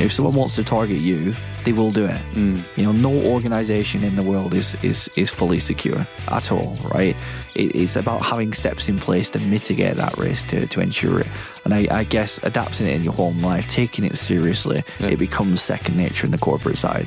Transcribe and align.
If 0.00 0.12
someone 0.12 0.34
wants 0.34 0.54
to 0.54 0.64
target 0.64 0.96
you, 0.96 1.34
they 1.64 1.74
will 1.74 1.92
do 1.92 2.06
it. 2.06 2.22
Mm. 2.32 2.62
You 2.76 2.84
know, 2.84 2.92
no 2.92 3.12
organization 3.30 4.02
in 4.02 4.16
the 4.16 4.22
world 4.22 4.54
is 4.54 4.74
is 4.82 5.10
is 5.14 5.30
fully 5.30 5.58
secure 5.58 6.06
at 6.28 6.50
all, 6.50 6.78
right? 6.94 7.14
It, 7.54 7.76
it's 7.76 7.96
about 7.96 8.22
having 8.22 8.54
steps 8.54 8.88
in 8.88 8.98
place 8.98 9.28
to 9.30 9.38
mitigate 9.40 9.96
that 9.98 10.16
risk 10.16 10.48
to, 10.48 10.66
to 10.66 10.80
ensure 10.80 11.20
it. 11.20 11.26
And 11.66 11.74
I, 11.74 11.86
I 11.90 12.04
guess 12.04 12.40
adapting 12.42 12.86
it 12.86 12.94
in 12.96 13.04
your 13.04 13.12
home 13.12 13.42
life, 13.42 13.68
taking 13.68 14.06
it 14.06 14.16
seriously, 14.16 14.82
Yeah. 15.00 15.08
it 15.08 15.18
becomes 15.18 15.60
second 15.60 15.98
nature 15.98 16.24
in 16.24 16.30
the 16.32 16.38
corporate 16.38 16.78
side. 16.78 17.06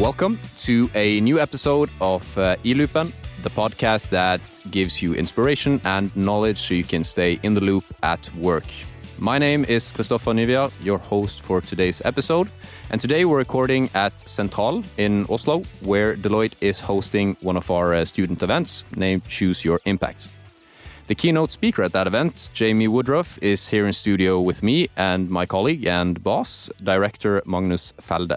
Welcome 0.00 0.40
to 0.64 0.90
a 0.94 1.20
new 1.20 1.38
episode 1.38 1.90
of 2.00 2.38
uh, 2.38 2.56
eLoopen, 2.64 3.12
the 3.42 3.50
podcast 3.50 4.08
that 4.08 4.40
gives 4.70 5.02
you 5.02 5.12
inspiration 5.14 5.78
and 5.84 6.10
knowledge 6.16 6.58
so 6.58 6.72
you 6.72 6.84
can 6.84 7.04
stay 7.04 7.38
in 7.42 7.52
the 7.52 7.60
loop 7.60 7.84
at 8.02 8.34
work. 8.36 8.64
My 9.22 9.38
name 9.38 9.64
is 9.68 9.92
Christopher 9.92 10.32
Nivia, 10.32 10.72
your 10.82 10.98
host 10.98 11.42
for 11.42 11.60
today's 11.60 12.02
episode. 12.04 12.50
And 12.90 13.00
today 13.00 13.24
we're 13.24 13.38
recording 13.38 13.88
at 13.94 14.12
Central 14.28 14.82
in 14.96 15.26
Oslo, 15.28 15.62
where 15.80 16.16
Deloitte 16.16 16.54
is 16.60 16.80
hosting 16.80 17.36
one 17.40 17.56
of 17.56 17.70
our 17.70 17.94
uh, 17.94 18.04
student 18.04 18.42
events 18.42 18.84
named 18.96 19.24
Choose 19.28 19.64
Your 19.64 19.78
Impact. 19.84 20.26
The 21.06 21.14
keynote 21.14 21.52
speaker 21.52 21.84
at 21.84 21.92
that 21.92 22.08
event, 22.08 22.50
Jamie 22.52 22.88
Woodruff, 22.88 23.38
is 23.40 23.68
here 23.68 23.86
in 23.86 23.92
studio 23.92 24.40
with 24.40 24.60
me 24.60 24.88
and 24.96 25.30
my 25.30 25.46
colleague 25.46 25.86
and 25.86 26.20
boss, 26.20 26.68
director 26.82 27.42
Magnus 27.46 27.94
Felde. 28.00 28.34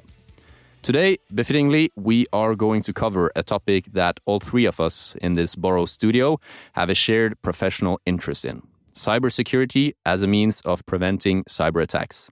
Today, 0.83 1.17
befittingly, 1.33 1.93
we 1.95 2.27
are 2.31 2.53
going 2.53 2.83
to 2.83 2.93
cover 2.93 3.31
a 3.35 3.41
topic 3.41 3.85
that 3.93 4.19
all 4.25 4.39
three 4.39 4.65
of 4.65 4.79
us 4.79 5.15
in 5.19 5.33
this 5.33 5.55
Borough 5.55 5.87
studio 5.87 6.39
have 6.73 6.91
a 6.91 6.93
shared 6.93 7.41
professional 7.41 7.99
interest 8.05 8.45
in 8.45 8.61
cybersecurity 8.95 9.93
as 10.05 10.23
a 10.23 10.27
means 10.27 10.61
of 10.61 10.85
preventing 10.85 11.43
cyber 11.45 11.81
attacks. 11.81 12.29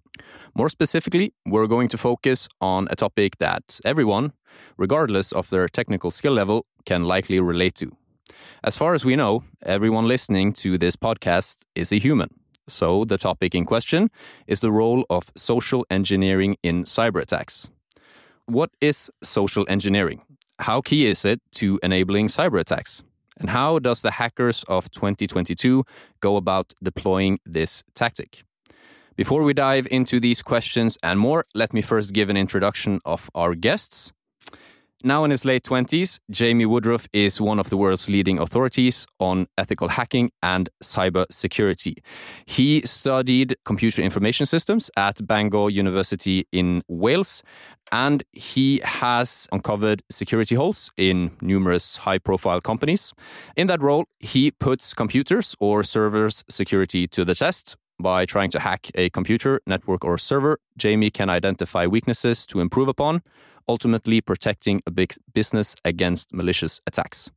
More 0.56 0.69
specifically, 0.69 1.33
we're 1.45 1.67
going 1.67 1.89
to 1.89 1.97
focus 1.97 2.47
on 2.61 2.88
a 2.89 2.95
topic 2.95 3.38
that 3.39 3.80
everyone, 3.86 4.33
regardless 4.78 5.31
of 5.31 5.50
their 5.50 5.67
technical 5.67 6.11
skill 6.11 6.34
level, 6.34 6.66
can 6.86 7.03
likely 7.03 7.39
relate 7.39 7.75
to. 7.75 7.91
As 8.64 8.78
far 8.78 8.94
as 8.94 9.03
we 9.03 9.16
know, 9.16 9.44
everyone 9.66 10.08
listening 10.08 10.53
to 10.53 10.78
this 10.78 10.95
podcast 10.95 11.58
is 11.75 11.91
a 11.91 12.00
human. 12.00 12.30
So, 12.67 13.03
the 13.03 13.17
topic 13.17 13.56
in 13.56 13.66
question 13.66 14.09
is 14.47 14.61
the 14.61 14.72
role 14.72 15.06
of 15.09 15.31
social 15.36 15.86
engineering 15.89 16.56
in 16.64 16.86
cyber 16.86 17.22
attacks. 17.22 17.69
What 18.45 18.69
is 18.80 19.11
social 19.22 19.66
engineering? 19.67 20.22
How 20.59 20.81
key 20.81 21.08
is 21.08 21.25
it 21.25 21.41
to 21.53 21.80
enabling 21.84 22.28
cyber 22.28 22.59
attacks? 22.59 23.03
And 23.39 23.50
how 23.50 23.80
does 23.80 24.02
the 24.02 24.12
hackers 24.12 24.64
of 24.67 24.92
2022 24.92 25.84
go 26.20 26.36
about 26.38 26.73
deploying 26.81 27.40
this 27.45 27.84
tactic? 27.95 28.44
Before 29.16 29.44
we 29.44 29.53
dive 29.53 29.88
into 29.92 30.20
these 30.20 30.42
questions 30.42 30.98
and 31.03 31.20
more, 31.20 31.45
let 31.53 31.73
me 31.73 31.81
first 31.81 32.14
give 32.14 32.30
an 32.30 32.38
introduction 32.38 33.00
of 33.06 33.30
our 33.36 33.53
guests. 33.53 34.12
Now 35.06 35.26
in 35.26 35.32
his 35.32 35.44
late 35.44 35.64
20s, 35.64 36.22
Jamie 36.32 36.66
Woodruff 36.66 37.09
is 37.12 37.42
one 37.42 37.59
of 37.59 37.70
the 37.70 37.76
world's 37.76 38.08
leading 38.08 38.40
authorities 38.40 39.06
on 39.20 39.48
ethical 39.58 39.90
hacking 39.90 40.32
and 40.42 40.70
cyber 40.82 41.26
security. 41.30 41.98
He 42.46 42.84
studied 42.86 43.58
computer 43.66 44.02
information 44.02 44.46
systems 44.46 44.90
at 44.96 45.28
Bangor 45.28 45.70
University 45.70 46.48
in 46.54 46.84
Wales, 46.88 47.44
and 47.92 48.24
he 48.31 48.80
has 48.86 49.46
uncovered 49.52 50.04
security 50.09 50.56
holes 50.56 50.90
in 50.96 51.31
numerous 51.42 51.98
high 51.98 52.18
profile 52.18 52.62
companies. 52.62 53.14
In 53.58 53.68
that 53.68 53.81
role, 53.81 54.06
he 54.22 54.52
puts 54.52 54.94
computers 54.94 55.54
or 55.59 55.84
servers' 55.84 56.46
security 56.48 57.08
to 57.08 57.26
the 57.26 57.36
test. 57.36 57.76
By 58.00 58.26
trying 58.26 58.52
to 58.52 58.59
hack 58.59 58.90
a 58.96 59.09
computer, 59.09 59.62
network, 59.68 60.04
or 60.04 60.18
server, 60.18 60.59
Jamie 60.78 61.12
can 61.12 61.30
identify 61.30 61.88
weaknesses 61.88 62.48
to 62.48 62.59
improve 62.59 62.88
upon, 62.88 63.22
ultimately 63.67 64.22
protecting 64.22 64.81
a 64.85 64.91
big 64.91 65.13
business 65.34 65.75
against 65.85 66.34
malicious 66.34 66.81
attacks. 66.88 67.31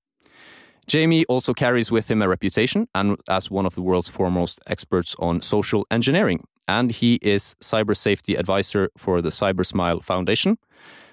Jamie 0.87 1.25
also 1.27 1.53
carries 1.53 1.91
with 1.91 2.11
him 2.11 2.23
a 2.23 2.29
reputation 2.29 2.87
and 2.95 3.17
as 3.29 3.51
one 3.51 3.67
of 3.67 3.75
the 3.75 3.83
world's 3.83 4.09
foremost 4.09 4.61
experts 4.67 5.17
on 5.19 5.43
social 5.43 5.85
engineering, 5.91 6.47
and 6.69 6.93
he 6.93 7.15
is 7.23 7.57
cyber 7.61 7.97
safety 7.97 8.37
advisor 8.37 8.91
for 8.97 9.21
the 9.21 9.31
CyberSmile 9.31 10.05
Foundation, 10.05 10.59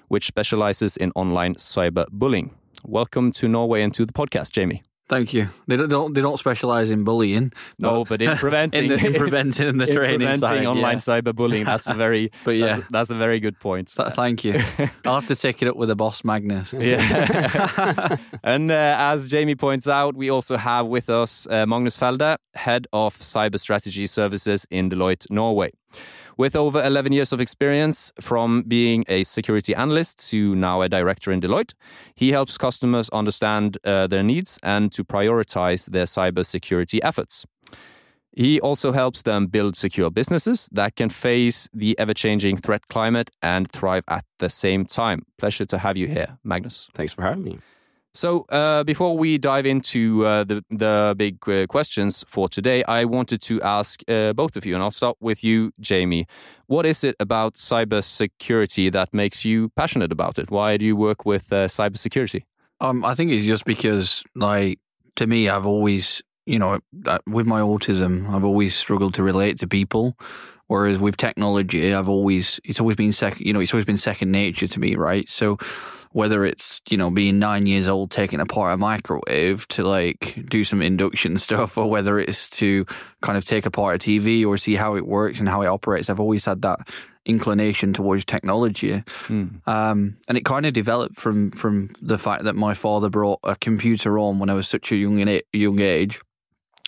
which 0.08 0.26
specializes 0.26 0.96
in 0.96 1.10
online 1.16 1.56
cyber 1.56 2.06
bullying. 2.12 2.54
Welcome 2.84 3.32
to 3.32 3.48
Norway 3.48 3.82
and 3.82 3.92
to 3.94 4.06
the 4.06 4.12
podcast, 4.12 4.52
Jamie. 4.52 4.82
Thank 5.06 5.34
you. 5.34 5.48
They 5.66 5.76
don't, 5.76 6.14
they 6.14 6.22
don't 6.22 6.38
specialize 6.38 6.90
in 6.90 7.04
bullying. 7.04 7.52
No, 7.78 8.04
but 8.04 8.22
in 8.22 8.36
preventing, 8.38 8.84
in, 8.84 8.88
the, 8.88 9.06
in 9.06 9.14
preventing 9.14 9.68
and 9.68 9.80
the 9.80 9.86
in 9.86 9.94
training 9.94 10.18
preventing 10.20 10.40
side, 10.40 10.64
online 10.64 10.94
yeah. 10.94 11.20
cyberbullying. 11.20 11.66
That's 11.66 11.88
a 11.88 11.94
very, 11.94 12.30
But 12.44 12.52
yeah. 12.52 12.76
that's, 12.76 12.88
that's 12.90 13.10
a 13.10 13.14
very 13.14 13.38
good 13.38 13.58
point. 13.60 13.92
Th- 13.94 14.12
Thank 14.12 14.44
you. 14.44 14.54
I'll 15.04 15.20
have 15.20 15.26
to 15.26 15.36
take 15.36 15.60
it 15.60 15.68
up 15.68 15.76
with 15.76 15.90
the 15.90 15.96
boss, 15.96 16.24
Magnus. 16.24 16.72
Yeah. 16.72 18.16
and 18.42 18.70
uh, 18.70 18.96
as 18.98 19.28
Jamie 19.28 19.56
points 19.56 19.86
out, 19.86 20.16
we 20.16 20.30
also 20.30 20.56
have 20.56 20.86
with 20.86 21.10
us 21.10 21.46
uh, 21.50 21.66
Magnus 21.66 21.98
Felde, 21.98 22.36
head 22.54 22.86
of 22.94 23.18
cyber 23.18 23.60
strategy 23.60 24.06
services 24.06 24.66
in 24.70 24.88
Deloitte, 24.88 25.30
Norway. 25.30 25.70
With 26.36 26.56
over 26.56 26.82
11 26.82 27.12
years 27.12 27.32
of 27.32 27.40
experience 27.40 28.12
from 28.20 28.62
being 28.62 29.04
a 29.08 29.22
security 29.22 29.74
analyst 29.74 30.28
to 30.30 30.54
now 30.56 30.82
a 30.82 30.88
director 30.88 31.30
in 31.30 31.40
Deloitte, 31.40 31.74
he 32.14 32.32
helps 32.32 32.58
customers 32.58 33.08
understand 33.10 33.78
uh, 33.84 34.06
their 34.08 34.22
needs 34.22 34.58
and 34.62 34.92
to 34.92 35.04
prioritize 35.04 35.86
their 35.86 36.06
cybersecurity 36.06 36.98
efforts. 37.02 37.46
He 38.36 38.60
also 38.60 38.90
helps 38.90 39.22
them 39.22 39.46
build 39.46 39.76
secure 39.76 40.10
businesses 40.10 40.68
that 40.72 40.96
can 40.96 41.08
face 41.08 41.68
the 41.72 41.96
ever 42.00 42.12
changing 42.14 42.56
threat 42.56 42.88
climate 42.88 43.30
and 43.42 43.70
thrive 43.70 44.02
at 44.08 44.24
the 44.40 44.50
same 44.50 44.84
time. 44.86 45.24
Pleasure 45.38 45.66
to 45.66 45.78
have 45.78 45.96
you 45.96 46.08
here, 46.08 46.38
Magnus. 46.42 46.88
Thanks 46.94 47.12
for 47.12 47.22
having 47.22 47.44
me. 47.44 47.58
So, 48.16 48.46
uh, 48.48 48.84
before 48.84 49.18
we 49.18 49.38
dive 49.38 49.66
into 49.66 50.24
uh, 50.24 50.44
the 50.44 50.64
the 50.70 51.14
big 51.18 51.48
uh, 51.48 51.66
questions 51.66 52.24
for 52.28 52.48
today, 52.48 52.84
I 52.84 53.04
wanted 53.06 53.42
to 53.42 53.60
ask 53.62 54.02
uh, 54.08 54.32
both 54.32 54.54
of 54.56 54.64
you, 54.64 54.74
and 54.74 54.84
I'll 54.84 54.92
start 54.92 55.16
with 55.20 55.42
you, 55.42 55.72
Jamie. 55.80 56.26
What 56.66 56.86
is 56.86 57.02
it 57.02 57.16
about 57.18 57.54
cybersecurity 57.54 58.92
that 58.92 59.12
makes 59.12 59.44
you 59.44 59.70
passionate 59.70 60.12
about 60.12 60.38
it? 60.38 60.48
Why 60.48 60.76
do 60.76 60.84
you 60.84 60.94
work 60.94 61.26
with 61.26 61.52
uh, 61.52 61.66
cybersecurity? 61.66 62.44
Um, 62.80 63.04
I 63.04 63.16
think 63.16 63.32
it's 63.32 63.44
just 63.44 63.64
because, 63.64 64.22
like, 64.36 64.78
to 65.16 65.26
me, 65.26 65.48
I've 65.48 65.66
always, 65.66 66.22
you 66.46 66.60
know, 66.60 66.78
with 67.26 67.46
my 67.46 67.60
autism, 67.62 68.30
I've 68.32 68.44
always 68.44 68.76
struggled 68.76 69.14
to 69.14 69.24
relate 69.24 69.58
to 69.58 69.66
people. 69.66 70.16
Whereas 70.66 70.98
with 70.98 71.16
technology, 71.18 71.92
I've 71.92 72.08
always, 72.08 72.58
it's 72.64 72.80
always 72.80 72.96
been 72.96 73.12
second, 73.12 73.44
you 73.46 73.52
know, 73.52 73.60
it's 73.60 73.74
always 73.74 73.84
been 73.84 73.98
second 73.98 74.30
nature 74.30 74.66
to 74.66 74.80
me, 74.80 74.94
right? 74.94 75.28
So 75.28 75.58
whether 76.14 76.44
it's, 76.44 76.80
you 76.88 76.96
know, 76.96 77.10
being 77.10 77.40
nine 77.40 77.66
years 77.66 77.88
old, 77.88 78.08
taking 78.08 78.38
apart 78.38 78.72
a 78.72 78.76
microwave 78.76 79.66
to 79.66 79.82
like 79.82 80.38
do 80.48 80.62
some 80.62 80.80
induction 80.80 81.36
stuff, 81.46 81.76
or 81.76 81.90
whether 81.90 82.20
it's 82.20 82.48
to 82.48 82.86
kind 83.20 83.36
of 83.36 83.44
take 83.44 83.66
apart 83.66 83.96
a 83.96 83.98
TV 83.98 84.46
or 84.46 84.56
see 84.56 84.76
how 84.76 84.94
it 84.94 85.04
works 85.04 85.40
and 85.40 85.48
how 85.48 85.62
it 85.62 85.66
operates, 85.66 86.08
I've 86.08 86.20
always 86.20 86.44
had 86.44 86.62
that 86.62 86.88
inclination 87.26 87.92
towards 87.92 88.24
technology. 88.24 89.02
Um, 89.66 90.16
and 90.28 90.38
it 90.38 90.44
kind 90.44 90.66
of 90.66 90.72
developed 90.72 91.16
from 91.16 91.50
from 91.50 91.90
the 92.00 92.18
fact 92.18 92.44
that 92.44 92.54
my 92.54 92.74
father 92.74 93.10
brought 93.10 93.40
a 93.42 93.56
computer 93.56 94.16
on 94.16 94.38
when 94.38 94.50
I 94.50 94.54
was 94.54 94.68
such 94.68 94.92
a 94.92 94.96
young 94.96 95.18
young 95.52 95.80
age. 95.80 96.20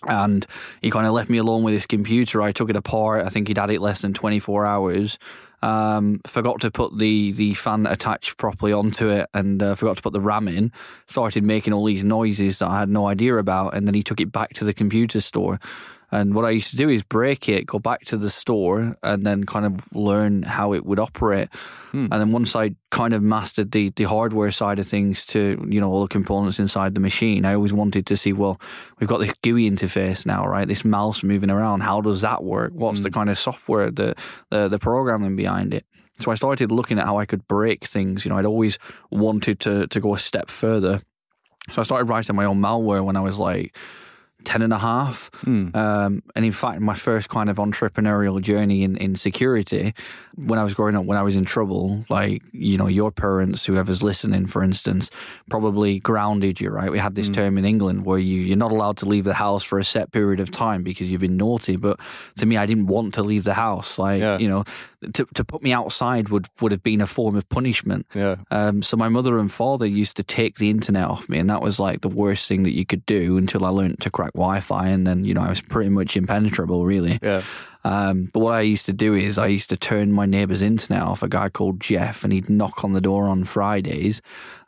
And 0.06 0.46
he 0.82 0.90
kind 0.92 1.06
of 1.06 1.14
left 1.14 1.30
me 1.30 1.38
alone 1.38 1.64
with 1.64 1.74
his 1.74 1.86
computer. 1.86 2.42
I 2.42 2.52
took 2.52 2.70
it 2.70 2.76
apart. 2.76 3.26
I 3.26 3.28
think 3.28 3.48
he'd 3.48 3.58
had 3.58 3.70
it 3.70 3.80
less 3.80 4.02
than 4.02 4.14
24 4.14 4.64
hours. 4.64 5.18
Um, 5.62 6.20
forgot 6.26 6.60
to 6.60 6.70
put 6.70 6.98
the, 6.98 7.32
the 7.32 7.54
fan 7.54 7.86
attached 7.86 8.36
properly 8.36 8.72
onto 8.72 9.08
it 9.08 9.28
and 9.32 9.62
uh, 9.62 9.74
forgot 9.74 9.96
to 9.96 10.02
put 10.02 10.12
the 10.12 10.20
RAM 10.20 10.48
in. 10.48 10.72
Started 11.06 11.44
making 11.44 11.72
all 11.72 11.84
these 11.84 12.04
noises 12.04 12.58
that 12.58 12.68
I 12.68 12.80
had 12.80 12.88
no 12.88 13.08
idea 13.08 13.36
about. 13.36 13.74
And 13.74 13.86
then 13.86 13.94
he 13.94 14.02
took 14.02 14.20
it 14.20 14.32
back 14.32 14.54
to 14.54 14.64
the 14.64 14.74
computer 14.74 15.20
store. 15.20 15.58
And 16.12 16.34
what 16.34 16.44
I 16.44 16.50
used 16.50 16.70
to 16.70 16.76
do 16.76 16.88
is 16.88 17.02
break 17.02 17.48
it, 17.48 17.66
go 17.66 17.78
back 17.78 18.04
to 18.06 18.16
the 18.16 18.30
store, 18.30 18.96
and 19.02 19.26
then 19.26 19.44
kind 19.44 19.66
of 19.66 19.92
learn 19.94 20.42
how 20.44 20.72
it 20.72 20.86
would 20.86 21.00
operate. 21.00 21.48
Hmm. 21.90 22.06
And 22.10 22.20
then 22.20 22.32
once 22.32 22.54
I 22.54 22.72
kind 22.90 23.12
of 23.12 23.22
mastered 23.22 23.72
the 23.72 23.90
the 23.90 24.04
hardware 24.04 24.52
side 24.52 24.78
of 24.78 24.86
things 24.86 25.26
to 25.26 25.66
you 25.68 25.80
know 25.80 25.90
all 25.90 26.02
the 26.02 26.08
components 26.08 26.60
inside 26.60 26.94
the 26.94 27.00
machine, 27.00 27.44
I 27.44 27.54
always 27.54 27.72
wanted 27.72 28.06
to 28.06 28.16
see 28.16 28.32
well, 28.32 28.60
we've 29.00 29.08
got 29.08 29.18
this 29.18 29.34
GUI 29.42 29.68
interface 29.68 30.24
now, 30.24 30.46
right? 30.46 30.68
This 30.68 30.84
mouse 30.84 31.24
moving 31.24 31.50
around. 31.50 31.80
How 31.80 32.00
does 32.00 32.20
that 32.20 32.44
work? 32.44 32.72
What's 32.72 33.00
the 33.00 33.08
hmm. 33.08 33.14
kind 33.14 33.30
of 33.30 33.38
software, 33.38 33.90
the 33.90 34.14
the 34.50 34.68
the 34.68 34.78
programming 34.78 35.34
behind 35.34 35.74
it? 35.74 35.84
So 36.20 36.30
I 36.30 36.36
started 36.36 36.70
looking 36.70 36.98
at 36.98 37.04
how 37.04 37.18
I 37.18 37.26
could 37.26 37.46
break 37.48 37.84
things. 37.84 38.24
You 38.24 38.30
know, 38.30 38.38
I'd 38.38 38.46
always 38.46 38.78
wanted 39.10 39.58
to 39.60 39.88
to 39.88 40.00
go 40.00 40.14
a 40.14 40.18
step 40.18 40.50
further. 40.50 41.00
So 41.72 41.80
I 41.80 41.84
started 41.84 42.04
writing 42.04 42.36
my 42.36 42.44
own 42.44 42.60
malware 42.60 43.04
when 43.04 43.16
I 43.16 43.20
was 43.20 43.38
like 43.38 43.76
10 44.46 44.62
and 44.62 44.72
a 44.72 44.78
half. 44.78 45.30
Um, 45.44 46.22
and 46.34 46.44
in 46.44 46.52
fact, 46.52 46.80
my 46.80 46.94
first 46.94 47.28
kind 47.28 47.50
of 47.50 47.58
entrepreneurial 47.58 48.40
journey 48.40 48.82
in, 48.84 48.96
in 48.96 49.14
security, 49.16 49.92
when 50.36 50.58
I 50.58 50.64
was 50.64 50.72
growing 50.72 50.94
up, 50.96 51.04
when 51.04 51.18
I 51.18 51.22
was 51.22 51.36
in 51.36 51.44
trouble, 51.44 52.04
like, 52.08 52.42
you 52.52 52.78
know, 52.78 52.86
your 52.86 53.10
parents, 53.10 53.66
whoever's 53.66 54.02
listening, 54.02 54.46
for 54.46 54.62
instance, 54.62 55.10
probably 55.50 55.98
grounded 55.98 56.60
you, 56.60 56.70
right? 56.70 56.90
We 56.90 56.98
had 56.98 57.14
this 57.16 57.28
term 57.28 57.58
in 57.58 57.64
England 57.64 58.04
where 58.06 58.18
you, 58.18 58.40
you're 58.40 58.56
not 58.56 58.72
allowed 58.72 58.96
to 58.98 59.06
leave 59.06 59.24
the 59.24 59.34
house 59.34 59.62
for 59.64 59.78
a 59.78 59.84
set 59.84 60.12
period 60.12 60.40
of 60.40 60.50
time 60.50 60.82
because 60.82 61.10
you've 61.10 61.20
been 61.20 61.36
naughty. 61.36 61.76
But 61.76 61.98
to 62.38 62.46
me, 62.46 62.56
I 62.56 62.66
didn't 62.66 62.86
want 62.86 63.14
to 63.14 63.22
leave 63.22 63.44
the 63.44 63.54
house. 63.54 63.98
Like, 63.98 64.20
Yeah. 64.20 64.38
you 64.38 64.48
know, 64.48 64.64
to, 65.14 65.26
to 65.34 65.44
put 65.44 65.62
me 65.62 65.72
outside 65.72 66.28
would, 66.28 66.46
would 66.60 66.72
have 66.72 66.82
been 66.82 67.00
a 67.00 67.06
form 67.06 67.36
of 67.36 67.48
punishment. 67.48 68.06
Yeah. 68.14 68.36
Um, 68.50 68.82
so 68.82 68.96
my 68.96 69.08
mother 69.08 69.38
and 69.38 69.50
father 69.52 69.86
used 69.86 70.16
to 70.18 70.22
take 70.22 70.56
the 70.56 70.70
internet 70.70 71.08
off 71.08 71.28
me, 71.28 71.38
and 71.38 71.48
that 71.50 71.62
was 71.62 71.78
like 71.78 72.00
the 72.02 72.08
worst 72.08 72.48
thing 72.48 72.62
that 72.64 72.74
you 72.74 72.84
could 72.86 73.04
do 73.06 73.36
until 73.36 73.64
I 73.64 73.68
learned 73.70 74.00
to 74.00 74.10
crack 74.10 74.32
Wi-Fi, 74.34 74.88
and 74.88 75.06
then 75.06 75.24
you 75.24 75.34
know 75.34 75.42
I 75.42 75.48
was 75.48 75.60
pretty 75.60 75.90
much 75.90 76.16
impenetrable, 76.16 76.84
really. 76.84 77.18
Yeah. 77.22 77.42
Um, 77.84 78.30
but 78.32 78.40
what 78.40 78.54
I 78.54 78.62
used 78.62 78.86
to 78.86 78.92
do 78.92 79.14
is 79.14 79.38
I 79.38 79.46
used 79.46 79.68
to 79.68 79.76
turn 79.76 80.10
my 80.10 80.26
neighbour's 80.26 80.60
internet 80.60 81.02
off. 81.04 81.22
A 81.22 81.28
guy 81.28 81.48
called 81.48 81.80
Jeff, 81.80 82.24
and 82.24 82.32
he'd 82.32 82.50
knock 82.50 82.82
on 82.82 82.94
the 82.94 83.00
door 83.00 83.28
on 83.28 83.44
Fridays, 83.44 84.20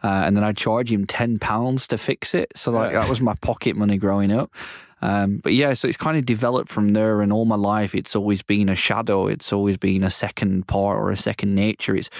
uh, 0.05 0.23
and 0.25 0.37
then 0.37 0.45
I'd 0.45 0.57
charge 0.57 0.93
him 0.93 1.05
ten 1.05 1.39
pounds 1.41 1.89
to 1.89 1.99
fix 1.99 2.33
it. 2.35 2.53
So 2.55 2.71
like 2.71 2.93
Yeah. 2.93 3.01
that 3.01 3.11
was 3.11 3.21
my 3.21 3.35
pocket 3.41 3.75
money 3.77 3.97
growing 3.99 4.31
up. 4.33 4.53
Um, 5.01 5.39
but 5.39 5.53
yeah, 5.53 5.75
so 5.75 5.87
it's 5.87 5.97
kind 5.97 6.19
of 6.19 6.27
developed 6.27 6.71
from 6.71 6.91
there, 6.91 7.21
and 7.21 7.33
all 7.33 7.45
my 7.45 7.57
life 7.57 7.95
it's 7.95 8.17
always 8.17 8.43
been 8.43 8.69
a 8.69 8.75
shadow. 8.75 9.27
It's 9.27 9.53
always 9.53 9.77
been 9.77 10.03
a 10.03 10.11
second 10.11 10.67
part 10.67 10.99
or 10.99 11.11
a 11.11 11.17
second 11.17 11.55
nature. 11.55 11.95
It's 11.95 12.11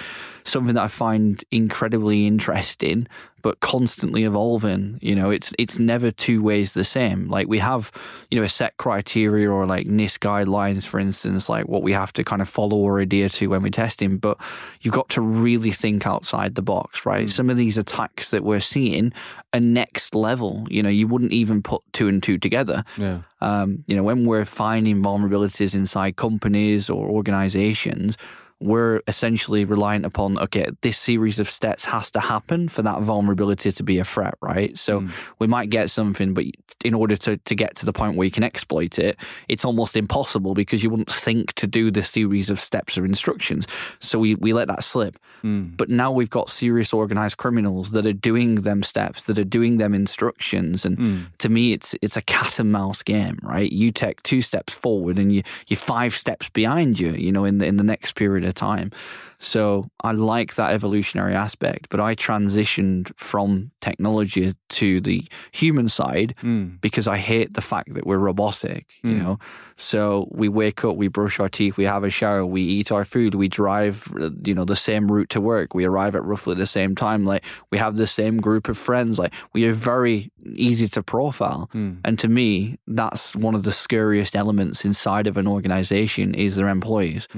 something 0.43 0.75
that 0.75 0.83
I 0.83 0.87
find 0.87 1.43
incredibly 1.51 2.25
interesting, 2.25 3.07
but 3.41 3.59
constantly 3.59 4.23
evolving. 4.23 4.99
You 5.01 5.15
know, 5.15 5.29
it's 5.29 5.53
it's 5.57 5.79
never 5.79 6.11
two 6.11 6.41
ways 6.41 6.73
the 6.73 6.83
same. 6.83 7.29
Like 7.29 7.47
we 7.47 7.59
have, 7.59 7.91
you 8.29 8.39
know, 8.39 8.45
a 8.45 8.49
set 8.49 8.77
criteria 8.77 9.49
or 9.49 9.65
like 9.65 9.87
NIST 9.87 10.19
guidelines, 10.19 10.85
for 10.85 10.99
instance, 10.99 11.49
like 11.49 11.67
what 11.67 11.83
we 11.83 11.93
have 11.93 12.13
to 12.13 12.23
kind 12.23 12.41
of 12.41 12.49
follow 12.49 12.77
or 12.77 12.99
adhere 12.99 13.29
to 13.29 13.47
when 13.47 13.61
we're 13.61 13.69
testing. 13.69 14.17
But 14.17 14.37
you've 14.81 14.93
got 14.93 15.09
to 15.09 15.21
really 15.21 15.71
think 15.71 16.05
outside 16.05 16.55
the 16.55 16.61
box, 16.61 17.05
right? 17.05 17.29
Some 17.29 17.49
of 17.49 17.57
these 17.57 17.77
attacks 17.77 18.31
that 18.31 18.43
we're 18.43 18.59
seeing 18.59 19.13
are 19.53 19.59
next 19.59 20.15
level. 20.15 20.67
You 20.69 20.83
know, 20.83 20.89
you 20.89 21.07
wouldn't 21.07 21.33
even 21.33 21.61
put 21.61 21.81
two 21.93 22.07
and 22.07 22.21
two 22.21 22.37
together. 22.37 22.83
Yeah. 22.97 23.21
Um, 23.41 23.83
you 23.87 23.95
know, 23.95 24.03
when 24.03 24.25
we're 24.25 24.45
finding 24.45 25.01
vulnerabilities 25.01 25.73
inside 25.73 26.15
companies 26.15 26.89
or 26.89 27.07
organizations, 27.09 28.17
we're 28.59 29.01
essentially 29.07 29.63
reliant 29.63 30.05
upon 30.05 30.37
okay, 30.39 30.67
this 30.81 30.97
series 30.97 31.39
of 31.39 31.49
steps 31.49 31.85
has 31.85 32.11
to 32.11 32.19
happen 32.19 32.67
for 32.67 32.81
that 32.81 33.01
vulnerability 33.01 33.71
to 33.71 33.83
be 33.83 33.99
a 33.99 34.03
threat, 34.03 34.35
right? 34.41 34.77
So 34.77 35.01
mm. 35.01 35.11
we 35.39 35.47
might 35.47 35.69
get 35.69 35.89
something, 35.89 36.33
but 36.33 36.45
in 36.83 36.93
order 36.93 37.15
to, 37.17 37.37
to 37.37 37.55
get 37.55 37.75
to 37.77 37.85
the 37.85 37.93
point 37.93 38.17
where 38.17 38.25
you 38.25 38.31
can 38.31 38.43
exploit 38.43 38.99
it, 38.99 39.17
it's 39.47 39.63
almost 39.63 39.95
impossible 39.95 40.53
because 40.53 40.83
you 40.83 40.89
wouldn't 40.89 41.11
think 41.11 41.53
to 41.53 41.67
do 41.67 41.89
the 41.89 42.03
series 42.03 42.49
of 42.49 42.59
steps 42.59 42.97
or 42.97 43.05
instructions. 43.05 43.67
So 43.99 44.19
we, 44.19 44.35
we 44.35 44.51
let 44.51 44.67
that 44.67 44.83
slip. 44.83 45.17
Mm. 45.43 45.77
But 45.77 45.89
now 45.89 46.11
we've 46.11 46.29
got 46.29 46.49
serious 46.49 46.93
organized 46.93 47.37
criminals 47.37 47.91
that 47.91 48.05
are 48.05 48.13
doing 48.13 48.55
them 48.55 48.83
steps, 48.83 49.23
that 49.23 49.37
are 49.37 49.45
doing 49.45 49.77
them 49.77 49.93
instructions. 49.93 50.85
And 50.85 50.97
mm. 50.97 51.25
to 51.37 51.49
me, 51.49 51.71
it's 51.71 51.95
it's 52.01 52.17
a 52.17 52.21
cat 52.21 52.59
and 52.59 52.71
mouse 52.71 53.03
game, 53.03 53.39
right? 53.41 53.71
You 53.71 53.91
take 53.91 54.21
two 54.23 54.41
steps 54.41 54.73
forward 54.73 55.17
and 55.17 55.33
you, 55.33 55.43
you're 55.67 55.77
five 55.77 56.13
steps 56.13 56.49
behind 56.49 56.99
you, 56.99 57.13
you 57.13 57.31
know, 57.31 57.45
in 57.45 57.59
the, 57.59 57.65
in 57.65 57.77
the 57.77 57.83
next 57.83 58.15
period 58.15 58.48
of 58.49 58.55
time. 58.55 58.91
So 59.39 59.89
I 60.03 60.11
like 60.11 60.55
that 60.55 60.73
evolutionary 60.73 61.33
aspect, 61.33 61.87
but 61.89 62.01
I 62.01 62.13
transitioned 62.13 63.11
from 63.15 63.71
technology 63.79 64.53
to 64.67 64.99
the 64.99 65.25
human 65.51 65.87
side 65.87 66.35
hmm. 66.41 66.75
because 66.81 67.07
I 67.07 67.17
hate 67.17 67.53
the 67.53 67.61
fact 67.61 67.93
that 67.93 68.05
we're 68.05 68.17
robotic, 68.17 68.87
you 69.01 69.11
hmm. 69.11 69.23
know. 69.23 69.39
So 69.77 70.27
we 70.31 70.49
wake 70.49 70.83
up, 70.83 70.97
we 70.97 71.07
brush 71.07 71.39
our 71.39 71.47
teeth, 71.47 71.77
we 71.77 71.85
have 71.85 72.03
a 72.03 72.09
shower, 72.09 72.45
we 72.45 72.61
eat 72.61 72.91
our 72.91 73.05
food, 73.05 73.33
we 73.33 73.47
drive, 73.47 74.11
uh, 74.19 74.31
you 74.43 74.53
know, 74.53 74.65
the 74.65 74.75
same 74.75 75.09
route 75.09 75.29
to 75.29 75.39
work, 75.39 75.73
we 75.73 75.85
arrive 75.85 76.15
at 76.15 76.25
roughly 76.25 76.55
the 76.55 76.67
same 76.67 76.93
time. 76.93 77.25
Like 77.25 77.45
we 77.71 77.77
have 77.77 77.95
the 77.95 78.07
same 78.07 78.41
group 78.41 78.67
of 78.67 78.77
friends. 78.77 79.17
Like 79.17 79.33
we 79.53 79.65
are 79.65 79.73
very 79.73 80.33
easy 80.55 80.89
to 80.89 81.01
profile. 81.01 81.69
Hmm. 81.71 81.93
And 82.03 82.19
to 82.19 82.27
me, 82.27 82.77
that's 82.87 83.37
one 83.37 83.55
of 83.55 83.63
the 83.63 83.71
scariest 83.71 84.35
elements 84.35 84.83
inside 84.83 85.27
of 85.27 85.37
an 85.37 85.47
organization 85.47 86.35
is 86.35 86.57
their 86.57 86.67
employees. 86.67 87.29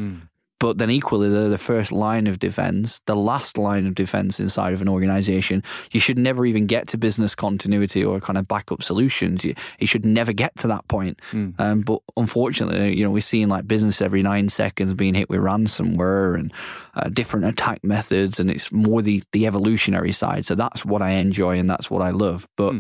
But 0.62 0.78
then 0.78 0.92
equally, 0.92 1.28
they're 1.28 1.50
the 1.50 1.58
first 1.58 1.92
line 1.92 2.28
of 2.28 2.38
defense, 2.38 3.02
the 3.08 3.16
last 3.16 3.58
line 3.58 3.88
of 3.88 3.96
defense 3.96 4.40
inside 4.40 4.76
of 4.76 4.82
an 4.84 4.88
organization. 4.88 5.64
You 5.92 6.00
should 6.00 6.20
never 6.20 6.46
even 6.46 6.68
get 6.68 6.88
to 6.90 7.00
business 7.00 7.34
continuity 7.34 8.06
or 8.06 8.20
kind 8.20 8.38
of 8.38 8.48
backup 8.48 8.84
solutions. 8.84 9.44
You, 9.44 9.56
should 9.88 10.06
never 10.06 10.32
get 10.32 10.56
to 10.58 10.68
that 10.68 10.88
point. 10.88 11.20
Um, 11.58 11.82
but 11.82 12.02
unfortunately, 12.16 12.96
you 12.96 13.04
know, 13.04 13.10
we're 13.10 13.22
seeing 13.22 13.50
like 13.50 13.68
business 13.68 14.04
every 14.04 14.22
nine 14.22 14.50
seconds 14.50 14.94
being 14.94 15.16
hit 15.16 15.32
with 15.32 15.40
ransomware 15.40 16.38
and 16.38 16.54
uh, 16.94 17.10
different 17.10 17.48
attack 17.48 17.84
methods, 17.84 18.40
and 18.40 18.52
it's 18.52 18.72
more 18.72 19.02
the 19.02 19.24
the 19.32 19.48
evolutionary 19.48 20.12
side. 20.12 20.46
So 20.46 20.54
that's 20.54 20.86
what 20.86 21.02
I 21.02 21.14
enjoy 21.14 21.58
and 21.58 21.68
that's 21.68 21.90
what 21.90 22.04
I 22.04 22.12
love. 22.12 22.48
But 22.56 22.76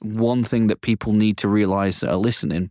one 0.00 0.42
thing 0.42 0.68
that 0.68 0.80
people 0.80 1.12
need 1.12 1.36
to 1.36 1.48
realize 1.48 2.00
that 2.00 2.10
are 2.10 2.16
listening, 2.16 2.70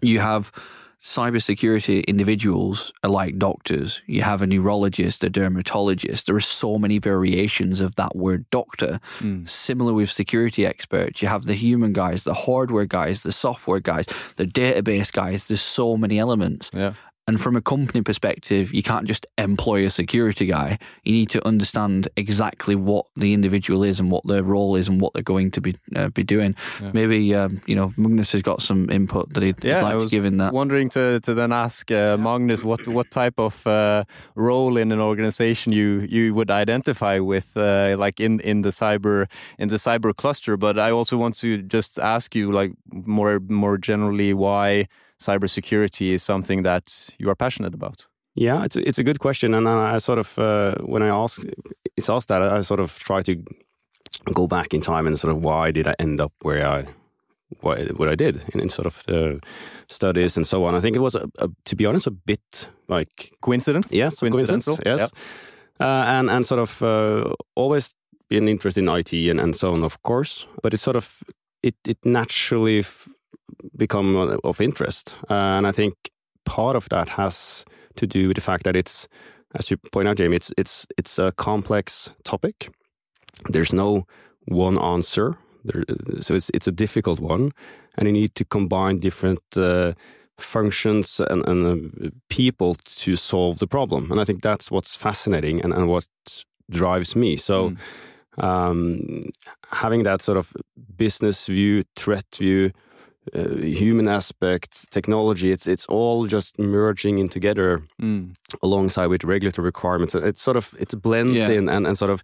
you 0.00 0.20
have 0.20 0.52
cybersecurity 1.02 2.06
individuals 2.06 2.92
are 3.02 3.10
like 3.10 3.38
doctors. 3.38 4.02
You 4.06 4.22
have 4.22 4.42
a 4.42 4.46
neurologist, 4.46 5.24
a 5.24 5.30
dermatologist. 5.30 6.26
There 6.26 6.36
are 6.36 6.40
so 6.40 6.78
many 6.78 6.98
variations 6.98 7.80
of 7.80 7.96
that 7.96 8.14
word 8.14 8.44
doctor. 8.50 9.00
Hmm. 9.18 9.44
Similar 9.46 9.94
with 9.94 10.10
security 10.10 10.66
experts, 10.66 11.22
you 11.22 11.28
have 11.28 11.44
the 11.44 11.54
human 11.54 11.92
guys, 11.92 12.24
the 12.24 12.34
hardware 12.34 12.84
guys, 12.84 13.22
the 13.22 13.32
software 13.32 13.80
guys, 13.80 14.06
the 14.36 14.44
database 14.44 15.10
guys. 15.10 15.46
There's 15.46 15.62
so 15.62 15.96
many 15.96 16.18
elements. 16.18 16.70
Yeah. 16.74 16.94
And 17.30 17.40
from 17.40 17.54
a 17.54 17.60
company 17.60 18.02
perspective, 18.02 18.74
you 18.74 18.82
can't 18.82 19.06
just 19.06 19.24
employ 19.38 19.86
a 19.86 19.90
security 19.90 20.46
guy. 20.46 20.78
You 21.04 21.12
need 21.12 21.30
to 21.30 21.46
understand 21.46 22.08
exactly 22.16 22.74
what 22.74 23.06
the 23.14 23.32
individual 23.32 23.84
is 23.84 24.00
and 24.00 24.10
what 24.10 24.26
their 24.26 24.42
role 24.42 24.74
is 24.74 24.88
and 24.88 25.00
what 25.00 25.12
they're 25.14 25.22
going 25.22 25.52
to 25.52 25.60
be 25.60 25.76
uh, 25.94 26.08
be 26.08 26.24
doing. 26.24 26.56
Maybe 26.92 27.32
um, 27.36 27.60
you 27.68 27.76
know 27.76 27.92
Magnus 27.96 28.32
has 28.32 28.42
got 28.42 28.62
some 28.62 28.90
input 28.90 29.32
that 29.34 29.44
he'd, 29.44 29.62
he'd 29.62 29.68
Yeah, 29.68 29.82
like 29.84 29.94
I 29.94 29.98
to 29.98 30.02
was 30.02 30.10
give 30.10 30.24
in 30.24 30.38
that. 30.38 30.52
wondering 30.52 30.88
to 30.90 31.20
to 31.20 31.32
then 31.34 31.52
ask 31.52 31.88
uh, 31.92 32.16
Magnus 32.16 32.64
what 32.64 32.84
what 32.88 33.10
type 33.12 33.38
of 33.38 33.64
uh, 33.64 34.02
role 34.34 34.76
in 34.76 34.90
an 34.90 34.98
organization 35.00 35.72
you 35.72 36.00
you 36.10 36.34
would 36.34 36.50
identify 36.50 37.20
with, 37.20 37.56
uh, 37.56 37.94
like 38.04 38.18
in 38.18 38.40
in 38.40 38.62
the 38.62 38.70
cyber 38.70 39.26
in 39.56 39.68
the 39.68 39.76
cyber 39.78 40.12
cluster. 40.12 40.56
But 40.56 40.78
I 40.80 40.90
also 40.90 41.16
want 41.16 41.38
to 41.38 41.62
just 41.62 41.98
ask 42.00 42.34
you, 42.34 42.50
like 42.50 42.72
more 42.92 43.38
more 43.48 43.78
generally, 43.78 44.34
why 44.34 44.88
cybersecurity 45.20 46.12
is 46.12 46.22
something 46.22 46.62
that 46.62 47.10
you 47.18 47.28
are 47.28 47.36
passionate 47.36 47.74
about. 47.74 48.08
Yeah, 48.34 48.64
it's 48.64 48.76
a, 48.76 48.88
it's 48.88 48.98
a 48.98 49.04
good 49.04 49.18
question, 49.18 49.54
and 49.54 49.68
I 49.68 49.98
sort 49.98 50.18
of 50.18 50.38
uh, 50.38 50.74
when 50.84 51.02
I 51.02 51.08
ask 51.08 51.42
it's 51.96 52.08
asked 52.08 52.28
that 52.28 52.42
I 52.42 52.62
sort 52.62 52.80
of 52.80 52.98
try 52.98 53.22
to 53.22 53.36
go 54.32 54.46
back 54.46 54.74
in 54.74 54.80
time 54.80 55.06
and 55.06 55.18
sort 55.18 55.32
of 55.34 55.42
why 55.42 55.70
did 55.70 55.86
I 55.86 55.94
end 55.98 56.20
up 56.20 56.32
where 56.42 56.66
I 56.66 56.86
what, 57.60 57.98
what 57.98 58.08
I 58.08 58.14
did 58.14 58.42
in, 58.54 58.60
in 58.60 58.68
sort 58.68 58.86
of 58.86 59.02
the 59.06 59.40
studies 59.88 60.36
and 60.36 60.46
so 60.46 60.64
on. 60.64 60.74
I 60.74 60.80
think 60.80 60.96
it 60.96 61.00
was 61.00 61.14
a, 61.14 61.28
a, 61.38 61.48
to 61.64 61.76
be 61.76 61.86
honest 61.86 62.06
a 62.06 62.10
bit 62.10 62.68
like 62.88 63.32
Coincidence? 63.42 63.92
yes, 63.92 64.20
coincidence, 64.20 64.68
yes, 64.86 65.10
uh, 65.80 66.04
and 66.06 66.30
and 66.30 66.46
sort 66.46 66.60
of 66.60 66.82
uh, 66.82 67.34
always 67.54 67.94
been 68.28 68.48
interested 68.48 68.82
in 68.84 68.88
IT 68.88 69.12
and, 69.12 69.40
and 69.40 69.56
so 69.56 69.72
on, 69.72 69.82
of 69.82 70.02
course. 70.02 70.46
But 70.62 70.72
it 70.74 70.78
sort 70.78 70.96
of 70.96 71.22
it 71.62 71.74
it 71.84 71.98
naturally 72.04 72.80
f- 72.80 73.08
become 73.76 74.38
of 74.44 74.60
interest, 74.60 75.16
uh, 75.30 75.56
and 75.58 75.66
I 75.66 75.72
think 75.72 75.94
part 76.44 76.76
of 76.76 76.88
that 76.88 77.08
has 77.10 77.64
to 77.96 78.06
do 78.06 78.28
with 78.28 78.36
the 78.36 78.40
fact 78.40 78.64
that 78.64 78.76
it's, 78.76 79.08
as 79.54 79.70
you 79.70 79.76
point 79.92 80.08
out, 80.08 80.16
Jamie, 80.16 80.36
it's 80.36 80.52
it's 80.56 80.86
it's 80.98 81.18
a 81.18 81.32
complex 81.32 82.10
topic. 82.24 82.70
There's 83.48 83.72
no 83.72 84.04
one 84.46 84.78
answer, 84.78 85.36
there, 85.64 85.84
so 86.20 86.34
it's 86.34 86.50
it's 86.54 86.68
a 86.68 86.72
difficult 86.72 87.20
one, 87.20 87.52
and 87.98 88.06
you 88.06 88.12
need 88.12 88.34
to 88.34 88.44
combine 88.44 88.98
different. 88.98 89.40
Uh, 89.56 89.92
functions 90.38 91.20
and, 91.28 91.46
and 91.46 91.66
uh, 91.66 92.08
people 92.30 92.74
to 92.86 93.14
solve 93.14 93.58
the 93.58 93.66
problem. 93.66 94.10
And 94.10 94.20
I 94.20 94.24
think 94.24 94.42
that's 94.42 94.70
what's 94.70 94.96
fascinating 94.96 95.60
and, 95.60 95.72
and 95.72 95.86
what 95.86 96.06
drives 96.70 97.14
me. 97.14 97.36
So, 97.36 97.74
um, 98.38 99.30
having 99.70 100.04
that 100.04 100.22
sort 100.22 100.38
of 100.38 100.52
business 100.96 101.46
view, 101.46 101.84
threat 101.96 102.24
view, 102.34 102.72
uh, 103.34 103.56
human 103.62 104.08
aspect, 104.08 104.90
technology, 104.90 105.50
it's 105.52 105.66
it's 105.66 105.86
all 105.88 106.26
just 106.26 106.58
merging 106.58 107.18
in 107.18 107.28
together 107.28 107.82
Mm. 108.02 108.34
alongside 108.62 109.06
with 109.10 109.24
regulatory 109.24 109.66
requirements. 109.66 110.14
It's 110.14 110.42
sort 110.42 110.56
of 110.56 110.74
it 110.78 110.94
blends 111.02 111.36
Yeah. 111.36 111.50
in 111.58 111.68
and, 111.68 111.86
and 111.86 111.96
sort 111.98 112.10
of 112.10 112.22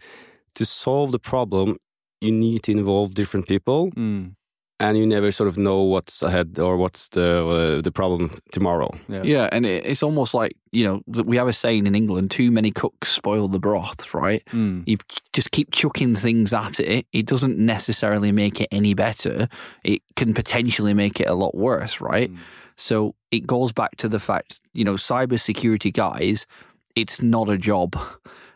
to 0.54 0.64
solve 0.64 1.12
the 1.12 1.18
problem, 1.18 1.76
you 2.20 2.32
need 2.32 2.62
to 2.62 2.72
involve 2.72 3.14
different 3.14 3.46
people 3.46 3.90
Mm. 3.96 4.35
And 4.78 4.98
you 4.98 5.06
never 5.06 5.30
sort 5.30 5.48
of 5.48 5.56
know 5.56 5.82
what's 5.82 6.22
ahead 6.22 6.58
or 6.58 6.76
what's 6.76 7.08
the 7.08 7.46
uh, 7.46 7.80
the 7.80 7.90
problem 7.90 8.38
tomorrow. 8.52 8.90
Yeah. 9.08 9.22
Yeah, 9.22 9.48
and 9.52 9.64
it, 9.64 9.86
it's 9.86 10.02
almost 10.02 10.34
like 10.34 10.56
you 10.70 10.84
know 10.84 11.02
we 11.24 11.36
have 11.36 11.48
a 11.48 11.52
saying 11.52 11.86
in 11.86 11.94
England: 11.94 12.30
"Too 12.30 12.50
many 12.50 12.70
cooks 12.70 13.10
spoil 13.10 13.48
the 13.48 13.58
broth." 13.58 14.12
Right? 14.12 14.44
Mm. 14.46 14.84
You 14.86 14.98
just 15.32 15.50
keep 15.50 15.72
chucking 15.72 16.14
things 16.14 16.52
at 16.52 16.78
it. 16.80 17.06
It 17.12 17.26
doesn't 17.26 17.58
necessarily 17.58 18.32
make 18.32 18.60
it 18.60 18.68
any 18.70 18.94
better. 18.94 19.48
It 19.82 20.02
can 20.14 20.34
potentially 20.34 20.94
make 20.94 21.20
it 21.20 21.28
a 21.28 21.34
lot 21.34 21.54
worse. 21.54 22.00
Right? 22.00 22.30
Mm. 22.30 22.38
So 22.76 23.14
it 23.30 23.46
goes 23.46 23.72
back 23.72 23.96
to 23.96 24.08
the 24.08 24.20
fact, 24.20 24.60
you 24.74 24.84
know, 24.84 24.94
cybersecurity 24.94 25.92
guys, 25.92 26.46
it's 26.94 27.22
not 27.22 27.48
a 27.48 27.56
job. 27.56 27.96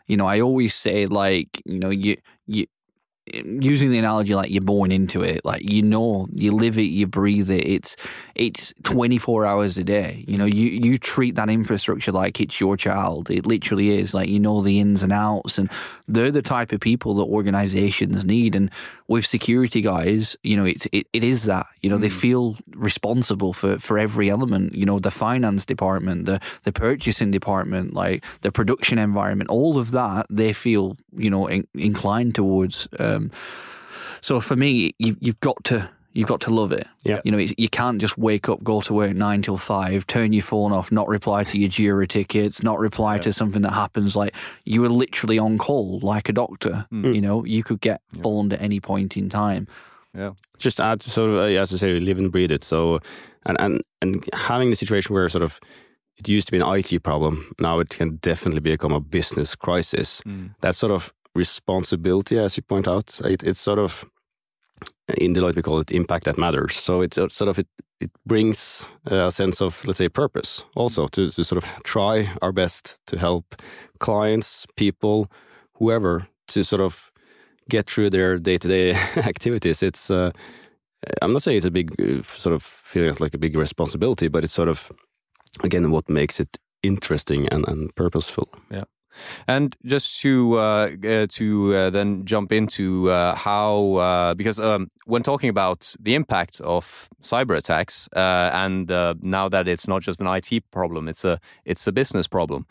You 0.05 0.17
know, 0.17 0.27
I 0.27 0.39
always 0.41 0.75
say 0.75 1.07
like, 1.07 1.61
you 1.65 1.79
know, 1.79 1.89
you 1.89 2.17
you 2.45 2.67
using 3.33 3.91
the 3.91 3.99
analogy 3.99 4.33
like 4.33 4.49
you're 4.49 4.61
born 4.61 4.91
into 4.91 5.21
it 5.21 5.45
like 5.45 5.69
you 5.69 5.81
know 5.83 6.27
you 6.33 6.51
live 6.51 6.77
it 6.77 6.83
you 6.83 7.05
breathe 7.05 7.49
it 7.51 7.65
it's 7.67 7.95
it's 8.41 8.73
24 8.83 9.45
hours 9.45 9.77
a 9.77 9.83
day. 9.83 10.25
You 10.27 10.37
know 10.37 10.45
you 10.45 10.69
you 10.69 10.97
treat 10.97 11.35
that 11.35 11.49
infrastructure 11.49 12.11
like 12.11 12.41
it's 12.41 12.59
your 12.59 12.75
child. 12.75 13.29
It 13.29 13.45
literally 13.45 13.99
is. 13.99 14.13
Like 14.13 14.29
you 14.29 14.39
know 14.39 14.61
the 14.61 14.79
ins 14.79 15.03
and 15.03 15.13
outs 15.13 15.57
and 15.57 15.69
they're 16.07 16.31
the 16.31 16.41
type 16.41 16.71
of 16.71 16.79
people 16.79 17.13
that 17.15 17.23
organizations 17.23 18.25
need. 18.25 18.55
And 18.55 18.71
with 19.07 19.25
security 19.25 19.81
guys 19.81 20.35
you 20.43 20.55
know 20.57 20.65
it's 20.65 20.87
it, 20.91 21.07
it 21.13 21.23
is 21.23 21.43
that. 21.43 21.67
You 21.81 21.89
know 21.89 21.97
they 21.97 22.09
hmm. 22.09 22.17
feel 22.25 22.57
responsible 22.75 23.53
for 23.53 23.77
for 23.77 23.99
every 23.99 24.29
element. 24.29 24.73
You 24.73 24.85
know 24.85 24.99
the 24.99 25.11
finance 25.11 25.65
department 25.65 26.25
the 26.25 26.39
the 26.63 26.71
purchasing 26.71 27.31
department 27.31 27.93
like 27.93 28.23
the 28.41 28.51
production 28.51 28.97
environment 28.97 29.49
all 29.49 29.77
of 29.77 29.91
that 29.91 30.25
they 30.29 30.53
feel 30.53 30.97
you 31.15 31.29
know 31.29 31.47
in, 31.47 31.67
inclined 31.75 32.33
towards 32.35 32.87
uh, 32.99 33.10
um, 33.15 33.31
so 34.21 34.39
for 34.39 34.55
me, 34.55 34.93
you, 34.99 35.17
you've 35.19 35.39
got 35.39 35.63
to 35.65 35.89
you've 36.13 36.27
got 36.27 36.41
to 36.41 36.51
love 36.51 36.71
it. 36.71 36.87
Yeah. 37.03 37.21
You 37.23 37.31
know, 37.31 37.37
it's, 37.37 37.53
you 37.57 37.69
can't 37.69 37.99
just 37.99 38.17
wake 38.17 38.49
up, 38.49 38.63
go 38.63 38.81
to 38.81 38.93
work 38.93 39.15
nine 39.15 39.41
till 39.41 39.57
five, 39.57 40.05
turn 40.07 40.33
your 40.33 40.43
phone 40.43 40.71
off, 40.71 40.91
not 40.91 41.07
reply 41.07 41.43
to 41.45 41.57
your 41.57 41.69
Jira 41.69 42.07
tickets, 42.07 42.61
not 42.61 42.79
reply 42.79 43.17
to 43.19 43.33
something 43.33 43.61
that 43.61 43.71
happens. 43.71 44.15
Like 44.15 44.35
you 44.65 44.81
were 44.81 44.89
literally 44.89 45.39
on 45.39 45.57
call, 45.57 45.99
like 45.99 46.29
a 46.29 46.33
doctor. 46.33 46.85
Mm. 46.91 47.15
You 47.15 47.21
know, 47.21 47.45
you 47.45 47.63
could 47.63 47.81
get 47.81 48.01
phoned 48.21 48.53
at 48.53 48.61
any 48.61 48.79
point 48.79 49.15
in 49.17 49.29
time. 49.29 49.67
Yeah. 50.13 50.33
Just 50.57 50.79
add 50.79 51.01
sort 51.01 51.29
of 51.29 51.37
uh, 51.37 51.43
as 51.43 51.73
I 51.73 51.77
say, 51.77 51.99
live 51.99 52.17
and 52.17 52.31
breathe 52.31 52.51
it. 52.51 52.63
So 52.63 52.99
and 53.45 53.59
and 53.59 53.81
and 54.01 54.23
having 54.33 54.69
the 54.69 54.75
situation 54.75 55.13
where 55.15 55.29
sort 55.29 55.43
of 55.43 55.59
it 56.17 56.27
used 56.27 56.47
to 56.47 56.51
be 56.51 56.59
an 56.59 56.75
IT 56.75 57.03
problem, 57.03 57.53
now 57.59 57.79
it 57.79 57.89
can 57.89 58.17
definitely 58.17 58.59
become 58.59 58.91
a 58.91 58.99
business 58.99 59.55
crisis. 59.55 60.21
Mm. 60.25 60.53
That 60.61 60.75
sort 60.75 60.91
of 60.91 61.13
responsibility, 61.35 62.37
as 62.37 62.57
you 62.57 62.63
point 62.63 62.87
out, 62.87 63.19
it, 63.23 63.43
it's 63.43 63.59
sort 63.59 63.79
of 63.79 64.05
in 65.17 65.33
Deloitte 65.33 65.55
we 65.55 65.61
call 65.61 65.79
it 65.79 65.91
impact 65.91 66.25
that 66.25 66.37
matters. 66.37 66.75
So 66.75 67.01
it's 67.01 67.17
uh, 67.17 67.29
sort 67.29 67.49
of 67.49 67.59
it 67.59 67.67
it 67.99 68.11
brings 68.25 68.89
a 69.05 69.31
sense 69.31 69.61
of 69.61 69.85
let's 69.85 69.97
say 69.97 70.09
purpose 70.09 70.63
also 70.75 71.07
to, 71.07 71.29
to 71.29 71.43
sort 71.43 71.63
of 71.63 71.83
try 71.83 72.29
our 72.41 72.51
best 72.51 72.97
to 73.07 73.17
help 73.17 73.55
clients, 73.99 74.65
people, 74.75 75.31
whoever 75.73 76.27
to 76.47 76.63
sort 76.63 76.81
of 76.81 77.11
get 77.69 77.87
through 77.87 78.09
their 78.09 78.39
day 78.39 78.57
to 78.57 78.67
day 78.67 78.91
activities. 79.17 79.83
It's 79.83 80.09
uh, 80.09 80.31
I'm 81.21 81.33
not 81.33 81.43
saying 81.43 81.57
it's 81.57 81.65
a 81.65 81.71
big 81.71 81.93
uh, 82.01 82.23
sort 82.23 82.55
of 82.55 82.63
feeling 82.63 83.15
like 83.19 83.33
a 83.33 83.39
big 83.39 83.55
responsibility, 83.55 84.27
but 84.27 84.43
it's 84.43 84.53
sort 84.53 84.69
of 84.69 84.91
again 85.63 85.91
what 85.91 86.09
makes 86.09 86.39
it 86.39 86.57
interesting 86.83 87.47
and, 87.49 87.67
and 87.67 87.95
purposeful. 87.95 88.49
And 89.47 89.75
just 89.85 90.19
to 90.21 90.57
uh, 90.57 90.89
uh, 91.05 91.27
to 91.29 91.75
uh, 91.75 91.89
then 91.89 92.25
jump 92.25 92.51
into 92.51 93.09
uh, 93.09 93.35
how 93.35 93.95
uh, 93.95 94.33
because 94.33 94.59
um, 94.59 94.89
when 95.05 95.23
talking 95.23 95.49
about 95.49 95.95
the 95.99 96.15
impact 96.15 96.61
of 96.61 97.09
cyber 97.21 97.57
attacks 97.57 98.09
uh, 98.15 98.49
and 98.53 98.89
now 99.21 99.49
that 99.49 99.67
it's 99.67 99.87
not 99.87 100.01
just 100.01 100.21
an 100.21 100.27
IT 100.27 100.63
problem, 100.71 101.07
it's 101.07 101.25
a 101.25 101.39
it's 101.65 101.87
a 101.87 101.91
business 101.91 102.27
problem. 102.27 102.65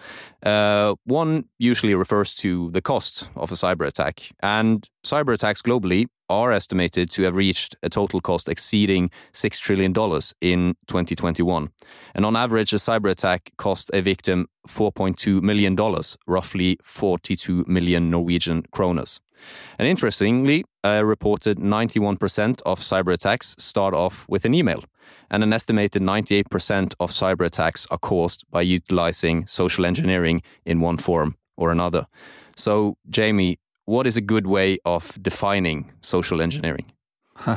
one 1.04 1.44
usually 1.58 1.94
refers 1.94 2.34
to 2.36 2.70
the 2.70 2.80
cost 2.80 3.28
of 3.36 3.52
a 3.52 3.54
cyber 3.54 3.86
attack, 3.86 4.30
and 4.40 4.88
cyber 5.04 5.32
attacks 5.32 5.62
globally 5.62 6.06
are 6.30 6.52
estimated 6.52 7.10
to 7.10 7.24
have 7.24 7.34
reached 7.34 7.76
a 7.82 7.90
total 7.90 8.20
cost 8.20 8.48
exceeding 8.48 9.10
$6 9.34 9.58
trillion 9.58 9.92
in 10.40 10.76
2021. 10.86 11.70
And 12.14 12.24
on 12.24 12.36
average, 12.36 12.72
a 12.72 12.76
cyber 12.76 13.10
attack 13.10 13.52
cost 13.58 13.90
a 13.92 14.00
victim 14.00 14.46
$4.2 14.68 15.42
million, 15.42 15.76
roughly 16.26 16.78
42 16.82 17.64
million 17.66 18.08
Norwegian 18.10 18.62
kroners. 18.72 19.20
And 19.78 19.88
interestingly, 19.88 20.64
a 20.84 21.04
reported 21.04 21.58
91% 21.58 22.60
of 22.66 22.80
cyber 22.80 23.12
attacks 23.12 23.56
start 23.58 23.94
off 23.94 24.26
with 24.28 24.44
an 24.44 24.54
email, 24.54 24.84
and 25.30 25.42
an 25.42 25.52
estimated 25.52 26.02
98% 26.02 26.94
of 27.00 27.10
cyber 27.10 27.44
attacks 27.44 27.86
are 27.90 27.98
caused 27.98 28.44
by 28.50 28.62
utilizing 28.62 29.46
social 29.46 29.86
engineering 29.86 30.42
in 30.64 30.80
one 30.80 30.98
form 30.98 31.36
or 31.56 31.70
another. 31.70 32.06
So, 32.56 32.96
Jamie, 33.08 33.58
what 33.90 34.06
is 34.06 34.16
a 34.16 34.20
good 34.32 34.46
way 34.46 34.78
of 34.84 35.00
defining 35.20 35.78
social 36.00 36.40
engineering? 36.40 36.86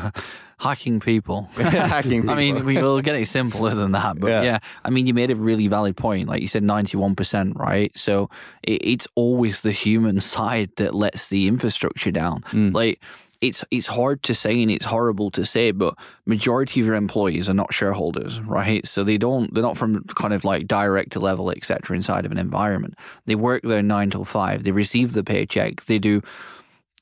Hacking 0.59 0.99
people. 1.01 1.43
Hacking 1.57 2.21
people. 2.21 2.29
I 2.29 2.35
mean, 2.37 2.65
we 2.65 2.75
will 2.81 3.01
get 3.01 3.15
it 3.15 3.27
simpler 3.27 3.71
than 3.75 3.91
that, 3.91 4.19
but 4.19 4.29
Yeah. 4.29 4.41
yeah. 4.43 4.59
I 4.85 4.89
mean, 4.89 5.07
you 5.07 5.13
made 5.13 5.29
a 5.29 5.35
really 5.35 5.67
valid 5.67 5.97
point. 5.97 6.29
Like 6.29 6.41
you 6.41 6.47
said, 6.47 6.63
ninety-one 6.63 7.15
percent, 7.15 7.57
right? 7.57 7.91
So 7.97 8.29
it, 8.63 8.79
it's 8.93 9.07
always 9.15 9.61
the 9.61 9.71
human 9.73 10.19
side 10.33 10.69
that 10.77 10.95
lets 10.95 11.27
the 11.29 11.47
infrastructure 11.47 12.11
down. 12.11 12.41
Mm. 12.51 12.73
Like 12.73 13.01
it's 13.43 13.65
it's 13.71 13.87
hard 13.87 14.23
to 14.23 14.33
say 14.33 14.61
and 14.61 14.71
it's 14.71 14.85
horrible 14.85 15.29
to 15.31 15.45
say, 15.45 15.71
but 15.71 15.95
majority 16.25 16.79
of 16.79 16.85
your 16.85 16.95
employees 16.95 17.49
are 17.49 17.53
not 17.53 17.73
shareholders, 17.73 18.39
mm-hmm. 18.39 18.49
right? 18.49 18.87
So 18.87 19.03
they 19.03 19.17
don't 19.17 19.53
they're 19.53 19.61
not 19.61 19.77
from 19.77 20.05
kind 20.05 20.33
of 20.33 20.45
like 20.45 20.65
director 20.65 21.19
level, 21.19 21.51
etc. 21.51 21.95
Inside 21.95 22.25
of 22.25 22.31
an 22.31 22.37
environment, 22.37 22.97
they 23.25 23.35
work 23.35 23.63
there 23.63 23.83
nine 23.83 24.09
till 24.09 24.23
five. 24.23 24.63
They 24.63 24.71
receive 24.71 25.11
the 25.11 25.25
paycheck. 25.25 25.83
They 25.85 25.99
do 25.99 26.21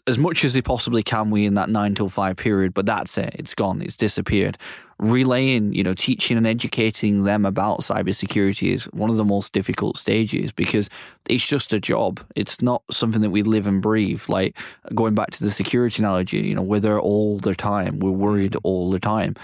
as 0.08 0.18
much 0.18 0.44
as 0.44 0.56
they 0.56 0.64
possibly 0.64 1.04
can 1.04 1.30
within 1.30 1.54
that 1.54 1.70
nine 1.70 1.94
till 1.94 2.10
five 2.10 2.38
period, 2.38 2.74
but 2.74 2.88
that's 2.88 3.20
it. 3.20 3.36
It's 3.38 3.54
gone. 3.54 3.84
It's 3.84 3.96
disappeared. 3.96 4.58
Relaying, 5.02 5.74
you 5.74 5.84
know, 5.84 5.96
teaching 5.96 6.38
and 6.38 6.46
educating 6.46 7.24
them 7.24 7.44
about 7.44 7.82
cybersecurity 7.82 8.72
is 8.72 8.86
one 8.94 9.10
of 9.10 9.18
the 9.18 9.26
most 9.26 9.52
difficult 9.52 9.98
stages 9.98 10.52
because 10.52 10.90
it's 11.28 11.46
just 11.46 11.74
a 11.74 11.80
job. 11.80 12.20
It's 12.36 12.62
not 12.62 12.84
something 12.92 13.22
that 13.22 13.32
we 13.32 13.42
live 13.42 13.66
and 13.66 13.82
breathe. 13.82 14.22
Like 14.28 14.56
going 14.94 15.16
back 15.16 15.32
to 15.32 15.44
the 15.44 15.50
security 15.50 16.04
analogy, 16.04 16.38
you 16.38 16.54
know, 16.54 16.62
we're 16.62 16.80
there 16.80 17.00
all 17.00 17.40
the 17.40 17.56
time. 17.56 17.98
We're 17.98 18.12
worried 18.12 18.56
all 18.62 18.92
the 18.92 19.00
time. 19.00 19.36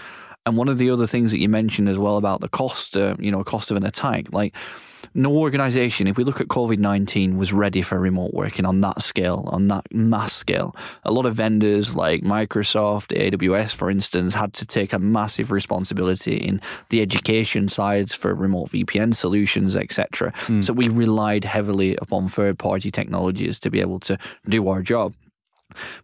And 0.45 0.55
one 0.55 0.69
of 0.69 0.77
the 0.77 0.91
other 0.91 1.07
things 1.07 1.31
that 1.31 1.39
you 1.39 1.49
mentioned 1.49 1.89
as 1.89 1.99
well 1.99 2.17
about 2.17 2.39
the 2.39 2.47
cost, 2.47 2.95
uh, 2.95 3.15
you 3.19 3.31
know, 3.31 3.43
cost 3.43 3.71
of 3.71 3.77
an 3.77 3.85
attack, 3.85 4.31
like 4.31 4.55
no 5.13 5.35
organization, 5.35 6.07
if 6.07 6.17
we 6.17 6.23
look 6.23 6.41
at 6.41 6.47
COVID 6.47 6.79
19, 6.79 7.37
was 7.37 7.53
ready 7.53 7.81
for 7.81 7.99
remote 7.99 8.33
working 8.33 8.65
on 8.65 8.81
that 8.81 9.01
scale, 9.01 9.49
on 9.51 9.67
that 9.67 9.85
mass 9.93 10.33
scale. 10.33 10.75
A 11.03 11.11
lot 11.11 11.25
of 11.25 11.35
vendors 11.35 11.95
like 11.95 12.21
Microsoft, 12.21 13.15
AWS, 13.17 13.73
for 13.73 13.89
instance, 13.89 14.33
had 14.33 14.53
to 14.53 14.65
take 14.65 14.93
a 14.93 14.99
massive 14.99 15.51
responsibility 15.51 16.37
in 16.37 16.61
the 16.89 17.01
education 17.01 17.67
sides 17.67 18.15
for 18.15 18.33
remote 18.33 18.69
VPN 18.69 19.15
solutions, 19.15 19.75
etc. 19.75 20.33
Hmm. 20.35 20.61
So 20.61 20.73
we 20.73 20.89
relied 20.89 21.45
heavily 21.45 21.95
upon 21.97 22.27
third 22.27 22.59
party 22.59 22.91
technologies 22.91 23.59
to 23.59 23.69
be 23.69 23.81
able 23.81 23.99
to 24.01 24.17
do 24.47 24.67
our 24.67 24.81
job 24.81 25.13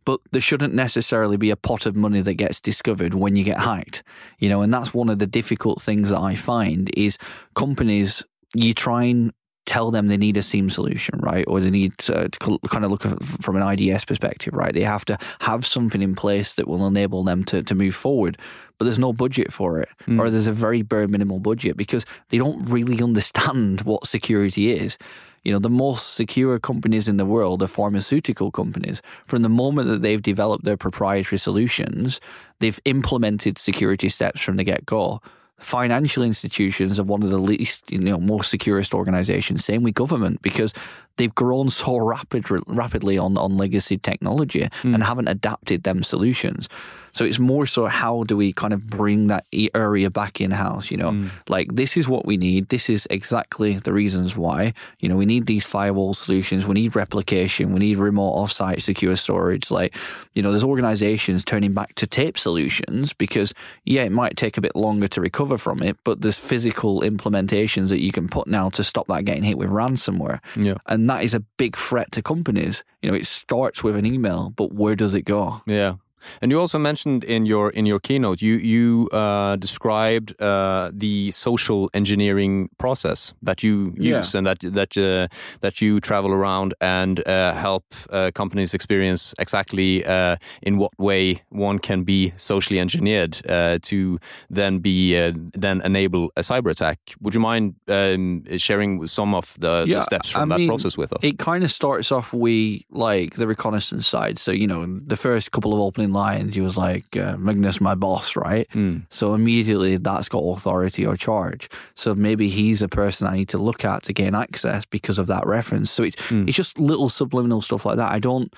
but 0.06 0.20
there 0.32 0.42
shouldn't 0.42 0.74
necessarily 0.74 1.38
be 1.38 1.50
a 1.50 1.56
pot 1.56 1.86
of 1.86 1.96
money 1.96 2.22
that 2.22 2.34
gets 2.34 2.60
discovered 2.60 3.14
when 3.14 3.36
you 3.36 3.44
get 3.44 3.60
hacked 3.60 4.04
you 4.40 4.50
know 4.50 4.62
and 4.62 4.74
that's 4.74 4.94
one 4.94 5.10
of 5.10 5.20
the 5.20 5.28
difficult 5.28 5.82
things 5.82 6.10
that 6.10 6.20
i 6.20 6.36
find 6.36 6.92
is 6.96 7.18
companies 7.56 8.26
you 8.54 8.74
try 8.74 9.06
and 9.06 9.34
tell 9.66 9.92
them 9.92 10.08
they 10.08 10.18
need 10.18 10.36
a 10.36 10.44
SIEM 10.44 10.70
solution 10.70 11.20
right 11.20 11.46
or 11.48 11.62
they 11.62 11.72
need 11.72 11.98
to, 12.00 12.28
to 12.28 12.60
kind 12.70 12.84
of 12.84 12.92
look 12.92 13.04
from 13.42 13.56
an 13.56 13.64
ids 13.64 14.06
perspective 14.06 14.54
right 14.54 14.74
they 14.74 14.82
have 14.82 15.06
to 15.06 15.18
have 15.40 15.66
something 15.66 16.02
in 16.02 16.16
place 16.16 16.56
that 16.56 16.68
will 16.68 16.86
enable 16.86 17.24
them 17.24 17.46
to, 17.46 17.64
to 17.64 17.74
move 17.74 17.96
forward 17.96 18.38
but 18.78 18.86
there's 18.86 19.00
no 19.00 19.14
budget 19.14 19.54
for 19.54 19.80
it 19.80 19.88
hmm. 20.06 20.20
or 20.20 20.30
there's 20.30 20.48
a 20.48 20.54
very 20.54 20.82
bare 20.82 21.08
minimal 21.08 21.40
budget 21.40 21.78
because 21.78 22.06
they 22.30 22.38
don't 22.38 22.66
really 22.66 23.02
understand 23.10 23.82
what 23.82 24.06
security 24.06 24.74
is 24.74 24.98
you 25.44 25.52
know, 25.52 25.60
the 25.60 25.70
most 25.70 26.14
secure 26.14 26.58
companies 26.58 27.08
in 27.08 27.18
the 27.18 27.26
world 27.26 27.62
are 27.62 27.68
pharmaceutical 27.68 28.50
companies. 28.50 29.02
From 29.26 29.42
the 29.42 29.50
moment 29.50 29.90
that 29.90 30.02
they've 30.02 30.22
developed 30.22 30.64
their 30.64 30.78
proprietary 30.78 31.38
solutions, 31.38 32.22
they've 32.60 32.80
implemented 32.86 33.58
security 33.58 34.08
steps 34.08 34.40
from 34.40 34.56
the 34.56 34.64
get 34.64 34.86
go. 34.86 35.22
Financial 35.64 36.24
institutions 36.24 37.00
are 37.00 37.04
one 37.04 37.24
of 37.24 37.30
the 37.30 37.38
least, 37.38 37.92
you 37.92 38.00
know, 38.00 38.20
most 38.20 38.52
securest 38.52 38.94
organizations. 38.94 39.64
Same 39.64 39.84
with 39.84 39.96
government 39.96 40.42
because 40.42 40.74
they've 41.18 41.34
grown 41.34 41.70
so 41.70 41.98
rapid, 41.98 42.46
rapidly 42.68 43.18
on, 43.18 43.38
on 43.38 43.58
legacy 43.58 43.98
technology 43.98 44.68
hmm. 44.82 44.94
and 44.94 45.04
haven't 45.04 45.28
adapted 45.28 45.84
them 45.84 46.04
solutions. 46.04 46.68
So 47.14 47.26
it's 47.26 47.40
more 47.40 47.66
so 47.66 47.86
how 47.86 48.24
do 48.24 48.36
we 48.36 48.52
kind 48.54 48.74
of 48.74 48.88
bring 48.88 49.28
that 49.28 49.46
area 49.74 50.10
back 50.10 50.42
in 50.42 50.52
house? 50.52 50.92
You 50.92 50.98
know, 50.98 51.12
mm. 51.12 51.30
like 51.48 51.76
this 51.76 51.96
is 51.96 52.08
what 52.08 52.26
we 52.26 52.38
need. 52.38 52.70
This 52.70 52.90
is 52.90 53.08
exactly 53.10 53.78
the 53.78 53.94
reasons 53.94 54.36
why. 54.36 54.74
You 55.00 55.10
know, 55.10 55.16
we 55.16 55.26
need 55.26 55.46
these 55.46 55.66
firewall 55.66 56.14
solutions. 56.14 56.66
We 56.66 56.74
need 56.74 56.96
replication. 56.96 57.74
We 57.74 57.80
need 57.80 57.98
remote 57.98 58.36
offsite 58.36 58.82
secure 58.82 59.16
storage. 59.16 59.70
Like, 59.70 59.96
you 60.34 60.42
know, 60.42 60.52
there's 60.52 60.64
organizations 60.64 61.44
turning 61.44 61.74
back 61.74 61.96
to 61.96 62.08
tape 62.08 62.38
solutions 62.38 63.14
because 63.14 63.54
yeah, 63.86 64.04
it 64.04 64.12
might 64.12 64.36
take 64.36 64.58
a 64.58 64.62
bit 64.62 64.76
longer 64.76 65.08
to 65.10 65.22
recover 65.22 65.58
from 65.58 65.84
it, 65.84 65.98
but 66.04 66.22
there's 66.22 66.40
physical 66.40 67.02
implementations 67.02 67.90
that 67.90 68.02
you 68.02 68.12
can 68.12 68.28
put 68.28 68.48
now 68.48 68.70
to 68.72 68.84
stop 68.84 69.08
that 69.08 69.26
getting 69.26 69.44
hit 69.44 69.58
with 69.58 69.70
ransomware. 69.70 70.40
Yeah. 70.56 70.78
And 70.88 71.10
that 71.10 71.24
is 71.24 71.34
a 71.34 71.40
big 71.40 71.78
threat 71.78 72.12
to 72.14 72.22
companies. 72.22 72.84
You 73.02 73.12
know, 73.12 73.18
it 73.18 73.26
starts 73.26 73.84
with 73.84 73.96
an 73.96 74.06
email, 74.06 74.50
but 74.56 74.74
where 74.74 74.96
does 74.96 75.14
it 75.14 75.24
go? 75.24 75.62
Yeah. 75.68 75.96
And 76.42 76.52
you 76.52 76.60
also 76.60 76.80
mentioned 76.80 77.24
in 77.24 77.46
your 77.46 77.70
in 77.70 77.86
your 77.86 78.00
keynote 78.00 78.42
you 78.42 78.56
you 78.56 79.10
uh, 79.12 79.56
described 79.58 80.40
uh, 80.42 80.92
the 80.94 81.32
social 81.32 81.90
engineering 81.94 82.70
process 82.78 83.34
that 83.42 83.64
you 83.64 83.94
use 83.98 84.34
yeah. 84.34 84.38
and 84.38 84.48
that 84.48 84.60
that 84.62 84.98
uh, 84.98 85.28
that 85.62 85.82
you 85.82 86.00
travel 86.00 86.32
around 86.32 86.74
and 86.82 87.26
uh, 87.28 87.54
help 87.54 87.84
uh, 88.10 88.32
companies 88.34 88.74
experience 88.74 89.34
exactly 89.40 90.06
uh, 90.06 90.36
in 90.62 90.78
what 90.78 90.92
way 90.98 91.42
one 91.50 91.80
can 91.80 92.04
be 92.04 92.32
socially 92.38 92.80
engineered 92.80 93.34
to 93.82 94.20
then 94.50 94.80
be 94.80 95.14
then 95.54 95.82
enable 95.82 96.32
a 96.38 96.42
cyber 96.42 96.72
attack. 96.72 97.00
Would 97.22 97.34
you 97.34 97.42
mind 97.42 97.76
um, 97.88 98.44
sharing 98.58 99.08
some 99.08 99.34
of 99.34 99.56
the, 99.60 99.86
yeah, 99.88 99.98
the 99.98 100.02
steps 100.04 100.30
from 100.30 100.44
I 100.44 100.46
that 100.56 100.60
mean, 100.60 100.68
process 100.68 100.98
with 100.98 101.12
us? 101.14 101.20
It 101.22 101.38
kind 101.40 101.64
of 101.64 101.72
starts 101.72 102.12
off 102.12 102.34
with 102.34 102.82
like 102.90 103.36
the 103.36 103.48
reconnaissance 103.48 104.08
side. 104.08 104.40
So 104.40 104.52
you 104.52 104.68
know 104.68 104.86
the 105.06 105.16
first 105.16 105.52
couple 105.52 105.74
of 105.74 105.80
opening 105.80 106.12
lines, 106.14 106.56
he 106.56 106.62
was 106.62 106.78
like, 106.78 107.18
uh, 107.18 107.36
Magnus, 107.38 107.82
my 107.82 107.96
boss, 107.96 108.36
right? 108.36 108.68
Mm. 108.74 109.04
So 109.10 109.34
immediately 109.34 109.98
that's 109.98 110.30
got 110.30 110.40
authority 110.40 111.06
or 111.06 111.18
charge. 111.18 111.70
So 111.96 112.16
maybe 112.16 112.50
he's 112.50 112.82
a 112.82 112.88
person 112.88 113.28
I 113.28 113.36
need 113.36 113.50
to 113.50 113.58
look 113.58 113.84
at 113.84 114.04
to 114.04 114.14
gain 114.14 114.36
access 114.36 114.86
because 114.86 115.18
of 115.18 115.28
that 115.28 115.46
reference. 115.46 115.92
So 115.92 116.04
it's 116.04 116.16
mm. 116.16 116.48
it's 116.48 116.58
just 116.58 116.80
little 116.80 117.10
subliminal 117.10 117.62
stuff 117.62 117.86
like 117.86 117.98
that. 117.98 118.12
I 118.12 118.20
don't 118.20 118.54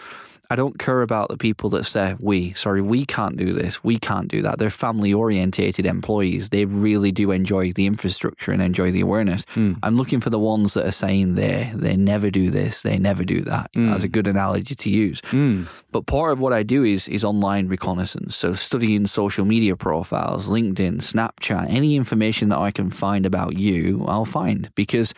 I 0.49 0.55
don't 0.55 0.77
care 0.77 1.01
about 1.01 1.29
the 1.29 1.37
people 1.37 1.69
that 1.71 1.85
say 1.85 2.15
we. 2.19 2.53
Sorry, 2.53 2.81
we 2.81 3.05
can't 3.05 3.37
do 3.37 3.53
this. 3.53 3.83
We 3.83 3.97
can't 3.97 4.27
do 4.27 4.41
that. 4.41 4.59
They're 4.59 4.69
family 4.69 5.13
orientated 5.13 5.85
employees. 5.85 6.49
They 6.49 6.65
really 6.65 7.11
do 7.11 7.31
enjoy 7.31 7.73
the 7.73 7.85
infrastructure 7.85 8.51
and 8.51 8.61
enjoy 8.61 8.91
the 8.91 9.01
awareness. 9.01 9.45
Mm. 9.55 9.79
I'm 9.83 9.97
looking 9.97 10.19
for 10.19 10.29
the 10.29 10.39
ones 10.39 10.73
that 10.73 10.85
are 10.85 10.91
saying 10.91 11.35
they 11.35 11.71
they 11.73 11.95
never 11.95 12.29
do 12.29 12.51
this. 12.51 12.81
They 12.81 12.97
never 12.97 13.23
do 13.23 13.41
that. 13.41 13.71
Mm. 13.73 13.91
That's 13.91 14.03
a 14.03 14.09
good 14.09 14.27
analogy 14.27 14.75
to 14.75 14.89
use. 14.89 15.21
Mm. 15.31 15.67
But 15.91 16.05
part 16.05 16.31
of 16.31 16.39
what 16.39 16.53
I 16.53 16.63
do 16.63 16.83
is 16.83 17.07
is 17.07 17.23
online 17.23 17.67
reconnaissance. 17.67 18.35
So 18.35 18.53
studying 18.53 19.07
social 19.07 19.45
media 19.45 19.75
profiles, 19.75 20.47
LinkedIn, 20.47 21.01
Snapchat, 21.01 21.69
any 21.69 21.95
information 21.95 22.49
that 22.49 22.59
I 22.59 22.71
can 22.71 22.89
find 22.89 23.25
about 23.25 23.57
you, 23.57 24.05
I'll 24.07 24.25
find 24.25 24.69
because 24.75 25.13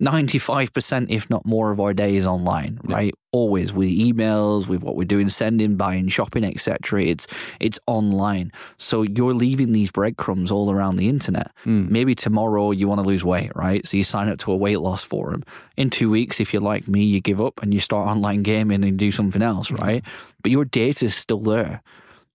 95%, 0.00 1.06
if 1.10 1.28
not 1.28 1.44
more, 1.44 1.72
of 1.72 1.80
our 1.80 1.92
day 1.92 2.14
is 2.14 2.24
online, 2.24 2.78
right? 2.84 3.14
Always 3.32 3.72
with 3.72 3.88
emails, 3.88 4.68
with 4.68 4.82
what 4.82 4.94
we're 4.94 5.04
doing, 5.04 5.28
sending, 5.28 5.76
buying, 5.76 6.08
shopping, 6.08 6.44
etc. 6.44 7.02
It's 7.02 7.26
it's 7.58 7.80
online. 7.86 8.52
So 8.76 9.02
you're 9.02 9.34
leaving 9.34 9.72
these 9.72 9.90
breadcrumbs 9.90 10.50
all 10.50 10.70
around 10.70 10.96
the 10.96 11.08
internet. 11.08 11.50
Mm. 11.64 11.90
Maybe 11.90 12.14
tomorrow 12.14 12.70
you 12.70 12.86
want 12.86 13.00
to 13.00 13.06
lose 13.06 13.24
weight, 13.24 13.50
right? 13.56 13.86
So 13.86 13.96
you 13.96 14.04
sign 14.04 14.28
up 14.28 14.38
to 14.40 14.52
a 14.52 14.56
weight 14.56 14.80
loss 14.80 15.02
forum. 15.02 15.42
In 15.76 15.90
two 15.90 16.10
weeks, 16.10 16.38
if 16.38 16.52
you're 16.52 16.62
like 16.62 16.86
me, 16.86 17.02
you 17.02 17.20
give 17.20 17.40
up 17.40 17.60
and 17.60 17.74
you 17.74 17.80
start 17.80 18.08
online 18.08 18.42
gaming 18.42 18.84
and 18.84 18.98
do 18.98 19.10
something 19.10 19.42
else, 19.42 19.68
hmm. 19.68 19.76
right? 19.76 20.04
But 20.42 20.52
your 20.52 20.64
data 20.64 21.06
is 21.06 21.14
still 21.14 21.40
there 21.40 21.82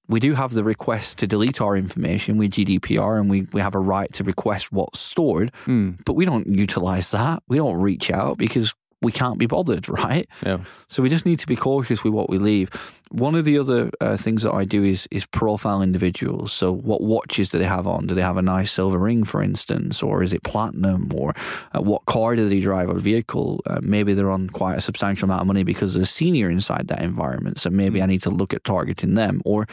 we 0.07 0.19
do 0.19 0.33
have 0.33 0.53
the 0.53 0.63
request 0.63 1.17
to 1.19 1.27
delete 1.27 1.61
our 1.61 1.77
information 1.77 2.37
with 2.37 2.51
GDPR 2.51 3.19
and 3.19 3.29
we, 3.29 3.47
we 3.53 3.61
have 3.61 3.75
a 3.75 3.79
right 3.79 4.11
to 4.13 4.23
request 4.23 4.71
what's 4.71 4.99
stored, 4.99 5.51
mm. 5.65 5.97
but 6.05 6.13
we 6.13 6.25
don't 6.25 6.47
utilize 6.47 7.11
that. 7.11 7.41
We 7.47 7.57
don't 7.57 7.79
reach 7.79 8.11
out 8.11 8.37
because 8.37 8.73
we 9.03 9.11
can't 9.11 9.37
be 9.37 9.45
bothered, 9.45 9.87
right? 10.03 10.27
Yeah. 10.45 10.59
So 10.87 11.03
we 11.03 11.09
just 11.09 11.25
need 11.25 11.39
to 11.39 11.47
be 11.47 11.55
cautious 11.55 12.03
with 12.03 12.13
what 12.13 12.29
we 12.29 12.37
leave. 12.37 12.69
One 13.11 13.35
of 13.35 13.45
the 13.45 13.59
other 13.59 13.91
uh, 14.01 14.17
things 14.17 14.41
that 14.43 14.53
I 14.53 14.65
do 14.65 14.83
is 14.83 15.07
is 15.11 15.25
profile 15.25 15.81
individuals. 15.81 16.51
So 16.51 16.71
what 16.71 17.01
watches 17.01 17.49
do 17.49 17.59
they 17.59 17.65
have 17.65 17.85
on? 17.85 18.07
Do 18.07 18.15
they 18.15 18.21
have 18.21 18.37
a 18.37 18.41
nice 18.41 18.71
silver 18.71 18.97
ring, 18.97 19.23
for 19.23 19.43
instance, 19.43 20.01
or 20.01 20.23
is 20.23 20.33
it 20.33 20.43
platinum? 20.43 21.11
Or 21.13 21.35
uh, 21.75 21.81
what 21.81 22.05
car 22.05 22.35
do 22.35 22.49
they 22.49 22.59
drive 22.59 22.89
or 22.89 22.97
vehicle? 22.97 23.61
Uh, 23.67 23.79
maybe 23.83 24.13
they're 24.13 24.31
on 24.31 24.49
quite 24.49 24.77
a 24.77 24.81
substantial 24.81 25.25
amount 25.25 25.41
of 25.41 25.47
money 25.47 25.63
because 25.63 25.93
they're 25.93 26.05
senior 26.05 26.49
inside 26.49 26.87
that 26.87 27.01
environment. 27.01 27.59
So 27.59 27.69
maybe 27.69 28.01
I 28.01 28.07
need 28.07 28.23
to 28.23 28.31
look 28.31 28.53
at 28.53 28.63
targeting 28.63 29.13
them 29.13 29.41
or 29.45 29.67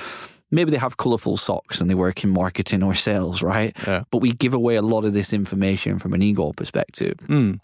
maybe 0.50 0.70
they 0.70 0.78
have 0.78 0.96
colorful 0.96 1.36
socks 1.36 1.80
and 1.80 1.88
they 1.88 1.94
work 1.94 2.22
in 2.24 2.30
marketing 2.30 2.82
or 2.82 2.94
sales, 2.94 3.42
right? 3.42 3.76
Yeah. 3.86 4.04
But 4.10 4.18
we 4.18 4.32
give 4.32 4.54
away 4.54 4.76
a 4.76 4.82
lot 4.82 5.04
of 5.04 5.12
this 5.12 5.32
information 5.32 5.98
from 5.98 6.12
an 6.12 6.22
ego 6.22 6.52
perspective. 6.52 7.18
Mm. 7.28 7.60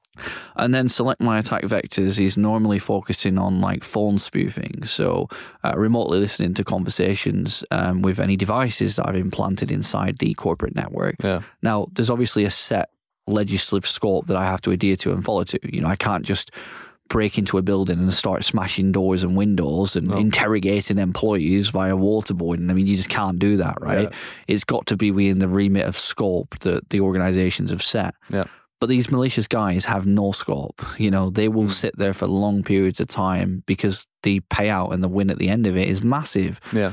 And 0.57 0.75
then 0.75 0.89
select 0.89 1.21
my 1.21 1.39
attack 1.39 1.63
vectors 1.63 2.23
is 2.25 2.37
normally 2.37 2.79
focusing 2.79 3.39
on 3.39 3.61
like 3.61 3.85
phone 3.85 4.19
spoofing. 4.19 4.85
So 4.85 5.29
uh, 5.65 5.75
remotely 5.77 6.19
listening 6.19 6.55
to 6.55 6.65
conversations 6.65 7.65
um, 7.71 8.03
with 8.03 8.21
any 8.21 8.37
devices 8.37 8.97
that 8.97 9.09
I've 9.09 9.17
implanted 9.17 9.71
inside 9.71 10.19
the 10.19 10.35
corporate 10.35 10.75
network. 10.75 11.17
Yeah. 11.23 11.43
Now, 11.63 11.89
there's 11.93 12.11
obviously 12.11 12.45
a 12.45 12.51
set 12.51 12.91
legislative 13.27 13.89
scope 13.89 14.27
that 14.27 14.37
I 14.37 14.45
have 14.45 14.63
to 14.63 14.71
adhere 14.71 14.97
to 14.97 15.13
and 15.13 15.25
follow 15.25 15.45
to. 15.45 15.59
You 15.63 15.81
know, 15.81 15.89
I 15.89 15.97
can't 15.97 16.25
just 16.25 16.51
break 17.09 17.39
into 17.39 17.59
a 17.59 17.63
building 17.63 17.99
and 17.99 18.13
start 18.13 18.45
smashing 18.45 18.93
doors 18.93 19.23
and 19.23 19.37
windows 19.37 19.97
and 19.97 20.09
no. 20.09 20.17
interrogating 20.17 20.99
employees 20.99 21.69
via 21.69 21.95
waterboarding. 21.95 22.71
I 22.71 22.75
mean, 22.75 22.87
you 22.87 22.97
just 22.97 23.09
can't 23.09 23.39
do 23.39 23.57
that, 23.59 23.79
right? 23.81 24.11
Yeah. 24.11 24.17
It's 24.49 24.65
got 24.65 24.87
to 24.87 24.97
be 24.97 25.11
within 25.11 25.39
the 25.39 25.49
remit 25.49 25.87
of 25.87 25.97
scope 25.97 26.59
that 26.61 26.91
the 26.91 27.01
organizations 27.01 27.71
have 27.71 27.83
set. 27.83 28.15
Yeah. 28.29 28.45
But 28.79 28.89
these 28.89 29.11
malicious 29.11 29.47
guys 29.47 29.87
have 29.87 30.07
no 30.07 30.33
scope. 30.33 30.83
You 30.99 31.11
know, 31.11 31.31
they 31.31 31.49
will 31.49 31.65
mm. 31.65 31.71
sit 31.71 31.97
there 31.97 32.13
for 32.13 32.27
long 32.27 32.63
periods 32.63 33.01
of 33.01 33.09
time 33.09 33.63
because 33.67 34.07
the 34.23 34.41
payout 34.41 34.93
and 34.93 35.03
the 35.03 35.09
win 35.09 35.31
at 35.31 35.39
the 35.39 35.49
end 35.49 35.67
of 35.67 35.77
it 35.77 35.89
is 35.89 36.05
massive. 36.05 36.61
Yeah 36.73 36.93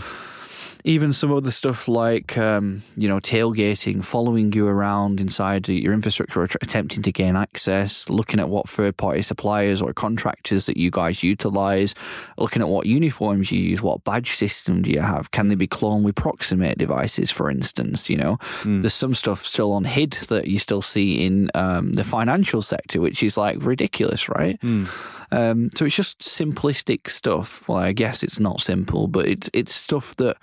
even 0.86 1.14
some 1.14 1.32
other 1.32 1.52
stuff 1.52 1.88
like 1.88 2.38
um, 2.38 2.84
you 2.98 3.08
know 3.08 3.20
tailgating, 3.20 4.04
following 4.04 4.52
you 4.52 4.68
around 4.68 5.20
inside 5.20 5.68
your 5.70 5.94
infrastructure, 5.94 6.44
attempting 6.62 7.02
to 7.02 7.12
gain 7.12 7.36
access, 7.36 8.10
looking 8.10 8.40
at 8.40 8.50
what 8.50 8.68
third 8.68 8.98
party 8.98 9.22
suppliers 9.22 9.82
or 9.82 9.94
contractors 9.94 10.66
that 10.66 10.78
you 10.78 10.92
guys 10.92 11.24
utilize, 11.24 11.96
looking 12.38 12.62
at 12.62 12.68
what 12.68 12.86
uniforms 12.86 13.52
you 13.52 13.60
use, 13.60 13.82
what 13.82 14.04
badge 14.04 14.32
system 14.32 14.82
do 14.82 14.92
you 14.92 15.00
have, 15.00 15.32
can 15.32 15.48
they 15.48 15.56
be 15.56 15.68
cloned 15.68 16.04
with 16.04 16.16
Proxmark 16.16 16.78
devices, 16.78 17.32
for 17.32 17.50
instance? 17.50 18.10
You 18.10 18.18
know, 18.18 18.38
mm. 18.62 18.82
there's 18.82 18.94
some 18.94 19.14
stuff 19.14 19.46
still 19.46 19.72
on 19.72 19.86
HID 19.86 20.14
that 20.30 20.48
you 20.48 20.60
still 20.60 20.82
see 20.82 21.26
in 21.26 21.50
um, 21.54 21.94
the 21.94 22.04
financial 22.04 22.62
sector, 22.62 23.00
which 23.00 23.24
is 23.24 23.38
like 23.38 23.64
ridiculous, 23.64 24.28
right? 24.28 24.60
Mm. 24.62 24.90
Um, 25.32 25.70
so 25.76 25.86
it's 25.86 25.96
just 25.96 26.20
simplistic 26.20 27.10
stuff. 27.10 27.68
Well, 27.68 27.80
I 27.80 27.92
guess 27.92 28.22
it's 28.22 28.40
not 28.40 28.62
simple, 28.62 29.08
but 29.08 29.28
it's 29.28 29.50
it's 29.52 29.74
stuff 29.74 30.16
that 30.18 30.38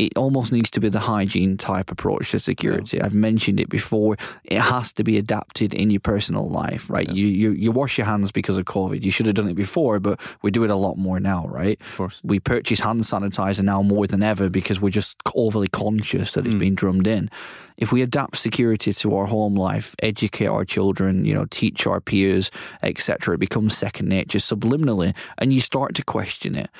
it 0.00 0.16
almost 0.16 0.50
needs 0.50 0.70
to 0.70 0.80
be 0.80 0.88
the 0.88 0.98
hygiene 0.98 1.58
type 1.58 1.90
approach 1.90 2.30
to 2.30 2.38
security. 2.38 2.96
Yeah. 2.96 3.04
I've 3.04 3.12
mentioned 3.12 3.60
it 3.60 3.68
before. 3.68 4.16
It 4.44 4.58
has 4.58 4.94
to 4.94 5.04
be 5.04 5.18
adapted 5.18 5.74
in 5.74 5.90
your 5.90 6.00
personal 6.00 6.48
life, 6.48 6.88
right? 6.88 7.06
Yeah. 7.06 7.14
You, 7.14 7.26
you 7.26 7.50
you 7.52 7.70
wash 7.70 7.98
your 7.98 8.06
hands 8.06 8.32
because 8.32 8.56
of 8.56 8.64
COVID. 8.64 9.04
You 9.04 9.10
should 9.10 9.26
have 9.26 9.34
done 9.34 9.48
it 9.48 9.54
before, 9.54 10.00
but 10.00 10.18
we 10.40 10.50
do 10.50 10.64
it 10.64 10.70
a 10.70 10.74
lot 10.74 10.96
more 10.96 11.20
now, 11.20 11.46
right? 11.48 11.78
Of 11.78 11.96
course. 11.98 12.20
We 12.24 12.40
purchase 12.40 12.80
hand 12.80 13.00
sanitizer 13.02 13.62
now 13.62 13.82
more 13.82 14.06
than 14.06 14.22
ever 14.22 14.48
because 14.48 14.80
we're 14.80 14.88
just 14.88 15.18
overly 15.34 15.68
conscious 15.68 16.32
that 16.32 16.46
it's 16.46 16.54
mm. 16.54 16.60
being 16.60 16.74
drummed 16.74 17.06
in. 17.06 17.30
If 17.76 17.92
we 17.92 18.02
adapt 18.02 18.36
security 18.36 18.92
to 18.92 19.16
our 19.16 19.26
home 19.26 19.54
life, 19.54 19.94
educate 20.02 20.46
our 20.46 20.64
children, 20.64 21.24
you 21.24 21.34
know, 21.34 21.46
teach 21.50 21.86
our 21.86 22.00
peers, 22.00 22.50
etc., 22.82 23.34
it 23.34 23.38
becomes 23.38 23.76
second 23.76 24.08
nature 24.08 24.38
subliminally, 24.38 25.14
and 25.38 25.52
you 25.52 25.60
start 25.60 25.94
to 25.96 26.04
question 26.04 26.54
it. 26.54 26.70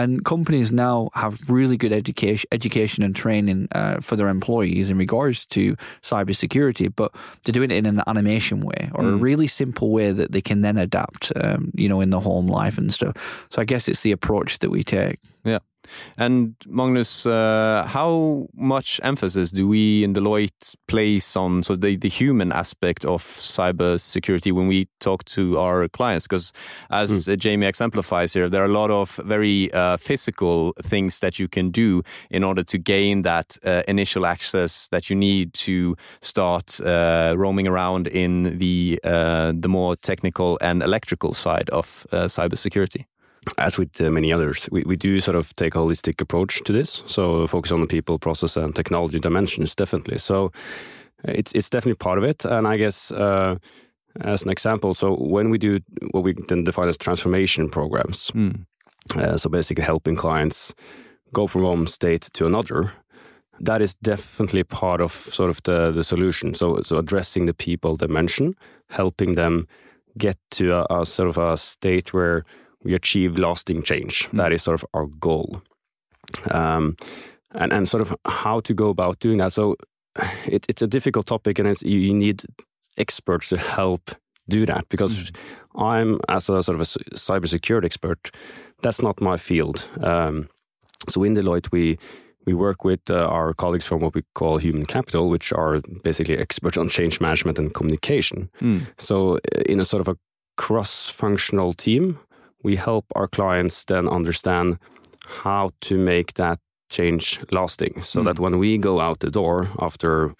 And 0.00 0.24
companies 0.24 0.72
now 0.72 1.10
have 1.14 1.38
really 1.50 1.76
good 1.76 1.92
education, 1.92 2.48
education 2.52 3.02
and 3.02 3.14
training 3.14 3.68
uh, 3.72 4.00
for 4.00 4.16
their 4.16 4.28
employees 4.28 4.88
in 4.88 4.96
regards 4.96 5.44
to 5.46 5.76
cybersecurity, 6.02 6.90
but 6.94 7.14
they're 7.44 7.52
doing 7.52 7.70
it 7.70 7.76
in 7.76 7.86
an 7.86 8.02
animation 8.06 8.62
way 8.62 8.90
or 8.94 9.04
mm. 9.04 9.12
a 9.12 9.16
really 9.16 9.46
simple 9.46 9.90
way 9.90 10.10
that 10.10 10.32
they 10.32 10.40
can 10.40 10.62
then 10.62 10.78
adapt, 10.78 11.32
um, 11.36 11.70
you 11.74 11.88
know, 11.88 12.00
in 12.00 12.08
the 12.08 12.20
home 12.20 12.46
life 12.46 12.78
and 12.78 12.94
stuff. 12.94 13.14
So 13.50 13.60
I 13.60 13.64
guess 13.64 13.88
it's 13.88 14.00
the 14.00 14.12
approach 14.12 14.60
that 14.60 14.70
we 14.70 14.82
take. 14.82 15.18
Yeah. 15.44 15.58
And 16.16 16.54
Magnus, 16.66 17.26
uh, 17.26 17.84
how 17.86 18.48
much 18.54 19.00
emphasis 19.02 19.50
do 19.50 19.66
we 19.68 20.04
in 20.04 20.14
Deloitte 20.14 20.74
place 20.88 21.36
on 21.36 21.62
so 21.62 21.76
the, 21.76 21.96
the 21.96 22.08
human 22.08 22.52
aspect 22.52 23.04
of 23.04 23.22
cybersecurity 23.24 24.52
when 24.52 24.68
we 24.68 24.88
talk 25.00 25.24
to 25.26 25.58
our 25.58 25.88
clients? 25.88 26.26
Because 26.26 26.52
as 26.90 27.26
mm. 27.26 27.38
Jamie 27.38 27.66
exemplifies 27.66 28.32
here, 28.32 28.48
there 28.48 28.62
are 28.62 28.66
a 28.66 28.68
lot 28.68 28.90
of 28.90 29.16
very 29.24 29.72
uh, 29.72 29.96
physical 29.96 30.74
things 30.82 31.20
that 31.20 31.38
you 31.38 31.48
can 31.48 31.70
do 31.70 32.02
in 32.30 32.44
order 32.44 32.62
to 32.64 32.78
gain 32.78 33.22
that 33.22 33.56
uh, 33.64 33.82
initial 33.88 34.26
access 34.26 34.88
that 34.88 35.10
you 35.10 35.16
need 35.16 35.52
to 35.54 35.96
start 36.20 36.80
uh, 36.80 37.34
roaming 37.36 37.66
around 37.66 38.06
in 38.06 38.58
the 38.58 39.00
uh, 39.04 39.52
the 39.54 39.68
more 39.68 39.96
technical 39.96 40.58
and 40.60 40.82
electrical 40.82 41.34
side 41.34 41.70
of 41.70 42.06
uh, 42.12 42.24
cybersecurity. 42.24 43.04
As 43.56 43.78
with 43.78 44.00
uh, 44.00 44.10
many 44.10 44.32
others, 44.32 44.68
we, 44.70 44.82
we 44.86 44.96
do 44.96 45.20
sort 45.20 45.36
of 45.36 45.54
take 45.56 45.74
a 45.74 45.78
holistic 45.78 46.20
approach 46.20 46.62
to 46.64 46.72
this. 46.72 47.02
So 47.06 47.46
focus 47.46 47.72
on 47.72 47.80
the 47.80 47.86
people, 47.86 48.18
process, 48.18 48.56
and 48.56 48.74
technology 48.74 49.18
dimensions, 49.18 49.74
definitely. 49.74 50.18
So 50.18 50.50
it's 51.24 51.52
it's 51.52 51.70
definitely 51.70 51.96
part 51.96 52.18
of 52.18 52.24
it. 52.24 52.44
And 52.44 52.66
I 52.66 52.76
guess 52.76 53.10
uh, 53.12 53.56
as 54.20 54.42
an 54.42 54.50
example, 54.50 54.94
so 54.94 55.14
when 55.14 55.50
we 55.50 55.58
do 55.58 55.80
what 56.10 56.24
we 56.24 56.34
then 56.48 56.64
define 56.64 56.88
as 56.88 56.98
transformation 56.98 57.70
programs, 57.70 58.30
Mm. 58.30 58.66
uh, 59.16 59.36
so 59.36 59.48
basically 59.50 59.84
helping 59.84 60.16
clients 60.16 60.74
go 61.32 61.46
from 61.46 61.62
one 61.62 61.86
state 61.86 62.28
to 62.32 62.46
another, 62.46 62.92
that 63.64 63.80
is 63.80 63.94
definitely 64.02 64.64
part 64.64 65.00
of 65.00 65.12
sort 65.12 65.50
of 65.50 65.62
the, 65.62 65.92
the 65.92 66.02
solution. 66.02 66.54
So, 66.54 66.82
so 66.82 66.98
addressing 66.98 67.46
the 67.46 67.54
people 67.54 67.96
dimension, 67.96 68.54
helping 68.88 69.36
them 69.36 69.66
get 70.16 70.36
to 70.50 70.64
a, 70.72 71.00
a 71.00 71.06
sort 71.06 71.28
of 71.28 71.38
a 71.38 71.56
state 71.56 72.12
where 72.12 72.44
we 72.82 72.94
achieve 72.94 73.38
lasting 73.38 73.82
change. 73.82 74.28
That 74.32 74.52
is 74.52 74.62
sort 74.62 74.80
of 74.80 74.86
our 74.94 75.06
goal. 75.06 75.62
Um, 76.50 76.96
and, 77.52 77.72
and 77.72 77.88
sort 77.88 78.00
of 78.00 78.16
how 78.24 78.60
to 78.60 78.74
go 78.74 78.88
about 78.88 79.18
doing 79.18 79.38
that. 79.38 79.52
So 79.52 79.76
it, 80.46 80.66
it's 80.68 80.82
a 80.82 80.86
difficult 80.86 81.26
topic 81.26 81.58
and 81.58 81.66
it's, 81.68 81.82
you, 81.82 81.98
you 81.98 82.14
need 82.14 82.44
experts 82.96 83.48
to 83.48 83.56
help 83.56 84.10
do 84.48 84.66
that 84.66 84.88
because 84.88 85.32
I'm, 85.74 86.20
as 86.28 86.48
a 86.48 86.62
sort 86.62 86.76
of 86.76 86.80
a 86.80 86.84
cybersecurity 86.84 87.84
expert, 87.84 88.30
that's 88.82 89.02
not 89.02 89.20
my 89.20 89.36
field. 89.36 89.86
Um, 90.00 90.48
so 91.08 91.24
in 91.24 91.34
Deloitte, 91.34 91.72
we 91.72 91.98
we 92.46 92.54
work 92.54 92.84
with 92.84 93.10
uh, 93.10 93.26
our 93.26 93.52
colleagues 93.52 93.86
from 93.86 94.00
what 94.00 94.14
we 94.14 94.22
call 94.34 94.58
human 94.58 94.86
capital, 94.86 95.28
which 95.28 95.52
are 95.52 95.80
basically 96.02 96.38
experts 96.38 96.78
on 96.78 96.88
change 96.88 97.20
management 97.20 97.58
and 97.58 97.74
communication. 97.74 98.48
Mm. 98.60 98.86
So, 98.98 99.36
uh, 99.36 99.62
in 99.66 99.78
a 99.78 99.84
sort 99.84 100.00
of 100.00 100.08
a 100.08 100.16
cross 100.56 101.10
functional 101.10 101.74
team, 101.74 102.18
we 102.62 102.76
help 102.76 103.04
our 103.14 103.28
clients 103.28 103.84
then 103.84 104.08
understand 104.08 104.78
how 105.42 105.70
to 105.80 105.96
make 105.96 106.32
that 106.34 106.58
change 106.88 107.38
lasting 107.50 108.02
so 108.02 108.20
Mm. 108.20 108.24
that 108.24 108.38
when 108.38 108.58
we 108.58 108.78
go 108.78 109.00
out 109.00 109.18
the 109.20 109.30
door 109.30 109.68
after 109.78 110.34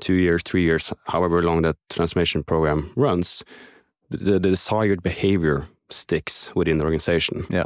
two 0.00 0.14
years, 0.14 0.42
three 0.42 0.62
years, 0.62 0.92
however 1.06 1.42
long 1.42 1.62
that 1.62 1.76
transformation 1.88 2.44
program 2.44 2.90
runs, 2.96 3.44
the, 4.10 4.38
the 4.38 4.50
desired 4.50 5.02
behavior 5.02 5.64
sticks 5.88 6.50
within 6.54 6.78
the 6.78 6.84
organization. 6.84 7.46
Yeah. 7.50 7.64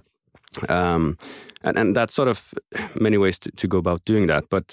Um, 0.68 1.16
and, 1.62 1.76
and 1.78 1.96
that's 1.96 2.14
sort 2.14 2.28
of 2.28 2.54
many 3.00 3.18
ways 3.18 3.38
to, 3.40 3.50
to 3.50 3.66
go 3.66 3.78
about 3.78 4.04
doing 4.04 4.28
that. 4.28 4.44
But 4.48 4.72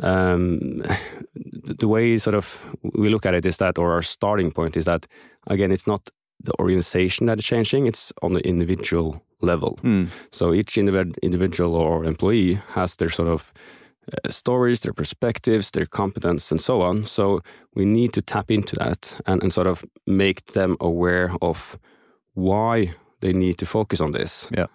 um, 0.00 0.82
the 1.66 1.74
the 1.78 1.88
way 1.88 2.18
sort 2.18 2.34
of 2.34 2.74
we 2.94 3.08
look 3.08 3.26
at 3.26 3.34
it 3.34 3.46
is 3.46 3.56
that, 3.58 3.78
or 3.78 3.92
our 3.92 4.02
starting 4.02 4.52
point 4.52 4.76
is 4.76 4.84
that, 4.84 5.06
again, 5.46 5.70
it's 5.70 5.86
not 5.86 6.10
the 6.44 6.52
organization 6.58 7.26
that 7.26 7.38
is 7.38 7.44
changing, 7.44 7.86
it's 7.86 8.12
on 8.22 8.32
the 8.32 8.40
individual 8.40 9.22
level. 9.40 9.78
Mm. 9.82 10.08
So 10.30 10.52
each 10.52 10.74
individ- 10.74 11.18
individual 11.22 11.74
or 11.74 12.04
employee 12.04 12.60
has 12.74 12.96
their 12.96 13.10
sort 13.10 13.28
of 13.28 13.52
uh, 14.12 14.30
stories, 14.30 14.80
their 14.80 14.92
perspectives, 14.92 15.70
their 15.70 15.86
competence, 15.86 16.50
and 16.50 16.60
so 16.60 16.82
on. 16.82 17.06
So 17.06 17.40
we 17.74 17.84
need 17.84 18.12
to 18.12 18.22
tap 18.22 18.50
into 18.50 18.76
that 18.76 19.20
and, 19.26 19.42
and 19.42 19.52
sort 19.52 19.66
of 19.66 19.84
make 20.06 20.44
them 20.52 20.76
aware 20.80 21.32
of 21.40 21.78
why 22.34 22.92
they 23.20 23.32
need 23.32 23.58
to 23.58 23.66
focus 23.66 24.00
on 24.00 24.12
this. 24.12 24.48
Yeah. 24.50 24.66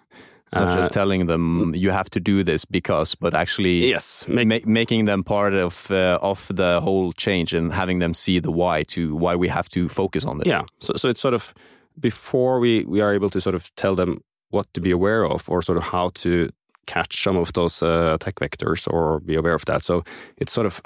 Not 0.52 0.68
Uh, 0.68 0.76
just 0.76 0.92
telling 0.92 1.26
them 1.26 1.74
you 1.74 1.90
have 1.90 2.08
to 2.10 2.20
do 2.20 2.42
this 2.42 2.64
because, 2.64 3.14
but 3.14 3.34
actually 3.34 3.90
yes, 3.90 4.24
make, 4.28 4.46
ma- 4.48 4.72
making 4.72 5.06
them 5.06 5.22
part 5.22 5.54
of 5.54 5.90
uh, 5.90 6.18
of 6.22 6.46
the 6.54 6.80
whole 6.80 7.12
change 7.12 7.52
and 7.58 7.72
having 7.72 8.00
them 8.00 8.14
see 8.14 8.40
the 8.40 8.50
why 8.50 8.84
to 8.84 9.14
why 9.16 9.36
we 9.36 9.48
have 9.48 9.68
to 9.68 9.88
focus 9.88 10.24
on 10.24 10.38
this. 10.38 10.46
Yeah. 10.46 10.62
So, 10.80 10.92
so 10.96 11.08
it's 11.08 11.20
sort 11.20 11.34
of 11.34 11.52
before 12.00 12.60
we, 12.60 12.84
we 12.84 13.00
are 13.00 13.14
able 13.14 13.30
to 13.30 13.40
sort 13.40 13.54
of 13.54 13.70
tell 13.74 13.94
them 13.94 14.20
what 14.50 14.66
to 14.72 14.80
be 14.80 14.90
aware 14.90 15.24
of 15.24 15.48
or 15.48 15.62
sort 15.62 15.76
of 15.78 15.84
how 15.84 16.10
to 16.14 16.48
catch 16.86 17.22
some 17.22 17.36
of 17.40 17.52
those 17.52 17.82
uh, 17.82 18.14
attack 18.14 18.36
vectors 18.36 18.86
or 18.90 19.20
be 19.20 19.34
aware 19.36 19.54
of 19.54 19.64
that. 19.64 19.84
So 19.84 20.02
it's 20.38 20.52
sort 20.52 20.66
of 20.66 20.80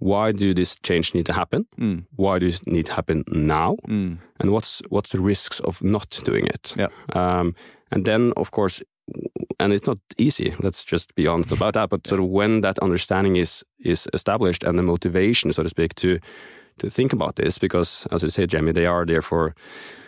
why 0.00 0.30
do 0.32 0.54
this 0.54 0.76
change 0.82 1.12
need 1.14 1.26
to 1.26 1.32
happen? 1.32 1.66
Mm. 1.80 2.04
Why 2.16 2.38
does 2.38 2.60
it 2.60 2.66
need 2.66 2.86
to 2.86 2.92
happen 2.92 3.24
now? 3.32 3.76
Mm. 3.88 4.18
And 4.38 4.50
what's 4.50 4.80
what's 4.90 5.10
the 5.10 5.20
risks 5.20 5.60
of 5.60 5.82
not 5.82 6.20
doing 6.24 6.46
it? 6.46 6.74
Yeah. 6.76 6.88
Um, 7.14 7.54
and 7.90 8.04
then 8.04 8.32
of 8.36 8.50
course, 8.50 8.82
and 9.60 9.72
it's 9.72 9.86
not 9.86 9.98
easy. 10.16 10.52
Let's 10.62 10.84
just 10.84 11.14
be 11.14 11.26
honest 11.26 11.52
about 11.52 11.74
that. 11.74 11.88
But 11.90 12.06
sort 12.06 12.20
of 12.20 12.26
when 12.28 12.60
that 12.62 12.78
understanding 12.78 13.36
is 13.36 13.64
is 13.84 14.06
established 14.12 14.64
and 14.64 14.78
the 14.78 14.82
motivation, 14.82 15.52
so 15.52 15.62
to 15.62 15.68
speak, 15.68 15.94
to 15.94 16.18
to 16.78 16.90
think 16.90 17.12
about 17.12 17.34
this, 17.36 17.58
because 17.58 18.06
as 18.10 18.22
you 18.22 18.30
say, 18.30 18.46
Jamie, 18.46 18.72
they 18.72 18.86
are 18.86 19.04
there 19.06 19.22
for 19.22 19.54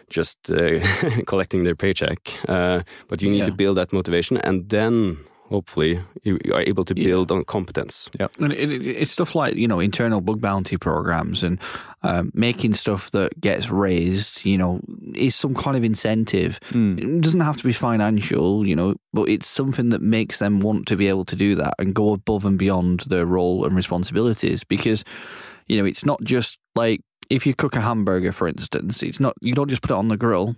just 0.09 0.51
uh, 0.51 0.79
collecting 1.27 1.65
their 1.65 1.75
paycheck. 1.77 2.19
Uh, 2.49 2.83
but 3.09 3.23
you 3.23 3.31
need 3.31 3.45
to 3.45 3.53
build 3.53 3.77
that 3.77 3.93
motivation, 3.93 4.37
and 4.39 4.69
then 4.69 5.17
hopefully 5.51 6.01
you 6.23 6.39
you 6.45 6.55
are 6.55 6.63
able 6.69 6.85
to 6.85 6.95
Yeah. 6.97 7.09
build 7.09 7.31
on 7.33 7.43
competence. 7.45 8.09
Yeah, 8.21 8.29
And 8.39 8.53
it, 8.53 8.71
it, 8.71 8.87
it's 8.87 9.11
stuff 9.13 9.35
like 9.35 9.57
you 9.61 9.67
know 9.69 9.81
internal 9.81 10.21
bug 10.21 10.41
bounty 10.41 10.77
programs 10.79 11.43
and 11.45 11.59
um, 12.03 12.31
making 12.35 12.75
stuff 12.75 13.11
that 13.11 13.41
gets 13.41 13.69
raised. 13.71 14.45
You 14.45 14.59
know, 14.59 14.81
is 15.17 15.35
some 15.35 15.55
kind 15.55 15.77
of 15.77 15.85
incentive. 15.85 16.61
Mm. 16.71 17.19
It 17.19 17.21
doesn't 17.21 17.41
have 17.41 17.57
to 17.59 17.65
be 17.65 17.73
financial, 17.73 18.67
you 18.67 18.77
know, 18.77 18.95
but 19.13 19.29
it's 19.29 19.47
something 19.47 19.91
that 19.91 20.03
makes 20.03 20.39
them 20.39 20.61
want 20.61 20.87
to 20.89 20.97
be 20.97 21.09
able 21.09 21.25
to 21.27 21.37
do 21.37 21.55
that 21.57 21.75
and 21.79 21.95
go 21.95 22.13
above 22.13 22.45
and 22.45 22.59
beyond 22.59 23.01
their 23.09 23.27
role 23.27 23.65
and 23.65 23.77
responsibilities. 23.77 24.65
Because 24.65 25.05
you 25.67 25.79
know, 25.79 25.85
it's 25.85 26.05
not 26.05 26.23
just 26.23 26.59
like 26.75 27.01
if 27.31 27.47
you 27.47 27.55
cook 27.55 27.77
a 27.77 27.81
hamburger, 27.81 28.33
for 28.33 28.49
instance, 28.49 29.03
it's 29.03 29.21
not 29.21 29.35
you 29.41 29.55
don't 29.55 29.71
just 29.71 29.83
put 29.83 29.93
it 29.93 29.97
on 29.97 30.09
the 30.09 30.17
grill. 30.17 30.57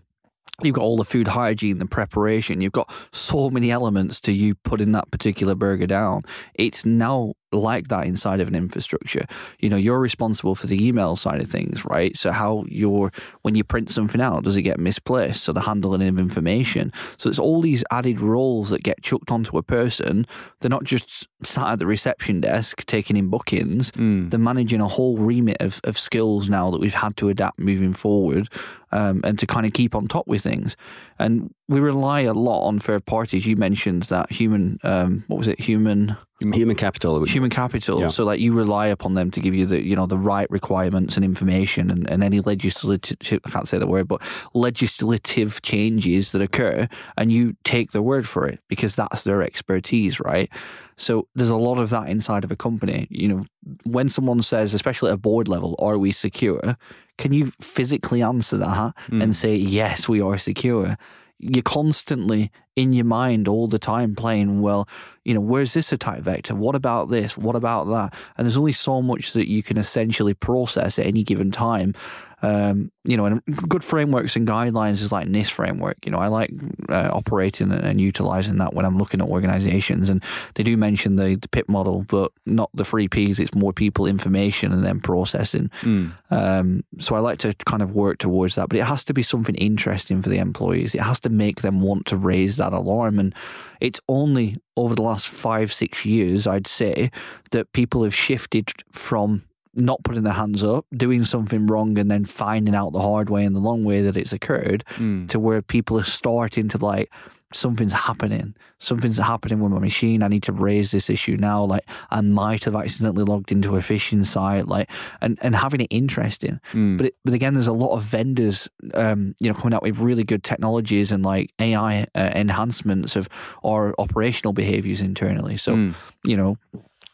You've 0.62 0.74
got 0.74 0.82
all 0.82 0.96
the 0.96 1.04
food 1.04 1.28
hygiene, 1.28 1.78
the 1.78 1.86
preparation. 1.86 2.60
You've 2.60 2.72
got 2.72 2.92
so 3.12 3.50
many 3.50 3.70
elements 3.70 4.20
to 4.20 4.32
you 4.32 4.54
putting 4.54 4.92
that 4.92 5.10
particular 5.10 5.54
burger 5.54 5.86
down. 5.86 6.22
It's 6.54 6.84
now 6.84 7.34
like 7.52 7.88
that 7.88 8.06
inside 8.06 8.40
of 8.40 8.48
an 8.48 8.54
infrastructure. 8.54 9.26
You 9.58 9.68
know, 9.68 9.76
you're 9.76 10.00
responsible 10.00 10.54
for 10.54 10.66
the 10.66 10.86
email 10.86 11.16
side 11.16 11.40
of 11.40 11.48
things, 11.48 11.84
right? 11.84 12.16
So 12.16 12.32
how 12.32 12.64
you're 12.68 13.12
when 13.42 13.54
you 13.54 13.64
print 13.64 13.90
something 13.90 14.20
out, 14.20 14.44
does 14.44 14.56
it 14.56 14.62
get 14.62 14.78
misplaced? 14.78 15.44
So 15.44 15.52
the 15.52 15.62
handling 15.62 16.06
of 16.08 16.18
information. 16.18 16.92
So 17.16 17.28
it's 17.28 17.38
all 17.38 17.60
these 17.60 17.84
added 17.90 18.20
roles 18.20 18.70
that 18.70 18.82
get 18.82 19.02
chucked 19.02 19.30
onto 19.30 19.58
a 19.58 19.62
person. 19.62 20.26
They're 20.60 20.70
not 20.70 20.84
just 20.84 21.28
sat 21.42 21.72
at 21.72 21.78
the 21.78 21.86
reception 21.86 22.40
desk 22.40 22.84
taking 22.86 23.16
in 23.16 23.28
bookings. 23.28 23.92
Mm. 23.92 24.30
They're 24.30 24.38
managing 24.40 24.80
a 24.80 24.88
whole 24.88 25.16
remit 25.16 25.58
of, 25.60 25.80
of 25.84 25.98
skills 25.98 26.48
now 26.48 26.70
that 26.70 26.80
we've 26.80 26.94
had 26.94 27.16
to 27.18 27.28
adapt 27.28 27.58
moving 27.58 27.92
forward 27.92 28.48
um, 28.92 29.20
and 29.24 29.38
to 29.38 29.46
kind 29.46 29.66
of 29.66 29.72
keep 29.72 29.94
on 29.94 30.06
top 30.06 30.26
with 30.26 30.42
things. 30.42 30.76
And 31.18 31.52
we 31.72 31.80
rely 31.80 32.20
a 32.20 32.32
lot 32.34 32.66
on 32.66 32.78
third 32.78 33.04
parties. 33.06 33.46
You 33.46 33.56
mentioned 33.56 34.04
that 34.04 34.30
human, 34.30 34.78
um, 34.82 35.24
what 35.28 35.38
was 35.38 35.48
it, 35.48 35.58
human 35.60 36.16
Human 36.50 36.74
capital. 36.74 37.22
human 37.24 37.50
capital. 37.50 38.00
Yeah. 38.00 38.08
So 38.08 38.24
like 38.24 38.40
you 38.40 38.52
rely 38.52 38.88
upon 38.88 39.14
them 39.14 39.30
to 39.30 39.38
give 39.40 39.54
you 39.54 39.64
the 39.64 39.80
you 39.80 39.94
know 39.94 40.06
the 40.06 40.18
right 40.18 40.50
requirements 40.50 41.14
and 41.16 41.24
information 41.24 41.88
and, 41.88 42.10
and 42.10 42.24
any 42.24 42.40
legislative 42.40 43.40
I 43.44 43.50
can't 43.50 43.68
say 43.68 43.78
the 43.78 43.86
word, 43.86 44.08
but 44.08 44.20
legislative 44.52 45.62
changes 45.62 46.32
that 46.32 46.42
occur 46.42 46.88
and 47.16 47.30
you 47.30 47.54
take 47.62 47.92
their 47.92 48.02
word 48.02 48.28
for 48.28 48.48
it 48.48 48.58
because 48.68 48.96
that's 48.96 49.22
their 49.22 49.40
expertise, 49.40 50.18
right? 50.18 50.50
So 50.96 51.28
there's 51.36 51.50
a 51.50 51.56
lot 51.56 51.78
of 51.78 51.90
that 51.90 52.08
inside 52.08 52.42
of 52.42 52.50
a 52.50 52.56
company. 52.56 53.06
You 53.08 53.28
know, 53.28 53.44
when 53.84 54.08
someone 54.08 54.42
says, 54.42 54.74
especially 54.74 55.10
at 55.10 55.14
a 55.14 55.18
board 55.18 55.46
level, 55.46 55.76
are 55.78 55.96
we 55.98 56.10
secure? 56.10 56.76
Can 57.18 57.32
you 57.32 57.52
physically 57.60 58.20
answer 58.20 58.56
that 58.56 58.94
and 59.10 59.36
say, 59.36 59.54
yes, 59.54 60.08
we 60.08 60.20
are 60.20 60.38
secure? 60.38 60.96
You're 61.42 61.62
constantly 61.62 62.50
in 62.76 62.92
your 62.92 63.04
mind 63.04 63.48
all 63.48 63.66
the 63.66 63.78
time 63.78 64.14
playing, 64.14 64.62
well, 64.62 64.88
you 65.24 65.34
know, 65.34 65.40
where's 65.40 65.74
this 65.74 65.92
attack 65.92 66.20
vector? 66.20 66.54
What 66.54 66.74
about 66.74 67.10
this? 67.10 67.36
What 67.36 67.56
about 67.56 67.88
that? 67.88 68.14
And 68.36 68.46
there's 68.46 68.56
only 68.56 68.72
so 68.72 69.02
much 69.02 69.32
that 69.32 69.50
you 69.50 69.62
can 69.62 69.76
essentially 69.76 70.34
process 70.34 70.98
at 70.98 71.06
any 71.06 71.24
given 71.24 71.50
time. 71.50 71.94
Um, 72.42 72.90
you 73.04 73.16
know, 73.16 73.24
and 73.24 73.42
good 73.68 73.84
frameworks 73.84 74.34
and 74.36 74.46
guidelines 74.46 75.00
is 75.02 75.12
like 75.12 75.28
NIST 75.28 75.50
framework. 75.50 76.04
You 76.04 76.12
know, 76.12 76.18
I 76.18 76.26
like 76.26 76.50
uh, 76.88 77.10
operating 77.12 77.70
and, 77.70 77.84
and 77.84 78.00
utilizing 78.00 78.58
that 78.58 78.74
when 78.74 78.84
I'm 78.84 78.98
looking 78.98 79.20
at 79.20 79.28
organizations. 79.28 80.08
And 80.08 80.22
they 80.54 80.62
do 80.62 80.76
mention 80.76 81.16
the, 81.16 81.36
the 81.36 81.48
PIP 81.48 81.68
model, 81.68 82.04
but 82.08 82.32
not 82.46 82.70
the 82.74 82.84
three 82.84 83.08
Ps. 83.08 83.38
It's 83.38 83.54
more 83.54 83.72
people, 83.72 84.06
information, 84.06 84.72
and 84.72 84.84
then 84.84 85.00
processing. 85.00 85.70
Mm. 85.82 86.12
Um, 86.30 86.84
so 86.98 87.14
I 87.14 87.20
like 87.20 87.38
to 87.40 87.54
kind 87.64 87.82
of 87.82 87.94
work 87.94 88.18
towards 88.18 88.56
that, 88.56 88.68
but 88.68 88.78
it 88.78 88.84
has 88.84 89.04
to 89.04 89.14
be 89.14 89.22
something 89.22 89.54
interesting 89.54 90.20
for 90.20 90.28
the 90.28 90.38
employees. 90.38 90.94
It 90.94 91.02
has 91.02 91.20
to 91.20 91.28
make 91.28 91.62
them 91.62 91.80
want 91.80 92.06
to 92.06 92.16
raise 92.16 92.56
that 92.56 92.72
alarm. 92.72 93.18
And 93.18 93.34
it's 93.80 94.00
only 94.08 94.56
over 94.76 94.94
the 94.94 95.02
last 95.02 95.28
five, 95.28 95.72
six 95.72 96.04
years, 96.04 96.46
I'd 96.46 96.66
say, 96.66 97.10
that 97.50 97.72
people 97.72 98.04
have 98.04 98.14
shifted 98.14 98.72
from 98.90 99.44
not 99.74 100.02
putting 100.04 100.22
their 100.22 100.32
hands 100.34 100.62
up, 100.62 100.84
doing 100.96 101.24
something 101.24 101.66
wrong, 101.66 101.98
and 101.98 102.10
then 102.10 102.24
finding 102.24 102.74
out 102.74 102.92
the 102.92 103.00
hard 103.00 103.30
way 103.30 103.44
and 103.44 103.54
the 103.56 103.60
long 103.60 103.84
way 103.84 104.02
that 104.02 104.16
it's 104.16 104.32
occurred 104.32 104.84
Mm. 104.98 105.28
to 105.30 105.38
where 105.40 105.62
people 105.62 105.98
are 105.98 106.04
starting 106.04 106.68
to 106.68 106.78
like 106.78 107.10
something's 107.54 107.92
happening. 107.92 108.54
Something's 108.78 109.18
happening 109.18 109.60
with 109.60 109.72
my 109.72 109.78
machine. 109.78 110.22
I 110.22 110.28
need 110.28 110.42
to 110.44 110.52
raise 110.52 110.90
this 110.90 111.10
issue 111.10 111.36
now. 111.36 111.62
Like 111.64 111.84
I 112.10 112.22
might 112.22 112.64
have 112.64 112.74
accidentally 112.74 113.24
logged 113.24 113.52
into 113.52 113.76
a 113.76 113.80
phishing 113.80 114.24
site. 114.24 114.68
Like 114.68 114.90
and 115.20 115.38
and 115.42 115.54
having 115.54 115.82
it 115.82 115.88
interesting. 115.90 116.60
Mm. 116.72 116.96
But 116.96 117.06
it, 117.08 117.14
but 117.26 117.34
again, 117.34 117.52
there's 117.52 117.66
a 117.66 117.72
lot 117.74 117.94
of 117.94 118.04
vendors, 118.04 118.68
um, 118.94 119.34
you 119.38 119.48
know, 119.50 119.54
coming 119.54 119.74
out 119.74 119.82
with 119.82 119.98
really 119.98 120.24
good 120.24 120.42
technologies 120.44 121.12
and 121.12 121.22
like 121.24 121.52
AI 121.58 122.06
uh, 122.14 122.30
enhancements 122.34 123.16
of 123.16 123.28
our 123.62 123.94
operational 123.98 124.54
behaviors 124.54 125.02
internally. 125.02 125.58
So 125.58 125.74
Mm. 125.76 125.94
you 126.26 126.36
know, 126.38 126.56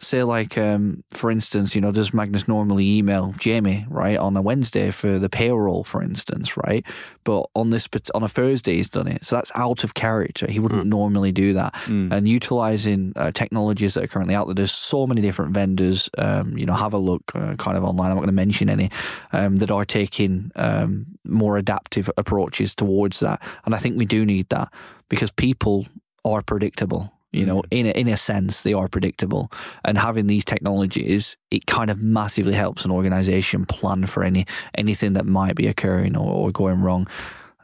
say 0.01 0.23
like 0.23 0.57
um, 0.57 1.03
for 1.13 1.31
instance, 1.31 1.75
you 1.75 1.81
know, 1.81 1.91
does 1.91 2.15
Magnus 2.15 2.47
normally 2.47 2.99
email 2.99 3.33
Jamie 3.39 3.87
right 3.89 4.17
on 4.17 4.37
a 4.37 4.43
Wednesday 4.43 4.91
for 4.91 5.19
the 5.19 5.29
payroll, 5.29 5.85
for 5.85 6.03
instance, 6.03 6.57
right? 6.57 6.85
But 7.25 7.49
on 7.55 7.71
this 7.71 7.89
on 8.15 8.23
a 8.23 8.29
Thursday, 8.29 8.77
he's 8.77 8.89
done 8.89 9.09
it, 9.09 9.25
so 9.25 9.37
that's 9.37 9.51
out 9.55 9.85
of 9.85 9.95
character. 9.95 10.49
He 10.49 10.61
wouldn't 10.61 10.87
normally 10.87 11.33
do 11.33 11.53
that. 11.55 11.75
Mm. 11.87 12.13
And 12.13 12.29
utilizing 12.29 13.13
uh, 13.17 13.33
technologies 13.33 13.95
that 13.95 14.05
are 14.05 14.09
currently 14.09 14.35
out 14.35 14.47
there, 14.47 14.55
there's 14.55 14.73
so 14.73 15.07
many 15.07 15.21
different 15.21 15.53
vendors. 15.53 16.09
Um, 16.17 16.57
you 16.57 16.67
know, 16.67 16.75
have 16.75 16.95
a 16.95 16.99
look 16.99 17.33
uh, 17.35 17.55
kind 17.57 17.77
of 17.77 17.85
online. 17.85 18.11
I'm 18.11 18.17
not 18.17 18.23
going 18.23 18.29
to 18.29 18.33
mention 18.33 18.71
any 18.71 18.91
um, 19.33 19.57
that 19.57 19.71
are 19.71 19.85
taking 19.85 20.53
um, 20.57 21.07
more 21.25 21.59
adaptive 21.59 22.09
approaches 22.17 22.75
towards 22.75 23.21
that, 23.21 23.43
and 23.65 23.75
I 23.75 23.79
think 23.79 23.99
we 23.99 24.07
do 24.07 24.25
need 24.25 24.49
that 24.51 24.73
because 25.09 25.31
people 25.31 25.87
are 26.25 26.43
predictable. 26.43 27.13
You 27.33 27.45
know, 27.45 27.63
mm. 27.63 27.67
in 27.71 27.87
a, 27.87 27.91
in 27.91 28.09
a 28.09 28.17
sense, 28.17 28.63
they 28.63 28.73
are 28.73 28.89
predictable, 28.89 29.53
and 29.85 29.99
having 29.99 30.27
these 30.27 30.45
technologies, 30.45 31.37
it 31.51 31.67
kind 31.67 31.91
of 31.91 32.03
massively 32.03 32.55
helps 32.55 32.85
an 32.85 32.91
organization 32.91 33.67
plan 33.67 34.07
for 34.07 34.25
any 34.25 34.47
anything 34.75 35.13
that 35.13 35.27
might 35.27 35.55
be 35.55 35.67
occurring 35.67 36.17
or, 36.17 36.31
or 36.31 36.51
going 36.51 36.81
wrong. 36.81 37.07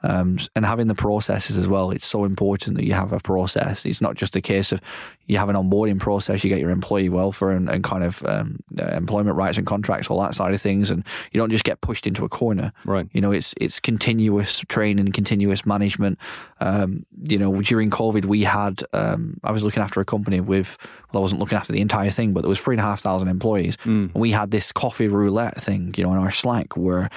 Um, 0.04 0.38
and 0.54 0.66
having 0.66 0.86
the 0.86 0.94
processes 0.94 1.56
as 1.56 1.66
well, 1.66 1.90
it's 1.90 2.04
so 2.04 2.24
important 2.26 2.76
that 2.76 2.84
you 2.84 2.92
have 2.92 3.12
a 3.12 3.20
process. 3.20 3.86
It's 3.86 4.02
not 4.02 4.16
just 4.16 4.36
a 4.36 4.42
case 4.42 4.70
of 4.70 4.82
you 5.26 5.38
have 5.38 5.48
an 5.48 5.56
onboarding 5.56 5.98
process, 5.98 6.44
you 6.44 6.50
get 6.50 6.58
your 6.58 6.68
employee 6.68 7.08
welfare 7.08 7.50
and, 7.50 7.70
and 7.70 7.82
kind 7.82 8.04
of 8.04 8.22
um, 8.26 8.60
uh, 8.78 8.84
employment 8.88 9.34
rights 9.36 9.56
and 9.56 9.66
contracts, 9.66 10.10
all 10.10 10.20
that 10.20 10.34
side 10.34 10.52
of 10.52 10.60
things, 10.60 10.90
and 10.90 11.02
you 11.32 11.40
don't 11.40 11.48
just 11.48 11.64
get 11.64 11.80
pushed 11.80 12.06
into 12.06 12.22
a 12.26 12.28
corner. 12.28 12.70
Right. 12.84 13.08
You 13.12 13.22
know, 13.22 13.32
it's 13.32 13.54
it's 13.56 13.80
continuous 13.80 14.58
training, 14.68 15.10
continuous 15.12 15.64
management. 15.64 16.18
Um, 16.60 17.06
you 17.26 17.38
know, 17.38 17.62
during 17.62 17.88
COVID, 17.88 18.26
we 18.26 18.42
had 18.42 18.82
um, 18.92 19.40
I 19.42 19.52
was 19.52 19.62
looking 19.62 19.82
after 19.82 20.00
a 20.00 20.04
company 20.04 20.40
with 20.40 20.76
well, 21.12 21.20
I 21.20 21.22
wasn't 21.22 21.40
looking 21.40 21.56
after 21.56 21.72
the 21.72 21.80
entire 21.80 22.10
thing, 22.10 22.34
but 22.34 22.42
there 22.42 22.50
was 22.50 22.60
three 22.60 22.74
and 22.74 22.80
a 22.80 22.84
half 22.84 23.00
thousand 23.00 23.28
employees. 23.28 23.78
Mm. 23.78 24.12
And 24.12 24.14
we 24.14 24.32
had 24.32 24.50
this 24.50 24.70
coffee 24.70 25.08
roulette 25.08 25.58
thing, 25.58 25.94
you 25.96 26.04
know, 26.04 26.12
in 26.12 26.18
our 26.18 26.30
Slack 26.30 26.76
where 26.76 27.08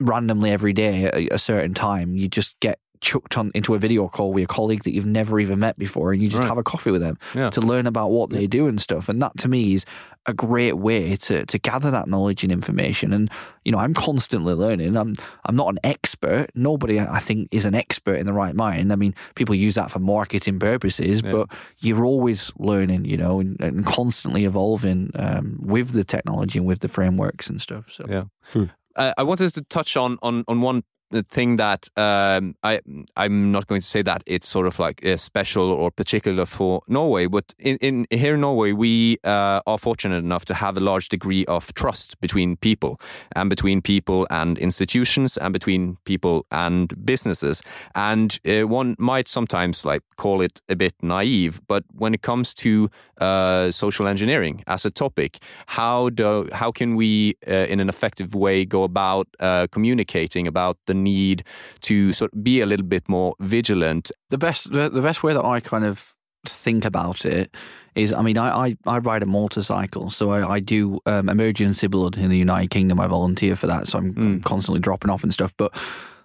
randomly 0.00 0.50
every 0.50 0.72
day 0.72 1.04
at 1.04 1.14
a- 1.14 1.34
a 1.34 1.38
certain 1.38 1.74
time 1.74 2.16
you 2.16 2.28
just 2.28 2.58
get 2.60 2.78
chucked 3.02 3.36
on 3.36 3.50
into 3.54 3.74
a 3.74 3.78
video 3.78 4.08
call 4.08 4.32
with 4.32 4.44
a 4.44 4.46
colleague 4.46 4.82
that 4.84 4.94
you've 4.94 5.04
never 5.04 5.38
even 5.38 5.58
met 5.58 5.78
before 5.78 6.12
and 6.14 6.22
you 6.22 6.28
just 6.30 6.40
Right. 6.40 6.48
have 6.48 6.56
a 6.56 6.62
coffee 6.62 6.90
with 6.90 7.02
them 7.02 7.18
Yeah. 7.34 7.50
to 7.50 7.60
learn 7.60 7.86
about 7.86 8.10
what 8.10 8.30
they 8.30 8.46
do 8.46 8.66
and 8.68 8.80
stuff 8.80 9.10
and 9.10 9.20
that 9.20 9.36
to 9.38 9.48
me 9.48 9.74
is 9.74 9.84
a 10.24 10.32
great 10.32 10.78
way 10.78 11.14
to 11.16 11.44
to 11.44 11.58
gather 11.58 11.90
that 11.90 12.08
knowledge 12.08 12.42
and 12.42 12.50
information 12.50 13.12
and 13.12 13.30
you 13.66 13.70
know 13.72 13.76
I'm 13.78 13.92
constantly 13.92 14.54
learning 14.54 14.96
I'm 14.96 15.12
I'm 15.44 15.54
not 15.56 15.68
an 15.68 15.78
expert 15.84 16.46
nobody 16.54 16.98
I 16.98 17.18
think 17.18 17.48
is 17.50 17.66
an 17.66 17.74
expert 17.74 18.14
in 18.16 18.24
the 18.26 18.32
right 18.32 18.54
mind 18.56 18.90
I 18.90 18.96
mean 18.96 19.14
people 19.34 19.54
use 19.54 19.74
that 19.74 19.90
for 19.90 19.98
marketing 19.98 20.58
purposes 20.58 21.20
Yeah. 21.22 21.32
but 21.32 21.50
you're 21.80 22.04
always 22.04 22.50
learning 22.58 23.04
you 23.04 23.18
know 23.18 23.40
and, 23.40 23.60
and 23.60 23.84
constantly 23.84 24.46
evolving 24.46 25.10
um, 25.16 25.58
with 25.60 25.90
the 25.90 26.02
technology 26.02 26.58
and 26.58 26.66
with 26.66 26.80
the 26.80 26.88
frameworks 26.88 27.48
and 27.50 27.60
stuff 27.60 27.84
so 27.94 28.06
Yeah. 28.08 28.24
Hmm. 28.54 28.64
Uh, 28.96 29.12
I 29.16 29.22
wanted 29.22 29.52
to 29.54 29.62
touch 29.62 29.96
on 29.96 30.18
on 30.22 30.44
on 30.48 30.60
one 30.60 30.82
thing 31.12 31.56
that 31.56 31.88
um, 31.96 32.54
I 32.62 32.80
I'm 33.16 33.52
not 33.52 33.66
going 33.66 33.80
to 33.80 33.86
say 33.86 34.02
that 34.02 34.22
it's 34.26 34.48
sort 34.48 34.66
of 34.66 34.78
like 34.78 35.04
uh, 35.04 35.16
special 35.16 35.70
or 35.70 35.90
particular 35.90 36.46
for 36.46 36.82
Norway, 36.88 37.26
but 37.26 37.54
in, 37.58 37.76
in 37.78 38.06
here 38.10 38.34
in 38.34 38.40
Norway 38.40 38.72
we 38.72 39.18
uh, 39.24 39.60
are 39.66 39.78
fortunate 39.78 40.18
enough 40.18 40.44
to 40.46 40.54
have 40.54 40.76
a 40.76 40.80
large 40.80 41.08
degree 41.08 41.44
of 41.46 41.72
trust 41.74 42.20
between 42.20 42.56
people 42.56 43.00
and 43.34 43.48
between 43.48 43.82
people 43.82 44.26
and 44.30 44.58
institutions 44.58 45.36
and 45.36 45.52
between 45.52 45.96
people 46.04 46.46
and 46.50 47.04
businesses, 47.04 47.62
and 47.94 48.40
uh, 48.46 48.66
one 48.66 48.96
might 48.98 49.28
sometimes 49.28 49.84
like 49.84 50.02
call 50.16 50.40
it 50.40 50.60
a 50.68 50.74
bit 50.74 50.94
naive, 51.02 51.60
but 51.68 51.84
when 51.92 52.14
it 52.14 52.22
comes 52.22 52.54
to 52.54 52.90
uh, 53.20 53.70
social 53.70 54.08
engineering 54.08 54.64
as 54.66 54.84
a 54.84 54.90
topic, 54.90 55.38
how 55.66 56.10
do 56.10 56.48
how 56.52 56.72
can 56.72 56.96
we 56.96 57.36
uh, 57.46 57.66
in 57.72 57.80
an 57.80 57.88
effective 57.88 58.34
way 58.34 58.64
go 58.64 58.82
about 58.82 59.28
uh, 59.40 59.66
communicating 59.70 60.46
about 60.46 60.76
the 60.86 60.95
need 61.02 61.44
to 61.82 62.12
sort 62.12 62.32
of 62.32 62.42
be 62.42 62.60
a 62.60 62.66
little 62.66 62.86
bit 62.86 63.08
more 63.08 63.34
vigilant. 63.40 64.10
The 64.30 64.38
best 64.38 64.72
the, 64.72 64.88
the 64.88 65.02
best 65.02 65.22
way 65.22 65.32
that 65.34 65.44
I 65.44 65.60
kind 65.60 65.84
of 65.84 66.14
think 66.46 66.84
about 66.84 67.24
it 67.24 67.54
is 67.94 68.12
I 68.12 68.22
mean 68.22 68.38
I 68.38 68.66
I, 68.68 68.76
I 68.86 68.98
ride 68.98 69.22
a 69.22 69.26
motorcycle 69.26 70.10
so 70.10 70.30
I, 70.30 70.54
I 70.54 70.60
do 70.60 71.00
um, 71.06 71.28
emergency 71.28 71.86
blood 71.88 72.16
in 72.16 72.30
the 72.30 72.38
United 72.38 72.70
Kingdom. 72.70 73.00
I 73.00 73.06
volunteer 73.06 73.56
for 73.56 73.66
that 73.66 73.88
so 73.88 73.98
I'm, 73.98 74.14
I'm 74.16 74.40
constantly 74.42 74.80
dropping 74.80 75.10
off 75.10 75.22
and 75.22 75.32
stuff 75.32 75.52
but 75.56 75.74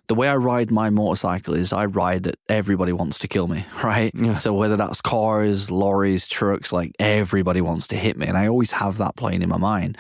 the 0.08 0.16
way 0.16 0.28
I 0.28 0.36
ride 0.36 0.72
my 0.72 0.90
motorcycle 0.90 1.54
is 1.54 1.72
I 1.72 1.86
ride 1.86 2.24
that 2.24 2.36
everybody 2.50 2.92
wants 2.92 3.18
to 3.20 3.28
kill 3.28 3.48
me, 3.48 3.66
right? 3.84 4.12
Yeah. 4.14 4.38
So 4.38 4.54
whether 4.54 4.76
that's 4.76 5.02
cars, 5.02 5.72
lorries, 5.72 6.28
trucks, 6.28 6.74
like 6.74 6.94
everybody 7.00 7.62
wants 7.62 7.88
to 7.88 7.96
hit 7.96 8.18
me, 8.18 8.28
and 8.28 8.38
I 8.38 8.48
always 8.48 8.72
have 8.72 8.98
that 8.98 9.16
playing 9.16 9.42
in 9.42 9.50
my 9.50 9.58
mind. 9.58 9.98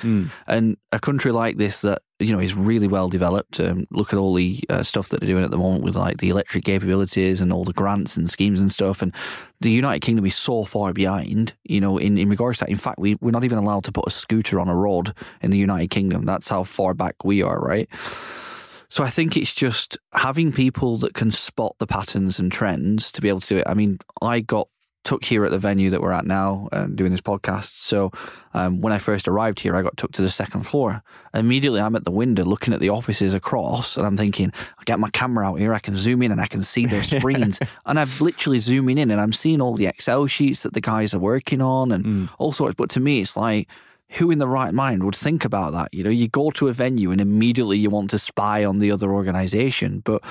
And 0.47 0.77
a 0.91 0.99
country 0.99 1.31
like 1.31 1.57
this 1.57 1.81
that 1.81 2.01
you 2.19 2.33
know 2.33 2.39
is 2.39 2.53
really 2.53 2.87
well 2.87 3.09
developed. 3.09 3.59
Um, 3.59 3.87
look 3.89 4.13
at 4.13 4.19
all 4.19 4.33
the 4.33 4.61
uh, 4.69 4.83
stuff 4.83 5.09
that 5.09 5.21
they're 5.21 5.29
doing 5.29 5.43
at 5.43 5.51
the 5.51 5.57
moment 5.57 5.83
with 5.83 5.95
like 5.95 6.17
the 6.17 6.29
electric 6.29 6.65
capabilities 6.65 7.41
and 7.41 7.53
all 7.53 7.63
the 7.63 7.73
grants 7.73 8.17
and 8.17 8.29
schemes 8.29 8.59
and 8.59 8.71
stuff. 8.71 9.01
And 9.01 9.13
the 9.61 9.71
United 9.71 10.01
Kingdom 10.01 10.25
is 10.25 10.35
so 10.35 10.65
far 10.65 10.93
behind, 10.93 11.53
you 11.63 11.79
know, 11.79 11.97
in, 11.97 12.17
in 12.17 12.29
regards 12.29 12.59
to 12.59 12.65
that. 12.65 12.71
In 12.71 12.77
fact, 12.77 12.99
we 12.99 13.15
we're 13.21 13.31
not 13.31 13.45
even 13.45 13.57
allowed 13.57 13.85
to 13.85 13.91
put 13.91 14.07
a 14.07 14.11
scooter 14.11 14.59
on 14.59 14.67
a 14.67 14.75
road 14.75 15.13
in 15.41 15.51
the 15.51 15.57
United 15.57 15.89
Kingdom. 15.89 16.25
That's 16.25 16.49
how 16.49 16.63
far 16.63 16.93
back 16.93 17.23
we 17.23 17.41
are, 17.41 17.59
right? 17.59 17.87
So 18.91 19.05
I 19.05 19.09
think 19.09 19.37
it's 19.37 19.53
just 19.53 19.97
having 20.11 20.51
people 20.51 20.97
that 20.97 21.13
can 21.13 21.31
spot 21.31 21.77
the 21.79 21.87
patterns 21.87 22.39
and 22.39 22.51
trends 22.51 23.09
to 23.13 23.21
be 23.21 23.29
able 23.29 23.39
to 23.39 23.47
do 23.47 23.57
it. 23.59 23.63
I 23.65 23.73
mean, 23.73 23.99
I 24.21 24.41
got 24.41 24.67
took 25.05 25.23
here 25.23 25.45
at 25.45 25.51
the 25.51 25.57
venue 25.57 25.89
that 25.89 26.01
we're 26.01 26.11
at 26.11 26.25
now 26.25 26.67
um, 26.73 26.93
doing 26.93 27.09
this 27.11 27.21
podcast. 27.21 27.81
So 27.81 28.11
um, 28.53 28.81
when 28.81 28.91
I 28.91 28.97
first 28.97 29.29
arrived 29.29 29.61
here, 29.61 29.77
I 29.77 29.81
got 29.81 29.95
took 29.95 30.11
to 30.11 30.21
the 30.21 30.29
second 30.29 30.63
floor. 30.63 31.03
Immediately, 31.33 31.79
I'm 31.79 31.95
at 31.95 32.03
the 32.03 32.11
window 32.11 32.43
looking 32.43 32.73
at 32.73 32.81
the 32.81 32.89
offices 32.89 33.33
across, 33.33 33.95
and 33.95 34.05
I'm 34.05 34.17
thinking, 34.17 34.51
I 34.77 34.83
get 34.83 34.99
my 34.99 35.09
camera 35.09 35.47
out 35.47 35.55
here, 35.55 35.73
I 35.73 35.79
can 35.79 35.95
zoom 35.95 36.21
in 36.21 36.33
and 36.33 36.41
I 36.41 36.47
can 36.47 36.61
see 36.61 36.85
their 36.85 37.03
screens. 37.15 37.59
and 37.85 37.97
I'm 37.97 38.09
literally 38.19 38.59
zooming 38.59 38.97
in 38.97 39.09
and 39.09 39.21
I'm 39.21 39.31
seeing 39.31 39.61
all 39.61 39.75
the 39.75 39.87
Excel 39.87 40.27
sheets 40.27 40.63
that 40.63 40.73
the 40.73 40.81
guys 40.81 41.13
are 41.13 41.19
working 41.19 41.61
on 41.61 41.93
and 41.93 42.27
all 42.39 42.51
sorts. 42.51 42.75
But 42.75 42.89
to 42.89 42.99
me, 42.99 43.21
it's 43.21 43.37
like, 43.37 43.69
who 44.11 44.29
in 44.29 44.39
the 44.39 44.47
right 44.47 44.73
mind 44.73 45.03
would 45.03 45.15
think 45.15 45.45
about 45.45 45.73
that? 45.73 45.93
You 45.93 46.03
know, 46.03 46.09
you 46.09 46.27
go 46.27 46.51
to 46.51 46.67
a 46.67 46.73
venue 46.73 47.11
and 47.11 47.21
immediately 47.21 47.77
you 47.77 47.89
want 47.89 48.09
to 48.11 48.19
spy 48.19 48.65
on 48.65 48.79
the 48.79 48.91
other 48.91 49.11
organization, 49.11 50.01
but 50.03 50.23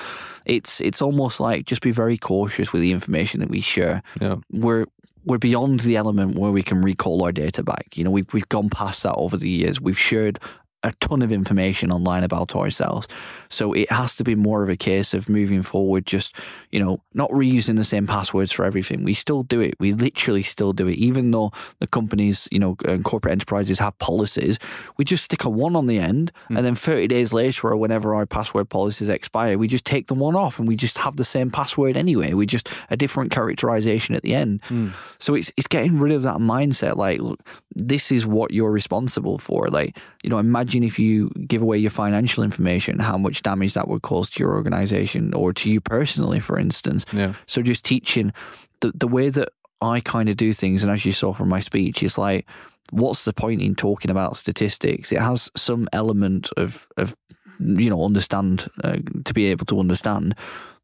it's 0.45 0.79
it's 0.81 1.01
almost 1.01 1.39
like 1.39 1.65
just 1.65 1.81
be 1.81 1.91
very 1.91 2.17
cautious 2.17 2.71
with 2.71 2.81
the 2.81 2.91
information 2.91 3.39
that 3.39 3.49
we 3.49 3.61
share. 3.61 4.03
Yeah. 4.19 4.37
We're 4.51 4.85
we're 5.25 5.37
beyond 5.37 5.81
the 5.81 5.95
element 5.95 6.37
where 6.37 6.51
we 6.51 6.63
can 6.63 6.81
recall 6.81 7.23
our 7.23 7.31
data 7.31 7.63
back. 7.63 7.97
You 7.97 8.03
know, 8.03 8.11
we've 8.11 8.31
we've 8.33 8.49
gone 8.49 8.69
past 8.69 9.03
that 9.03 9.15
over 9.15 9.37
the 9.37 9.49
years. 9.49 9.81
We've 9.81 9.99
shared 9.99 10.39
a 10.83 10.91
ton 10.93 11.21
of 11.21 11.31
information 11.31 11.91
online 11.91 12.23
about 12.23 12.55
ourselves. 12.55 13.07
So 13.49 13.73
it 13.73 13.91
has 13.91 14.15
to 14.15 14.23
be 14.23 14.35
more 14.35 14.63
of 14.63 14.69
a 14.69 14.75
case 14.75 15.13
of 15.13 15.29
moving 15.29 15.61
forward, 15.61 16.05
just, 16.05 16.35
you 16.71 16.79
know, 16.79 17.01
not 17.13 17.29
reusing 17.31 17.75
the 17.75 17.83
same 17.83 18.07
passwords 18.07 18.51
for 18.51 18.65
everything. 18.65 19.03
We 19.03 19.13
still 19.13 19.43
do 19.43 19.61
it. 19.61 19.75
We 19.79 19.93
literally 19.93 20.43
still 20.43 20.73
do 20.73 20.87
it. 20.87 20.95
Even 20.95 21.31
though 21.31 21.51
the 21.79 21.87
companies, 21.87 22.47
you 22.51 22.59
know, 22.59 22.75
and 22.85 23.03
corporate 23.03 23.31
enterprises 23.31 23.79
have 23.79 23.97
policies, 23.99 24.57
we 24.97 25.05
just 25.05 25.25
stick 25.25 25.43
a 25.43 25.49
one 25.49 25.75
on 25.75 25.85
the 25.85 25.99
end. 25.99 26.31
Hmm. 26.47 26.57
And 26.57 26.65
then 26.65 26.75
30 26.75 27.07
days 27.07 27.31
later, 27.31 27.67
or 27.67 27.77
whenever 27.77 28.15
our 28.15 28.25
password 28.25 28.69
policies 28.69 29.09
expire, 29.09 29.57
we 29.57 29.67
just 29.67 29.85
take 29.85 30.07
the 30.07 30.15
one 30.15 30.35
off 30.35 30.57
and 30.57 30.67
we 30.67 30.75
just 30.75 30.97
have 30.99 31.17
the 31.17 31.25
same 31.25 31.51
password 31.51 31.95
anyway. 31.95 32.33
We 32.33 32.45
just 32.45 32.69
a 32.89 32.97
different 32.97 33.31
characterization 33.31 34.15
at 34.15 34.23
the 34.23 34.33
end. 34.33 34.61
Hmm. 34.63 34.89
So 35.19 35.35
it's, 35.35 35.51
it's 35.57 35.67
getting 35.67 35.99
rid 35.99 36.13
of 36.13 36.23
that 36.23 36.37
mindset. 36.37 36.95
Like, 36.95 37.19
look, 37.19 37.39
this 37.73 38.11
is 38.11 38.25
what 38.25 38.51
you're 38.51 38.71
responsible 38.71 39.37
for. 39.37 39.67
Like, 39.67 39.97
you 40.23 40.29
know, 40.29 40.39
imagine 40.39 40.83
if 40.83 40.99
you 40.99 41.29
give 41.47 41.61
away 41.61 41.77
your 41.77 41.91
financial 41.91 42.43
information, 42.43 42.99
how 42.99 43.17
much 43.17 43.43
damage 43.43 43.73
that 43.73 43.87
would 43.87 44.01
cause 44.01 44.29
to 44.31 44.39
your 44.39 44.53
organization 44.53 45.33
or 45.33 45.53
to 45.53 45.69
you 45.69 45.79
personally, 45.79 46.39
for 46.39 46.59
instance. 46.59 47.05
Yeah. 47.13 47.33
So 47.47 47.61
just 47.61 47.85
teaching 47.85 48.33
the, 48.81 48.91
the 48.93 49.07
way 49.07 49.29
that 49.29 49.49
I 49.81 50.01
kind 50.01 50.29
of 50.29 50.37
do 50.37 50.53
things, 50.53 50.83
and 50.83 50.91
as 50.91 51.05
you 51.05 51.13
saw 51.13 51.33
from 51.33 51.49
my 51.49 51.59
speech, 51.59 52.03
is 52.03 52.17
like, 52.17 52.45
what's 52.91 53.23
the 53.23 53.33
point 53.33 53.61
in 53.61 53.75
talking 53.75 54.11
about 54.11 54.37
statistics? 54.37 55.11
It 55.11 55.21
has 55.21 55.49
some 55.55 55.87
element 55.93 56.49
of, 56.57 56.87
of 56.97 57.15
you 57.59 57.89
know, 57.89 58.03
understand, 58.03 58.67
uh, 58.83 58.97
to 59.25 59.33
be 59.33 59.45
able 59.45 59.65
to 59.67 59.79
understand. 59.79 60.35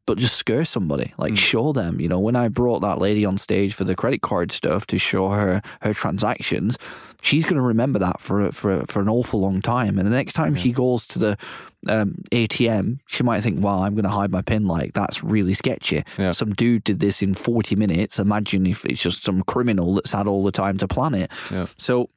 But 0.08 0.16
just 0.16 0.36
scare 0.36 0.64
somebody, 0.64 1.12
like 1.18 1.36
show 1.36 1.74
them. 1.74 2.00
You 2.00 2.08
know, 2.08 2.18
when 2.18 2.34
I 2.34 2.48
brought 2.48 2.80
that 2.80 2.98
lady 2.98 3.26
on 3.26 3.36
stage 3.36 3.74
for 3.74 3.84
the 3.84 3.94
credit 3.94 4.22
card 4.22 4.50
stuff 4.50 4.86
to 4.86 4.96
show 4.96 5.28
her 5.28 5.60
her 5.82 5.92
transactions, 5.92 6.78
she's 7.20 7.44
going 7.44 7.56
to 7.56 7.62
remember 7.62 7.98
that 7.98 8.18
for 8.22 8.50
for 8.50 8.86
for 8.88 9.00
an 9.02 9.10
awful 9.10 9.40
long 9.40 9.60
time. 9.60 9.98
And 9.98 10.06
the 10.06 10.10
next 10.10 10.32
time 10.32 10.54
she 10.54 10.72
goes 10.72 11.06
to 11.08 11.18
the 11.18 11.38
um, 11.86 12.22
ATM, 12.32 13.00
she 13.06 13.22
might 13.22 13.42
think, 13.42 13.62
"Wow, 13.62 13.82
I'm 13.82 13.94
going 13.94 14.04
to 14.04 14.08
hide 14.08 14.30
my 14.30 14.40
pin. 14.40 14.66
Like 14.66 14.94
that's 14.94 15.22
really 15.22 15.52
sketchy." 15.52 16.02
Yeah. 16.16 16.30
Some 16.30 16.54
dude 16.54 16.84
did 16.84 17.00
this 17.00 17.20
in 17.20 17.34
40 17.34 17.76
minutes. 17.76 18.18
Imagine 18.18 18.66
if 18.66 18.86
it's 18.86 19.02
just 19.02 19.24
some 19.24 19.42
criminal 19.42 19.94
that's 19.94 20.12
had 20.12 20.26
all 20.26 20.42
the 20.42 20.52
time 20.52 20.78
to 20.78 20.88
plan 20.88 21.12
it. 21.12 21.30
Yeah. 21.50 21.66
So 21.76 22.08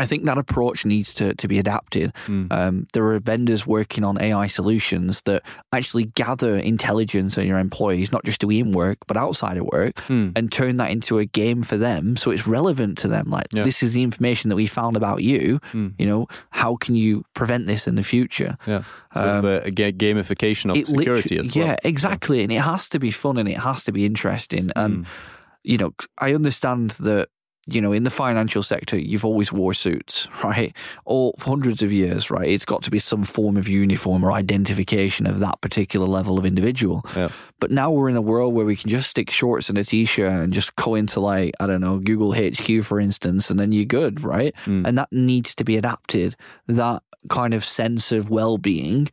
I 0.00 0.06
think 0.06 0.24
that 0.24 0.38
approach 0.38 0.84
needs 0.84 1.12
to, 1.14 1.34
to 1.34 1.46
be 1.48 1.58
adapted. 1.58 2.12
Um, 2.28 2.86
there 2.94 3.04
are 3.12 3.20
vendors 3.20 3.66
working 3.66 4.02
on 4.04 4.20
AI 4.20 4.46
solutions 4.48 5.22
that 5.28 5.42
actually 5.72 6.06
gather 6.22 6.56
intelligence 6.56 7.36
on 7.38 7.46
your 7.46 7.58
employees, 7.58 8.10
not 8.16 8.24
just 8.24 8.40
doing 8.40 8.72
work, 8.72 8.98
but 9.06 9.16
outside 9.16 9.56
of 9.58 9.66
work, 9.72 9.94
and 10.08 10.50
turn 10.50 10.76
that 10.78 10.90
into 10.90 11.18
a 11.18 11.26
game 11.26 11.62
for 11.62 11.76
them 11.76 12.16
so 12.16 12.30
it's 12.30 12.46
relevant 12.46 12.98
to 13.02 13.08
them. 13.08 13.26
Like, 13.30 13.48
Yeah. 13.52 13.64
this 13.64 13.82
is 13.82 13.92
the 13.92 14.02
information 14.02 14.48
that 14.48 14.56
we 14.56 14.66
found 14.66 14.96
about 14.96 15.22
you. 15.22 15.60
You 16.00 16.06
know, 16.10 16.26
how 16.50 16.76
can 16.76 16.94
you 16.96 17.24
prevent 17.34 17.66
this 17.66 17.86
in 17.86 17.94
the 17.96 18.02
future? 18.02 18.56
Yeah. 18.66 18.82
With 19.14 19.74
the 19.74 19.92
gamification 19.92 20.70
of 20.70 20.76
Um, 20.76 20.84
security 20.84 21.36
as 21.38 21.54
well. 21.54 21.66
Yeah, 21.66 21.76
exactly. 21.84 22.42
And 22.42 22.50
it 22.52 22.62
has 22.62 22.88
to 22.90 22.98
be 22.98 23.10
fun 23.10 23.36
and 23.38 23.48
it 23.48 23.58
has 23.58 23.84
to 23.84 23.92
be 23.92 24.04
interesting. 24.06 24.70
And, 24.76 25.04
Mm. 25.04 25.06
you 25.62 25.78
know, 25.78 25.92
I 26.18 26.34
understand 26.34 26.90
that, 27.00 27.28
you 27.66 27.80
know, 27.80 27.92
in 27.92 28.04
the 28.04 28.10
financial 28.10 28.62
sector, 28.62 28.98
you've 28.98 29.24
always 29.24 29.52
wore 29.52 29.74
suits, 29.74 30.28
right? 30.44 30.74
Or 31.04 31.34
for 31.38 31.50
hundreds 31.50 31.82
of 31.82 31.92
years, 31.92 32.30
right? 32.30 32.48
It's 32.48 32.64
got 32.64 32.82
to 32.84 32.90
be 32.90 32.98
some 32.98 33.24
form 33.24 33.56
of 33.56 33.68
uniform 33.68 34.24
or 34.24 34.32
identification 34.32 35.26
of 35.26 35.40
that 35.40 35.60
particular 35.60 36.06
level 36.06 36.38
of 36.38 36.46
individual. 36.46 37.04
Yeah. 37.14 37.28
But 37.58 37.70
now 37.70 37.90
we're 37.90 38.08
in 38.08 38.16
a 38.16 38.22
world 38.22 38.54
where 38.54 38.64
we 38.64 38.76
can 38.76 38.88
just 38.88 39.10
stick 39.10 39.30
shorts 39.30 39.68
and 39.68 39.76
a 39.76 39.84
t 39.84 40.04
shirt 40.04 40.32
and 40.32 40.52
just 40.52 40.74
go 40.76 40.94
into, 40.94 41.20
like, 41.20 41.54
I 41.60 41.66
don't 41.66 41.80
know, 41.80 41.98
Google 41.98 42.32
HQ, 42.32 42.82
for 42.84 42.98
instance, 42.98 43.50
and 43.50 43.60
then 43.60 43.72
you're 43.72 43.84
good, 43.84 44.24
right? 44.24 44.54
Mm. 44.64 44.86
And 44.86 44.98
that 44.98 45.12
needs 45.12 45.54
to 45.56 45.64
be 45.64 45.76
adapted. 45.76 46.36
That 46.66 47.02
kind 47.28 47.52
of 47.52 47.64
sense 47.64 48.12
of 48.12 48.30
well 48.30 48.56
being 48.56 49.08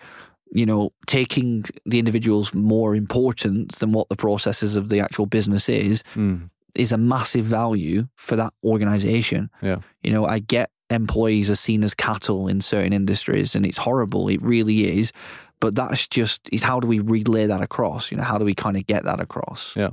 you 0.54 0.66
know, 0.66 0.94
taking 1.08 1.66
the 1.86 2.00
individuals 2.00 2.54
more 2.54 2.96
important 2.96 3.74
than 3.80 3.92
what 3.92 4.08
the 4.08 4.16
processes 4.16 4.78
of 4.78 4.88
the 4.88 5.02
actual 5.02 5.26
business 5.26 5.68
is, 5.68 6.06
Mm. 6.16 6.50
Is 6.78 6.92
a 6.92 6.98
massive 6.98 7.46
value 7.46 8.08
for 8.16 8.36
that 8.36 8.54
organization. 8.64 9.50
Yeah. 9.62 9.80
You 10.04 10.12
know, 10.12 10.26
I 10.26 10.40
get 10.40 10.72
employees 10.90 11.50
are 11.50 11.56
seen 11.56 11.84
as 11.84 11.94
cattle 11.94 12.48
in 12.48 12.62
certain 12.62 12.94
industries 12.94 13.56
and 13.56 13.66
it's 13.66 13.78
horrible. 13.78 14.28
It 14.28 14.42
really 14.42 15.00
is. 15.00 15.12
But 15.60 15.76
that's 15.76 16.08
just 16.08 16.42
is 16.52 16.64
how 16.64 16.80
do 16.80 16.88
we 16.88 17.00
relay 17.00 17.48
that 17.48 17.62
across? 17.62 18.12
You 18.12 18.18
know, 18.18 18.24
how 18.24 18.38
do 18.38 18.46
we 18.46 18.54
kind 18.54 18.78
of 18.78 18.86
get 18.86 19.06
that 19.06 19.20
across? 19.20 19.76
Yeah. 19.76 19.90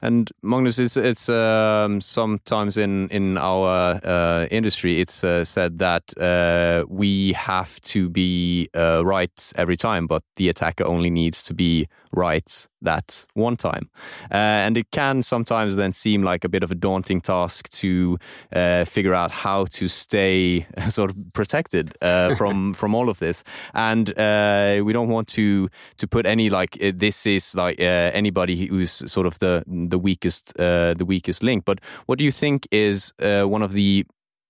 And 0.00 0.30
Magnus, 0.42 0.78
it's 0.78 0.96
it's 0.96 1.28
um, 1.28 2.00
sometimes 2.00 2.76
in 2.76 3.08
in 3.08 3.36
our 3.36 4.00
uh, 4.04 4.46
industry, 4.46 5.00
it's 5.00 5.24
uh, 5.24 5.44
said 5.44 5.78
that 5.78 6.16
uh, 6.16 6.84
we 6.88 7.32
have 7.32 7.80
to 7.80 8.08
be 8.08 8.68
uh, 8.76 9.04
right 9.04 9.52
every 9.56 9.76
time, 9.76 10.06
but 10.06 10.22
the 10.36 10.48
attacker 10.48 10.86
only 10.86 11.10
needs 11.10 11.42
to 11.44 11.54
be 11.54 11.88
right 12.12 12.68
that 12.82 13.26
one 13.34 13.56
time. 13.56 13.90
Uh, 14.30 14.34
and 14.34 14.76
it 14.76 14.90
can 14.92 15.22
sometimes 15.22 15.76
then 15.76 15.92
seem 15.92 16.22
like 16.22 16.44
a 16.44 16.48
bit 16.48 16.62
of 16.62 16.70
a 16.70 16.74
daunting 16.74 17.20
task 17.20 17.68
to 17.70 18.18
uh, 18.54 18.84
figure 18.84 19.14
out 19.14 19.30
how 19.30 19.64
to 19.66 19.88
stay 19.88 20.66
sort 20.88 21.10
of 21.10 21.16
protected 21.32 21.96
uh, 22.02 22.34
from 22.36 22.74
from 22.80 22.94
all 22.94 23.08
of 23.08 23.18
this. 23.18 23.42
And 23.74 24.16
uh, 24.18 24.80
we 24.84 24.92
don't 24.92 25.08
want 25.08 25.28
to 25.28 25.68
to 25.98 26.06
put 26.06 26.26
any 26.26 26.50
like 26.50 26.78
this 26.94 27.26
is 27.26 27.54
like 27.54 27.80
uh, 27.80 28.10
anybody 28.14 28.66
who's 28.66 28.90
sort 29.10 29.26
of 29.26 29.38
the 29.38 29.64
the 29.88 29.98
weakest 29.98 30.58
uh, 30.58 30.94
the 30.94 31.04
weakest 31.04 31.42
link. 31.42 31.64
But 31.64 31.80
what 32.06 32.18
do 32.18 32.24
you 32.24 32.32
think 32.32 32.66
is 32.70 33.12
uh, 33.20 33.42
one 33.42 33.62
of 33.62 33.72
the 33.72 34.04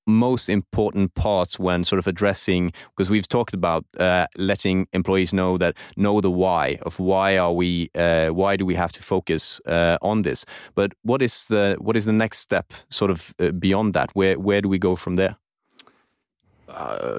most 0.09 0.49
important 0.49 1.15
parts 1.15 1.59
when 1.59 1.85
sort 1.85 1.99
of 1.99 2.07
addressing 2.07 2.73
because 2.97 3.11
we've 3.11 3.29
talked 3.29 3.53
about 3.53 3.85
uh, 4.01 4.27
letting 4.37 4.89
employees 4.93 5.33
know 5.33 5.59
that 5.59 5.77
know 5.97 6.21
the 6.21 6.31
why 6.31 6.79
of 6.83 6.99
why 6.99 7.37
are 7.37 7.53
we 7.53 7.91
uh, 7.95 8.29
why 8.29 8.57
do 8.57 8.65
we 8.65 8.75
have 8.75 8.91
to 8.91 9.03
focus 9.03 9.61
uh, 9.67 9.99
on 10.01 10.23
this 10.23 10.47
but 10.75 10.93
what 11.03 11.21
is 11.21 11.47
the 11.49 11.77
what 11.79 11.97
is 11.97 12.07
the 12.07 12.13
next 12.13 12.39
step 12.39 12.73
sort 12.89 13.11
of 13.11 13.35
uh, 13.39 13.51
beyond 13.51 13.93
that 13.93 14.11
where 14.15 14.39
where 14.39 14.63
do 14.63 14.69
we 14.69 14.79
go 14.79 14.97
from 14.97 15.17
there 15.17 15.37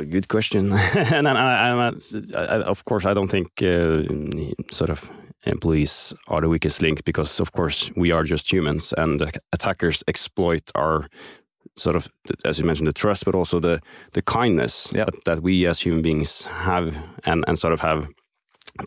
good 0.10 0.28
question. 0.28 0.72
and 0.96 1.28
I, 1.28 1.72
I, 1.72 1.92
I, 2.36 2.62
of 2.62 2.86
course, 2.86 3.06
I 3.06 3.14
don't 3.16 3.30
think 3.30 3.50
sort 4.72 4.90
of 4.90 5.10
employees 5.46 6.14
are 6.28 6.42
the 6.42 6.50
weakest 6.50 6.82
link 6.82 7.04
because, 7.06 7.40
of 7.40 7.52
course, 7.52 7.92
we 7.96 8.12
are 8.12 8.24
just 8.24 8.52
humans, 8.52 8.94
and 8.98 9.20
the 9.20 9.32
attackers 9.54 10.04
exploit 10.08 10.72
our 10.76 11.08
sort 11.78 11.96
of, 11.96 12.08
as 12.46 12.60
you 12.60 12.66
mentioned, 12.66 12.88
the 12.88 12.94
trust, 12.94 13.26
but 13.26 13.36
also 13.36 13.60
the 13.60 13.80
the 14.14 14.22
kindness 14.22 14.92
Yeah. 14.94 15.06
that, 15.06 15.24
that 15.26 15.40
we 15.44 15.70
as 15.70 15.82
human 15.86 16.02
beings 16.02 16.46
have, 16.46 16.96
and 17.26 17.44
and 17.48 17.58
sort 17.60 17.74
of 17.74 17.80
have 17.82 18.08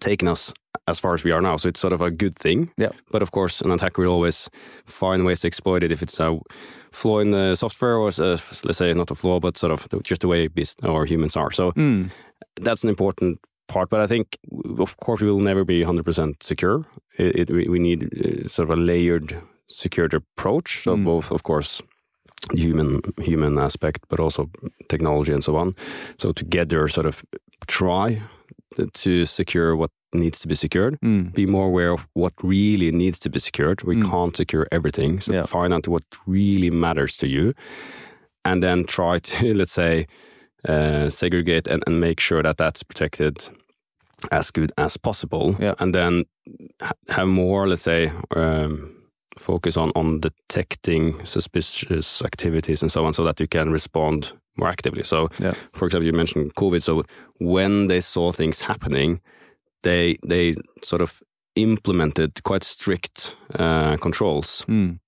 taken 0.01 0.29
us 0.29 0.53
as 0.89 1.01
far 1.01 1.15
as 1.15 1.25
we 1.25 1.33
are 1.33 1.41
now. 1.43 1.57
So 1.59 1.69
it's 1.69 1.81
sort 1.81 1.93
of 1.93 2.01
a 2.01 2.11
good 2.11 2.37
thing. 2.37 2.71
Yeah. 2.79 2.91
But 3.11 3.23
of 3.23 3.31
course, 3.31 3.61
an 3.65 3.71
attacker 3.71 4.03
will 4.03 4.13
always 4.13 4.49
find 4.87 5.25
ways 5.25 5.41
to 5.41 5.47
exploit 5.47 5.83
it 5.83 5.93
if 5.93 6.03
it's 6.03 6.21
a 6.21 6.39
flaw 6.93 7.21
in 7.21 7.31
the 7.31 7.55
software 7.57 7.97
or, 7.97 8.09
uh, 8.09 8.39
let's 8.65 8.79
say, 8.79 8.93
not 8.95 9.11
a 9.11 9.15
flaw, 9.15 9.41
but 9.41 9.57
sort 9.59 9.73
of 9.73 9.87
just 10.05 10.21
the 10.21 10.29
way 10.29 10.49
bus- 10.49 10.77
or 10.83 11.07
humans 11.07 11.37
are. 11.37 11.51
So 11.53 11.73
Mm. 11.73 12.11
that's 12.65 12.83
an 12.85 12.89
important 12.91 13.39
part. 13.69 13.89
But 13.91 14.01
I 14.01 14.07
think, 14.07 14.37
of 14.79 14.97
course, 14.97 15.21
we 15.21 15.31
will 15.31 15.41
never 15.45 15.65
be 15.65 15.83
100% 15.85 16.43
secure. 16.43 16.85
It, 17.19 17.51
it, 17.51 17.69
we 17.71 17.79
need 17.79 18.03
uh, 18.05 18.49
sort 18.49 18.71
of 18.71 18.79
a 18.79 18.81
layered 18.81 19.37
security 19.69 20.17
approach. 20.17 20.83
So 20.83 20.97
Mm. 20.97 21.05
both, 21.05 21.31
of 21.33 21.43
course, 21.43 21.83
human 22.55 23.01
human 23.23 23.59
aspect, 23.59 23.99
but 24.09 24.21
also 24.21 24.51
technology 24.89 25.33
and 25.33 25.45
so 25.45 25.57
on. 25.57 25.75
So 26.19 26.33
together, 26.33 26.89
sort 26.89 27.07
of 27.07 27.23
try 27.67 28.21
to 28.95 29.25
secure 29.27 29.77
what 29.77 29.91
needs 30.15 30.41
to 30.41 30.49
be 30.49 30.55
secured. 30.55 30.99
Mm. 31.01 31.33
Be 31.35 31.47
more 31.47 31.67
aware 31.67 31.93
of 31.93 32.07
what 32.15 32.33
really 32.43 32.91
needs 32.91 33.19
to 33.21 33.31
be 33.31 33.39
secured. 33.39 33.83
We 33.85 33.97
Mm. 33.97 34.11
can't 34.11 34.37
secure 34.37 34.67
everything. 34.73 35.21
So 35.21 35.33
Yeah. 35.33 35.47
find 35.47 35.73
out 35.73 35.87
what 35.89 36.03
really 36.27 36.71
matters 36.71 37.17
to 37.17 37.27
you, 37.27 37.53
and 38.45 38.63
then 38.63 38.85
try 38.85 39.19
to 39.21 39.55
let's 39.61 39.73
say 39.73 40.07
uh, 40.69 41.11
segregate 41.11 41.67
and, 41.69 41.83
and 41.87 42.01
make 42.01 42.21
sure 42.21 42.43
that 42.43 42.57
that's 42.57 42.83
protected 42.83 43.49
as 44.31 44.51
good 44.53 44.73
as 44.77 44.97
possible. 44.97 45.57
Yeah. 45.61 45.75
And 45.79 45.95
then 45.95 46.25
ha- 46.81 46.93
have 47.09 47.27
more, 47.29 47.67
let's 47.69 47.83
say, 47.83 48.11
um, 48.37 48.97
focus 49.39 49.77
on 49.77 49.91
on 49.95 50.21
detecting 50.21 51.25
suspicious 51.27 52.23
activities 52.25 52.83
and 52.83 52.93
so 52.93 53.05
on, 53.05 53.15
so 53.15 53.25
that 53.25 53.41
you 53.41 53.49
can 53.49 53.73
respond 53.73 54.33
more 54.57 54.69
actively. 54.71 55.03
So, 55.05 55.29
Yeah. 55.39 55.55
for 55.73 55.87
example, 55.87 56.07
you 56.07 56.13
mentioned 56.17 56.55
COVID. 56.55 56.83
So 56.83 57.03
when 57.41 57.87
they 57.89 58.01
saw 58.01 58.33
things 58.33 58.61
happening, 58.63 59.21
they 59.83 60.17
they 60.29 60.55
sort 60.83 61.03
of 61.03 61.23
implemented 61.57 62.43
quite 62.45 62.65
strict 62.65 63.35
uh, 63.59 63.97
controls 64.01 64.65
Mm. 64.69 64.99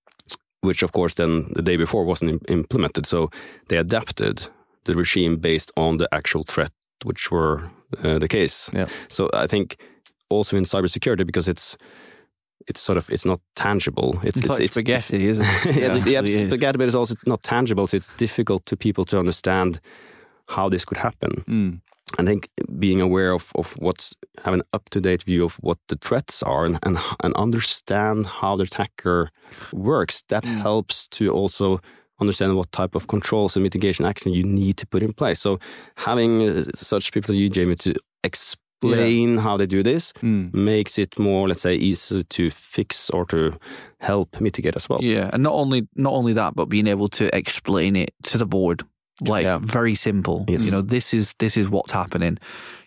which 0.62 0.82
of 0.84 0.92
course 0.92 1.14
then 1.14 1.44
the 1.54 1.62
day 1.62 1.76
before 1.76 2.04
wasn't 2.06 2.42
implemented. 2.50 3.06
So 3.06 3.28
they 3.68 3.78
adapted 3.78 4.48
the 4.84 4.94
regime 4.94 5.36
based 5.36 5.70
on 5.76 5.98
the 5.98 6.08
actual 6.12 6.44
threat, 6.44 6.70
which 7.04 7.30
were 7.30 7.62
uh, 8.02 8.18
the 8.18 8.28
case. 8.28 8.70
Yeah. 8.72 8.86
So 9.08 9.28
I 9.32 9.46
think 9.46 9.76
also 10.30 10.56
in 10.56 10.64
cybersecurity 10.64 11.24
because 11.26 11.48
it's 11.50 11.76
it's 12.68 12.80
sort 12.80 12.96
of 12.98 13.08
it's 13.10 13.24
not 13.26 13.40
tangible. 13.54 14.18
It's 14.22 14.38
It's, 14.38 14.48
like 14.48 14.70
spaghetti, 14.72 15.26
isn't 15.28 15.44
it? 15.44 15.64
yeah, 15.76 15.96
it's, 15.96 16.06
yeah, 16.06 16.18
It 16.20 16.24
it's 16.24 16.34
is. 16.34 16.48
spaghetti, 16.48 16.78
but 16.78 16.86
it's 16.86 16.96
also 16.96 17.14
not 17.26 17.42
tangible. 17.42 17.86
So 17.86 17.96
it's 17.96 18.10
difficult 18.16 18.64
to 18.66 18.76
people 18.76 19.04
to 19.06 19.18
understand 19.18 19.80
how 20.48 20.70
this 20.70 20.84
could 20.84 20.98
happen. 20.98 21.30
Mm. 21.48 21.80
I 22.20 22.24
think 22.24 22.48
being 22.78 23.00
aware 23.00 23.32
of, 23.34 23.50
of 23.54 23.74
what's 23.78 24.12
have 24.44 24.54
an 24.54 24.62
up 24.72 24.88
to 24.90 25.00
date 25.00 25.24
view 25.24 25.44
of 25.44 25.54
what 25.60 25.78
the 25.88 25.96
threats 25.96 26.42
are 26.42 26.64
and, 26.66 26.78
and 26.82 26.98
and 27.24 27.34
understand 27.36 28.26
how 28.26 28.56
the 28.56 28.62
attacker 28.64 29.30
works. 29.72 30.22
That 30.28 30.44
Mm. 30.44 30.60
helps 30.62 31.08
to 31.18 31.24
also 31.42 31.80
understand 32.24 32.56
what 32.56 32.70
type 32.72 32.94
of 32.96 33.06
controls 33.06 33.56
and 33.56 33.62
mitigation 33.62 34.04
action 34.06 34.32
you 34.34 34.44
need 34.44 34.76
to 34.78 34.86
put 34.86 35.02
in 35.02 35.12
place. 35.12 35.40
So 35.40 35.58
having 35.96 36.32
uh, 36.48 36.64
such 36.74 37.12
people 37.12 37.32
as 37.34 37.38
you, 37.40 37.48
Jamie, 37.48 37.76
to 37.76 37.94
explain 38.22 39.38
how 39.38 39.56
they 39.56 39.66
do 39.66 39.82
this 39.82 40.12
Mm. 40.22 40.52
makes 40.52 40.98
it 40.98 41.18
more, 41.18 41.48
let's 41.48 41.62
say, 41.62 41.74
easy 41.74 42.22
to 42.24 42.50
fix 42.50 43.10
or 43.10 43.24
to 43.26 43.52
help 44.00 44.40
mitigate 44.40 44.76
as 44.76 44.88
well. 44.88 45.00
Yeah, 45.02 45.30
and 45.32 45.42
not 45.42 45.52
only 45.54 45.86
not 45.94 46.12
only 46.12 46.32
that, 46.34 46.54
but 46.54 46.66
being 46.68 46.86
able 46.86 47.08
to 47.08 47.24
explain 47.36 47.96
it 47.96 48.10
to 48.30 48.38
the 48.38 48.46
board, 48.46 48.82
like 49.20 49.44
Yeah. 49.44 49.58
very 49.62 49.94
simple. 49.94 50.44
Yes. 50.48 50.64
You 50.66 50.72
know, 50.72 50.80
this 50.80 51.14
is 51.14 51.34
this 51.38 51.56
is 51.56 51.68
what's 51.68 51.92
happening. 51.92 52.38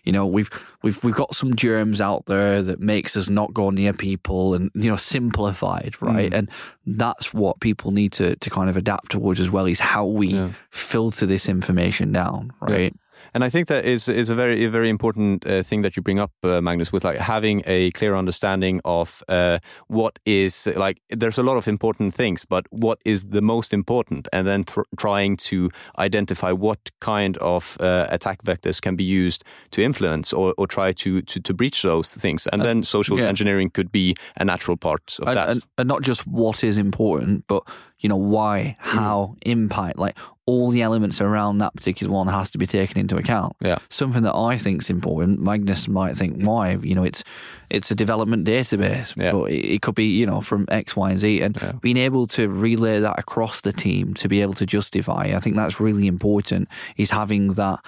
You 0.04 0.12
know, 0.12 0.26
we've 0.26 0.50
we've 0.82 1.02
we've 1.04 1.14
got 1.14 1.34
some 1.34 1.54
germs 1.56 2.00
out 2.00 2.26
there 2.26 2.62
that 2.62 2.80
makes 2.80 3.16
us 3.16 3.28
not 3.28 3.52
go 3.54 3.70
near 3.70 3.92
people, 3.92 4.54
and 4.54 4.70
you 4.74 4.90
know, 4.90 4.96
simplified, 4.96 5.92
mm. 6.00 6.06
right? 6.14 6.32
And 6.32 6.50
that's 6.86 7.32
what 7.34 7.60
people 7.60 7.90
need 7.90 8.12
to 8.12 8.36
to 8.36 8.50
kind 8.50 8.70
of 8.70 8.76
adapt 8.76 9.10
towards 9.10 9.40
as 9.40 9.50
well. 9.50 9.66
Is 9.66 9.80
how 9.80 10.06
we 10.06 10.28
Yeah. 10.28 10.50
filter 10.70 11.26
this 11.26 11.48
information 11.48 12.12
down, 12.12 12.52
right? 12.60 12.94
And 13.34 13.44
I 13.44 13.50
think 13.50 13.68
that 13.68 13.84
is 13.84 14.08
is 14.08 14.30
a 14.30 14.34
very 14.34 14.64
a 14.64 14.70
very 14.70 14.88
important 14.88 15.46
uh, 15.46 15.62
thing 15.62 15.82
that 15.82 15.96
you 15.96 16.02
bring 16.02 16.18
up, 16.18 16.32
uh, 16.42 16.60
Magnus, 16.60 16.92
with 16.92 17.04
like 17.04 17.18
having 17.18 17.62
a 17.66 17.90
clear 17.92 18.16
understanding 18.16 18.80
of 18.84 19.22
uh, 19.28 19.58
what 19.88 20.18
is 20.24 20.68
like. 20.76 21.00
There's 21.10 21.38
a 21.38 21.42
lot 21.42 21.56
of 21.56 21.68
important 21.68 22.14
things, 22.14 22.44
but 22.44 22.66
what 22.70 22.98
is 23.04 23.24
the 23.24 23.42
most 23.42 23.72
important, 23.72 24.28
and 24.32 24.46
then 24.46 24.64
trying 24.96 25.36
to 25.48 25.70
identify 25.98 26.52
what 26.52 26.90
kind 27.00 27.36
of 27.38 27.76
uh, 27.80 28.06
attack 28.10 28.42
vectors 28.42 28.80
can 28.80 28.96
be 28.96 29.04
used 29.04 29.44
to 29.70 29.82
influence 29.82 30.32
or, 30.32 30.54
or 30.58 30.66
try 30.66 30.92
to, 30.92 31.22
to 31.22 31.40
to 31.40 31.54
breach 31.54 31.82
those 31.82 32.14
things, 32.14 32.46
and 32.48 32.62
uh, 32.62 32.64
then 32.64 32.82
social 32.82 33.18
yeah. 33.18 33.26
engineering 33.28 33.70
could 33.70 33.92
be 33.92 34.14
a 34.36 34.44
natural 34.44 34.76
part 34.76 35.16
of 35.20 35.28
and, 35.28 35.36
that. 35.36 35.48
And, 35.48 35.62
and 35.76 35.88
not 35.88 36.02
just 36.02 36.26
what 36.26 36.64
is 36.64 36.78
important, 36.78 37.44
but 37.46 37.62
you 38.00 38.08
know 38.08 38.16
why, 38.16 38.76
mm. 38.80 38.84
how, 38.84 39.34
mm. 39.34 39.38
impact, 39.42 39.98
like 39.98 40.16
all 40.46 40.70
the 40.70 40.80
elements 40.80 41.20
around 41.20 41.58
that 41.58 41.74
particular 41.74 42.10
one 42.10 42.26
has 42.26 42.50
to 42.50 42.56
be 42.56 42.66
taken 42.66 42.98
into 42.98 43.16
account. 43.16 43.54
Yeah. 43.60 43.78
Something 43.90 44.22
that 44.22 44.34
I 44.34 44.56
think 44.56 44.82
is 44.82 44.88
important, 44.88 45.40
Magnus 45.40 45.88
might 45.88 46.16
think 46.16 46.42
why, 46.46 46.72
you 46.76 46.94
know, 46.94 47.04
it's 47.04 47.22
it's 47.68 47.90
a 47.90 47.94
development 47.94 48.46
database, 48.46 49.14
yeah. 49.16 49.32
but 49.32 49.50
it, 49.50 49.74
it, 49.74 49.82
could 49.82 49.94
be, 49.94 50.06
you 50.06 50.24
know, 50.24 50.40
from 50.40 50.64
X, 50.70 50.96
Y, 50.96 51.10
and 51.10 51.20
Z. 51.20 51.42
And 51.42 51.58
yeah. 51.60 51.72
being 51.82 51.98
able 51.98 52.26
to 52.28 52.48
relay 52.48 52.98
that 52.98 53.18
across 53.18 53.60
the 53.60 53.74
team 53.74 54.14
to 54.14 54.28
be 54.28 54.40
able 54.40 54.54
to 54.54 54.64
justify, 54.64 55.32
I 55.34 55.38
think 55.38 55.56
that's 55.56 55.80
really 55.80 56.06
important, 56.06 56.68
is 56.96 57.10
having 57.10 57.48
that 57.54 57.80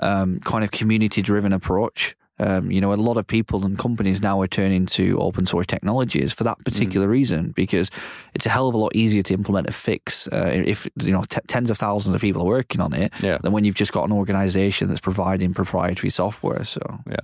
um, 0.00 0.40
kind 0.40 0.64
of 0.64 0.72
community 0.72 1.22
driven 1.22 1.52
approach 1.52 2.16
um, 2.40 2.70
you 2.70 2.80
know, 2.80 2.92
a 2.92 2.94
lot 2.94 3.18
of 3.18 3.26
people 3.26 3.64
and 3.64 3.78
companies 3.78 4.22
now 4.22 4.40
are 4.40 4.48
turning 4.48 4.86
to 4.86 5.18
open 5.20 5.46
source 5.46 5.66
technologies 5.66 6.32
for 6.32 6.44
that 6.44 6.58
mm. 6.58 6.64
particular 6.64 7.06
mm. 7.06 7.10
reason 7.10 7.52
because 7.52 7.90
it's 8.34 8.46
a 8.46 8.48
hell 8.48 8.68
of 8.68 8.74
a 8.74 8.78
lot 8.78 8.94
easier 8.94 9.22
to 9.22 9.34
implement 9.34 9.68
a 9.68 9.72
fix 9.72 10.26
uh, 10.28 10.50
if 10.52 10.88
you 11.02 11.12
know 11.12 11.22
t- 11.22 11.40
tens 11.46 11.70
of 11.70 11.78
thousands 11.78 12.14
of 12.14 12.20
people 12.20 12.42
are 12.42 12.46
working 12.46 12.80
on 12.80 12.92
it 12.94 13.12
yeah. 13.22 13.38
than 13.42 13.52
when 13.52 13.64
you've 13.64 13.74
just 13.74 13.92
got 13.92 14.04
an 14.04 14.12
organization 14.12 14.88
that's 14.88 15.00
providing 15.00 15.52
proprietary 15.52 16.10
software. 16.10 16.64
So 16.64 16.80
yeah. 17.06 17.16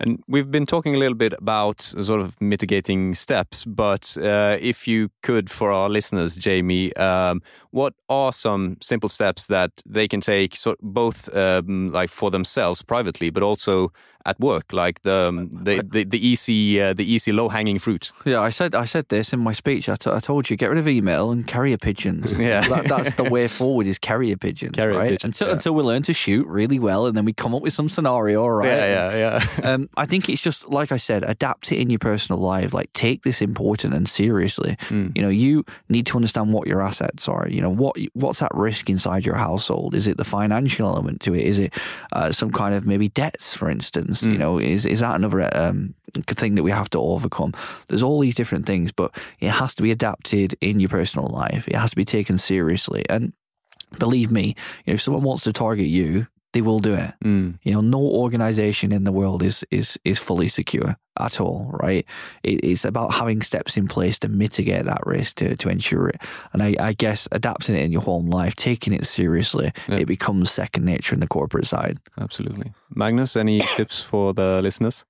And 0.00 0.22
we've 0.26 0.50
been 0.50 0.66
talking 0.66 0.94
a 0.94 0.98
little 0.98 1.16
bit 1.16 1.32
about 1.34 1.82
sort 1.82 2.20
of 2.20 2.40
mitigating 2.40 3.14
steps, 3.14 3.64
but 3.64 4.16
uh, 4.18 4.56
if 4.60 4.88
you 4.88 5.10
could, 5.22 5.50
for 5.50 5.70
our 5.70 5.88
listeners, 5.88 6.36
Jamie, 6.36 6.94
um, 6.96 7.40
what 7.70 7.94
are 8.08 8.32
some 8.32 8.78
simple 8.82 9.08
steps 9.08 9.46
that 9.46 9.70
they 9.86 10.08
can 10.08 10.20
take, 10.20 10.56
so 10.56 10.76
both 10.80 11.34
um, 11.36 11.92
like 11.92 12.10
for 12.10 12.30
themselves 12.30 12.82
privately, 12.82 13.30
but 13.30 13.42
also 13.42 13.92
at 14.24 14.38
work, 14.38 14.72
like 14.72 15.02
the 15.02 15.28
um, 15.28 15.50
the, 15.52 15.82
the, 15.82 16.04
the 16.04 16.26
easy 16.26 16.80
uh, 16.80 16.92
the 16.92 17.04
easy 17.04 17.32
low 17.32 17.48
hanging 17.48 17.78
fruit. 17.78 18.12
Yeah, 18.24 18.40
I 18.40 18.50
said 18.50 18.74
I 18.74 18.84
said 18.84 19.08
this 19.08 19.32
in 19.32 19.40
my 19.40 19.52
speech. 19.52 19.88
I, 19.88 19.96
I 20.06 20.20
told 20.20 20.48
you 20.48 20.56
get 20.56 20.70
rid 20.70 20.78
of 20.78 20.86
email 20.86 21.30
and 21.30 21.46
carrier 21.46 21.78
pigeons. 21.78 22.32
yeah, 22.38 22.66
that, 22.68 22.88
that's 22.88 23.12
the 23.14 23.24
way 23.24 23.48
forward 23.48 23.86
is 23.86 23.98
carrier 23.98 24.36
pigeons. 24.36 24.76
Carrier 24.76 24.98
right? 24.98 25.10
Pigeons, 25.10 25.40
until 25.40 25.48
yeah. 25.48 25.54
until 25.54 25.74
we 25.74 25.82
learn 25.82 26.02
to 26.02 26.12
shoot 26.12 26.46
really 26.46 26.78
well, 26.78 27.06
and 27.06 27.16
then 27.16 27.24
we 27.24 27.32
come 27.32 27.54
up 27.54 27.62
with 27.62 27.72
some 27.72 27.88
scenario. 27.88 28.46
Right? 28.46 28.68
Yeah, 28.68 29.16
yeah, 29.16 29.46
yeah. 29.58 29.72
um, 29.72 29.88
I 29.96 30.06
think 30.06 30.28
it's 30.28 30.42
just 30.42 30.68
like 30.68 30.92
I 30.92 30.96
said, 30.96 31.24
adapt 31.24 31.70
it 31.72 31.78
in 31.78 31.90
your 31.90 31.98
personal 31.98 32.40
life. 32.40 32.72
Like 32.72 32.92
take 32.92 33.22
this 33.22 33.42
important 33.42 33.94
and 33.94 34.08
seriously. 34.08 34.76
Mm. 34.88 35.16
You 35.16 35.22
know, 35.22 35.28
you 35.28 35.64
need 35.88 36.06
to 36.06 36.16
understand 36.16 36.52
what 36.52 36.66
your 36.66 36.82
assets 36.82 37.28
are. 37.28 37.48
You 37.48 37.60
know, 37.60 37.70
what 37.70 37.96
what's 38.14 38.42
at 38.42 38.54
risk 38.54 38.88
inside 38.88 39.26
your 39.26 39.34
household? 39.34 39.94
Is 39.94 40.06
it 40.06 40.16
the 40.16 40.24
financial 40.24 40.86
element 40.86 41.20
to 41.22 41.34
it? 41.34 41.44
Is 41.44 41.58
it 41.58 41.74
uh, 42.12 42.32
some 42.32 42.50
kind 42.50 42.74
of 42.74 42.86
maybe 42.86 43.08
debts, 43.08 43.54
for 43.54 43.68
instance? 43.68 44.22
Mm. 44.22 44.32
You 44.32 44.38
know, 44.38 44.58
is 44.58 44.86
is 44.86 45.00
that 45.00 45.16
another 45.16 45.48
um, 45.56 45.94
thing 46.26 46.54
that 46.54 46.62
we 46.62 46.70
have 46.70 46.90
to 46.90 46.98
overcome? 46.98 47.52
There's 47.88 48.02
all 48.02 48.20
these 48.20 48.34
different 48.34 48.66
things, 48.66 48.92
but 48.92 49.14
it 49.40 49.50
has 49.50 49.74
to 49.74 49.82
be 49.82 49.90
adapted 49.90 50.56
in 50.60 50.80
your 50.80 50.88
personal 50.88 51.28
life. 51.28 51.68
It 51.68 51.76
has 51.76 51.90
to 51.90 51.96
be 51.96 52.04
taken 52.04 52.38
seriously 52.38 53.04
and 53.08 53.32
believe 53.98 54.30
me, 54.30 54.54
you 54.84 54.92
know, 54.92 54.94
if 54.94 55.02
someone 55.02 55.22
wants 55.22 55.44
to 55.44 55.52
target 55.52 55.86
you, 55.86 56.26
they 56.52 56.60
will 56.60 56.80
do 56.80 56.94
it. 56.94 57.14
Mm. 57.24 57.58
You 57.62 57.72
know, 57.72 57.80
no 57.80 57.98
organization 57.98 58.92
in 58.92 59.04
the 59.04 59.12
world 59.12 59.42
is 59.42 59.64
is 59.70 59.98
is 60.04 60.18
fully 60.18 60.48
secure 60.48 60.96
at 61.18 61.40
all, 61.40 61.70
right? 61.82 62.06
It, 62.42 62.64
it's 62.64 62.84
about 62.84 63.14
having 63.14 63.42
steps 63.42 63.76
in 63.76 63.88
place 63.88 64.18
to 64.20 64.28
mitigate 64.28 64.84
that 64.84 65.00
risk 65.06 65.36
to 65.36 65.56
to 65.56 65.68
ensure 65.68 66.08
it. 66.08 66.20
And 66.52 66.62
I, 66.62 66.74
I 66.78 66.92
guess 66.92 67.28
adapting 67.32 67.74
it 67.74 67.84
in 67.84 67.92
your 67.92 68.02
home 68.02 68.26
life, 68.26 68.54
taking 68.54 68.92
it 68.92 69.06
seriously, 69.06 69.72
yeah. 69.88 69.96
it 69.96 70.06
becomes 70.06 70.50
second 70.50 70.84
nature 70.84 71.14
in 71.14 71.20
the 71.20 71.28
corporate 71.28 71.66
side. 71.66 71.98
Absolutely, 72.20 72.72
Magnus. 72.94 73.36
Any 73.36 73.60
tips 73.76 74.02
for 74.02 74.34
the 74.34 74.60
listeners? 74.62 75.04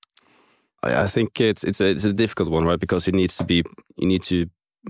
I, 0.82 1.03
I 1.03 1.07
think 1.07 1.40
it's 1.40 1.64
it's 1.64 1.80
a, 1.80 1.86
it's 1.86 2.05
a 2.05 2.12
difficult 2.12 2.51
one, 2.51 2.64
right? 2.64 2.80
Because 2.80 3.09
it 3.09 3.14
needs 3.14 3.36
to 3.36 3.45
be 3.45 3.64
you 3.97 4.07
need 4.07 4.22
to 4.24 4.47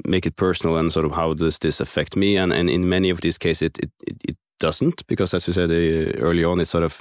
make 0.06 0.24
it 0.26 0.36
personal 0.36 0.78
and 0.78 0.90
sort 0.90 1.04
of 1.04 1.12
how 1.12 1.34
does 1.34 1.58
this 1.58 1.80
affect 1.80 2.16
me 2.16 2.38
and 2.38 2.50
and 2.50 2.70
in 2.70 2.88
many 2.88 3.10
of 3.10 3.20
these 3.20 3.36
cases 3.36 3.62
it 3.62 3.78
it, 3.78 4.16
it 4.28 4.36
doesn't 4.62 5.06
because 5.06 5.34
as 5.34 5.46
you 5.46 5.52
said 5.52 5.70
uh, 5.70 6.18
early 6.26 6.44
on 6.44 6.60
it's 6.60 6.70
sort 6.70 6.84
of 6.84 7.00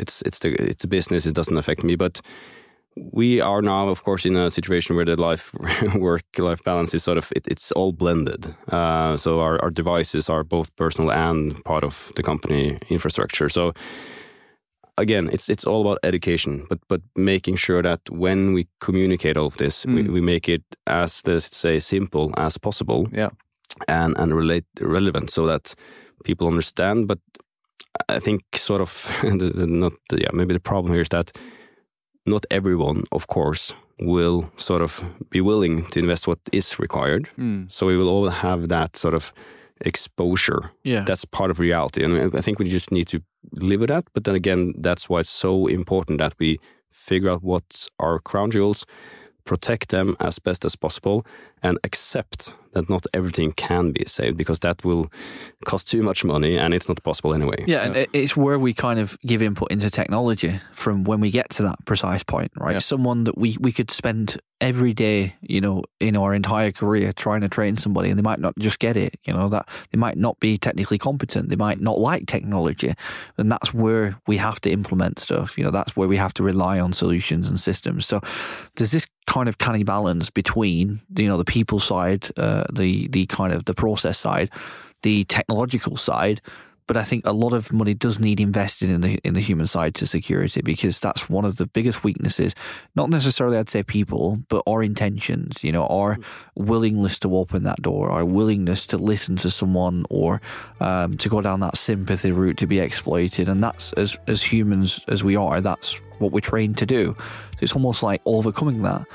it's 0.00 0.22
it's 0.22 0.38
the 0.38 0.48
it's 0.70 0.82
the 0.82 0.88
business 0.88 1.26
it 1.26 1.34
doesn't 1.34 1.58
affect 1.58 1.84
me. 1.84 1.96
But 1.96 2.20
we 2.96 3.40
are 3.40 3.62
now 3.62 3.88
of 3.88 4.02
course 4.02 4.28
in 4.28 4.36
a 4.36 4.50
situation 4.50 4.96
where 4.96 5.04
the 5.04 5.16
life 5.16 5.54
work 5.94 6.24
life 6.38 6.62
balance 6.64 6.94
is 6.94 7.04
sort 7.04 7.18
of 7.18 7.32
it, 7.36 7.46
it's 7.46 7.72
all 7.72 7.92
blended. 7.92 8.54
Uh, 8.72 9.16
so 9.16 9.40
our, 9.40 9.60
our 9.62 9.70
devices 9.70 10.28
are 10.28 10.44
both 10.44 10.74
personal 10.76 11.12
and 11.12 11.64
part 11.64 11.84
of 11.84 12.10
the 12.16 12.22
company 12.22 12.78
infrastructure. 12.88 13.48
So 13.48 13.72
again 14.98 15.30
it's 15.32 15.48
it's 15.48 15.66
all 15.66 15.80
about 15.80 15.98
education 16.02 16.66
but 16.68 16.78
but 16.88 17.00
making 17.16 17.56
sure 17.56 17.82
that 17.82 18.00
when 18.10 18.52
we 18.52 18.66
communicate 18.80 19.36
all 19.36 19.46
of 19.46 19.56
this 19.56 19.86
mm. 19.86 19.94
we, 19.94 20.02
we 20.02 20.20
make 20.20 20.46
it 20.48 20.62
as 20.86 21.22
let's 21.26 21.56
say 21.56 21.80
simple 21.80 22.30
as 22.36 22.58
possible 22.58 23.06
yeah. 23.12 23.30
and 23.88 24.18
and 24.18 24.34
relate 24.34 24.66
relevant 24.80 25.30
so 25.30 25.46
that 25.46 25.74
people 26.24 26.48
understand. 26.48 27.08
But 27.08 27.18
I 28.08 28.18
think 28.18 28.42
sort 28.54 28.80
of 28.80 29.08
not 29.24 29.92
yeah 30.12 30.30
maybe 30.32 30.54
the 30.54 30.60
problem 30.60 30.92
here 30.92 31.02
is 31.02 31.08
that 31.08 31.32
not 32.26 32.44
everyone, 32.50 33.04
of 33.12 33.26
course, 33.26 33.72
will 34.00 34.50
sort 34.56 34.82
of 34.82 35.02
be 35.30 35.40
willing 35.40 35.86
to 35.86 35.98
invest 35.98 36.26
what 36.26 36.38
is 36.52 36.78
required. 36.78 37.28
Mm. 37.38 37.70
So 37.72 37.86
we 37.86 37.96
will 37.96 38.08
all 38.08 38.28
have 38.28 38.68
that 38.68 38.96
sort 38.96 39.14
of 39.14 39.32
exposure. 39.80 40.70
Yeah, 40.84 41.04
that's 41.04 41.24
part 41.24 41.50
of 41.50 41.58
reality, 41.58 42.04
and 42.04 42.36
I 42.36 42.40
think 42.40 42.58
we 42.58 42.68
just 42.68 42.92
need 42.92 43.08
to 43.08 43.20
live 43.52 43.80
with 43.80 43.88
that. 43.88 44.04
But 44.12 44.24
then 44.24 44.34
again, 44.34 44.74
that's 44.78 45.08
why 45.08 45.20
it's 45.20 45.30
so 45.30 45.66
important 45.66 46.18
that 46.18 46.34
we 46.38 46.58
figure 46.90 47.30
out 47.30 47.42
what's 47.42 47.88
our 47.98 48.18
crown 48.18 48.50
jewels, 48.50 48.84
protect 49.44 49.90
them 49.90 50.16
as 50.20 50.38
best 50.38 50.64
as 50.64 50.76
possible, 50.76 51.26
and 51.62 51.78
accept 51.84 52.52
that 52.72 52.88
not 52.88 53.04
everything 53.12 53.52
can 53.52 53.90
be 53.90 54.04
saved 54.06 54.36
because 54.36 54.60
that 54.60 54.84
will 54.84 55.10
cost 55.64 55.88
too 55.88 56.02
much 56.02 56.24
money 56.24 56.56
and 56.56 56.72
it's 56.72 56.88
not 56.88 57.02
possible 57.02 57.34
anyway. 57.34 57.64
Yeah, 57.66 57.82
and 57.82 58.06
it's 58.12 58.36
where 58.36 58.58
we 58.58 58.72
kind 58.72 59.00
of 59.00 59.18
give 59.26 59.42
input 59.42 59.70
into 59.70 59.90
technology 59.90 60.60
from 60.72 61.04
when 61.04 61.20
we 61.20 61.30
get 61.30 61.50
to 61.50 61.62
that 61.64 61.84
precise 61.84 62.22
point, 62.22 62.52
right? 62.56 62.74
Yeah. 62.74 62.78
Someone 62.78 63.24
that 63.24 63.36
we, 63.36 63.56
we 63.60 63.72
could 63.72 63.90
spend 63.90 64.38
every 64.60 64.92
day, 64.92 65.34
you 65.40 65.60
know, 65.60 65.82
in 65.98 66.16
our 66.16 66.32
entire 66.34 66.70
career 66.70 67.12
trying 67.12 67.40
to 67.40 67.48
train 67.48 67.76
somebody 67.76 68.10
and 68.10 68.18
they 68.18 68.22
might 68.22 68.40
not 68.40 68.56
just 68.58 68.78
get 68.78 68.96
it, 68.96 69.18
you 69.24 69.32
know, 69.32 69.48
that 69.48 69.68
they 69.90 69.98
might 69.98 70.18
not 70.18 70.38
be 70.38 70.58
technically 70.58 70.98
competent. 70.98 71.48
They 71.48 71.56
might 71.56 71.80
not 71.80 71.98
like 71.98 72.26
technology. 72.26 72.94
And 73.36 73.50
that's 73.50 73.74
where 73.74 74.16
we 74.26 74.36
have 74.36 74.60
to 74.60 74.70
implement 74.70 75.18
stuff. 75.18 75.58
You 75.58 75.64
know, 75.64 75.70
that's 75.70 75.96
where 75.96 76.08
we 76.08 76.16
have 76.16 76.34
to 76.34 76.42
rely 76.42 76.78
on 76.78 76.92
solutions 76.92 77.48
and 77.48 77.58
systems. 77.58 78.06
So 78.06 78.20
there's 78.76 78.92
this 78.92 79.06
kind 79.30 79.48
of 79.48 79.58
canny 79.58 79.84
balance 79.84 80.28
between, 80.28 81.00
you 81.16 81.28
know, 81.28 81.36
the 81.36 81.44
people 81.44 81.78
side, 81.78 82.28
uh, 82.36 82.64
the 82.72 83.06
the 83.08 83.26
kind 83.26 83.52
of 83.52 83.64
the 83.64 83.74
process 83.74 84.18
side, 84.18 84.50
the 85.02 85.24
technological 85.24 85.96
side. 85.96 86.40
But 86.88 86.96
I 86.96 87.04
think 87.04 87.24
a 87.24 87.32
lot 87.32 87.52
of 87.52 87.72
money 87.72 87.94
does 87.94 88.18
need 88.18 88.40
invested 88.40 88.90
in 88.90 89.00
the 89.02 89.20
in 89.22 89.34
the 89.34 89.40
human 89.40 89.68
side 89.68 89.94
to 89.94 90.06
security 90.06 90.60
because 90.62 90.98
that's 90.98 91.30
one 91.30 91.44
of 91.44 91.54
the 91.54 91.66
biggest 91.66 92.02
weaknesses. 92.02 92.56
Not 92.96 93.08
necessarily, 93.08 93.56
I'd 93.56 93.70
say, 93.70 93.84
people, 93.84 94.40
but 94.48 94.64
our 94.66 94.82
intentions. 94.82 95.62
You 95.62 95.70
know, 95.70 95.86
our 95.86 96.18
willingness 96.56 97.20
to 97.20 97.36
open 97.36 97.62
that 97.62 97.80
door, 97.82 98.10
our 98.10 98.24
willingness 98.24 98.84
to 98.86 98.98
listen 98.98 99.36
to 99.36 99.50
someone, 99.50 100.04
or 100.10 100.40
um, 100.80 101.16
to 101.18 101.28
go 101.28 101.40
down 101.40 101.60
that 101.60 101.78
sympathy 101.78 102.32
route 102.32 102.58
to 102.58 102.66
be 102.66 102.80
exploited. 102.80 103.48
And 103.48 103.62
that's 103.62 103.92
as 103.92 104.18
as 104.26 104.42
humans 104.42 104.98
as 105.06 105.22
we 105.22 105.36
are. 105.36 105.60
That's 105.60 106.00
what 106.20 106.32
we're 106.32 106.40
trained 106.40 106.78
to 106.78 106.86
do. 106.86 107.16
So 107.18 107.58
it's 107.60 107.74
almost 107.74 108.02
like 108.02 108.20
overcoming 108.24 108.82
that. 108.82 109.06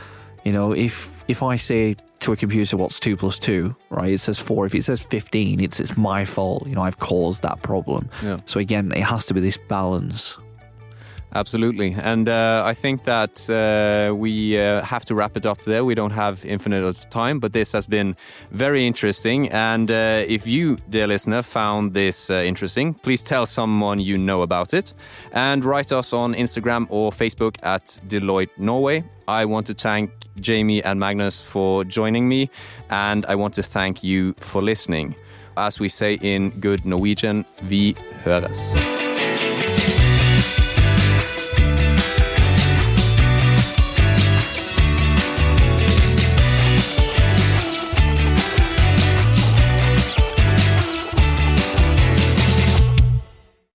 You 0.44 0.52
know, 0.52 0.74
if 0.74 1.24
if 1.28 1.42
I 1.42 1.56
say 1.56 1.96
to 2.20 2.32
a 2.32 2.36
computer 2.36 2.78
what's 2.78 3.00
two 3.00 3.18
plus 3.18 3.40
two, 3.40 3.76
right? 3.90 4.14
It 4.14 4.20
says 4.20 4.40
four. 4.40 4.66
If 4.66 4.76
it 4.76 4.84
says 4.84 5.02
fifteen, 5.02 5.60
it's 5.60 5.80
it's 5.80 5.98
my 5.98 6.26
fault. 6.26 6.68
You 6.68 6.76
know, 6.76 6.82
I've 6.82 7.00
caused 7.00 7.42
that 7.44 7.62
problem. 7.62 8.10
Yeah. 8.24 8.40
So 8.46 8.60
again, 8.60 8.92
it 8.92 9.02
has 9.04 9.26
to 9.28 9.34
be 9.34 9.42
this 9.42 9.58
balance. 9.68 10.38
Absolutely. 11.36 11.94
And 12.02 12.30
uh, 12.30 12.64
I 12.66 12.74
think 12.74 13.04
that 13.04 13.50
uh, 13.50 14.16
we 14.16 14.58
uh, 14.58 14.82
have 14.84 15.04
to 15.06 15.16
wrap 15.16 15.36
it 15.36 15.46
up 15.46 15.62
there. 15.64 15.84
We 15.84 15.94
don't 15.94 16.12
have 16.12 16.46
infinite 16.46 16.96
time, 17.12 17.40
but 17.40 17.52
this 17.52 17.74
has 17.74 17.86
been 17.86 18.16
very 18.52 18.88
interesting. 18.88 19.50
And 19.52 19.92
uh, 19.92 20.24
if 20.28 20.48
you, 20.48 20.78
dear 20.90 21.08
listener, 21.08 21.42
found 21.42 21.94
this 21.94 22.30
uh, 22.30 22.36
interesting, 22.36 22.94
please 22.94 23.22
tell 23.22 23.46
someone 23.46 24.00
you 24.00 24.18
know 24.18 24.44
about 24.44 24.74
it 24.74 24.94
and 25.34 25.66
write 25.66 25.92
us 25.92 26.14
on 26.14 26.34
Instagram 26.36 26.88
or 26.90 27.12
Facebook 27.12 27.58
at 27.64 28.00
Deloitte 28.08 28.58
Norway. 28.58 29.04
I 29.28 29.44
want 29.44 29.68
to 29.68 29.74
thank 29.74 30.12
Jamie 30.40 30.82
and 30.84 31.02
Magnus 31.02 31.42
for 31.42 31.84
joining 31.84 32.30
me, 32.30 32.50
and 32.90 33.26
I 33.26 33.36
want 33.36 33.56
to 33.56 33.64
thank 33.64 34.04
you 34.04 34.36
for 34.40 34.62
listening. 34.62 35.16
As 35.58 35.82
we 35.82 35.90
say 35.90 36.14
in 36.22 36.52
good 36.62 36.86
Norwegian, 36.86 37.46
vi 37.64 37.96
høres. 38.24 38.95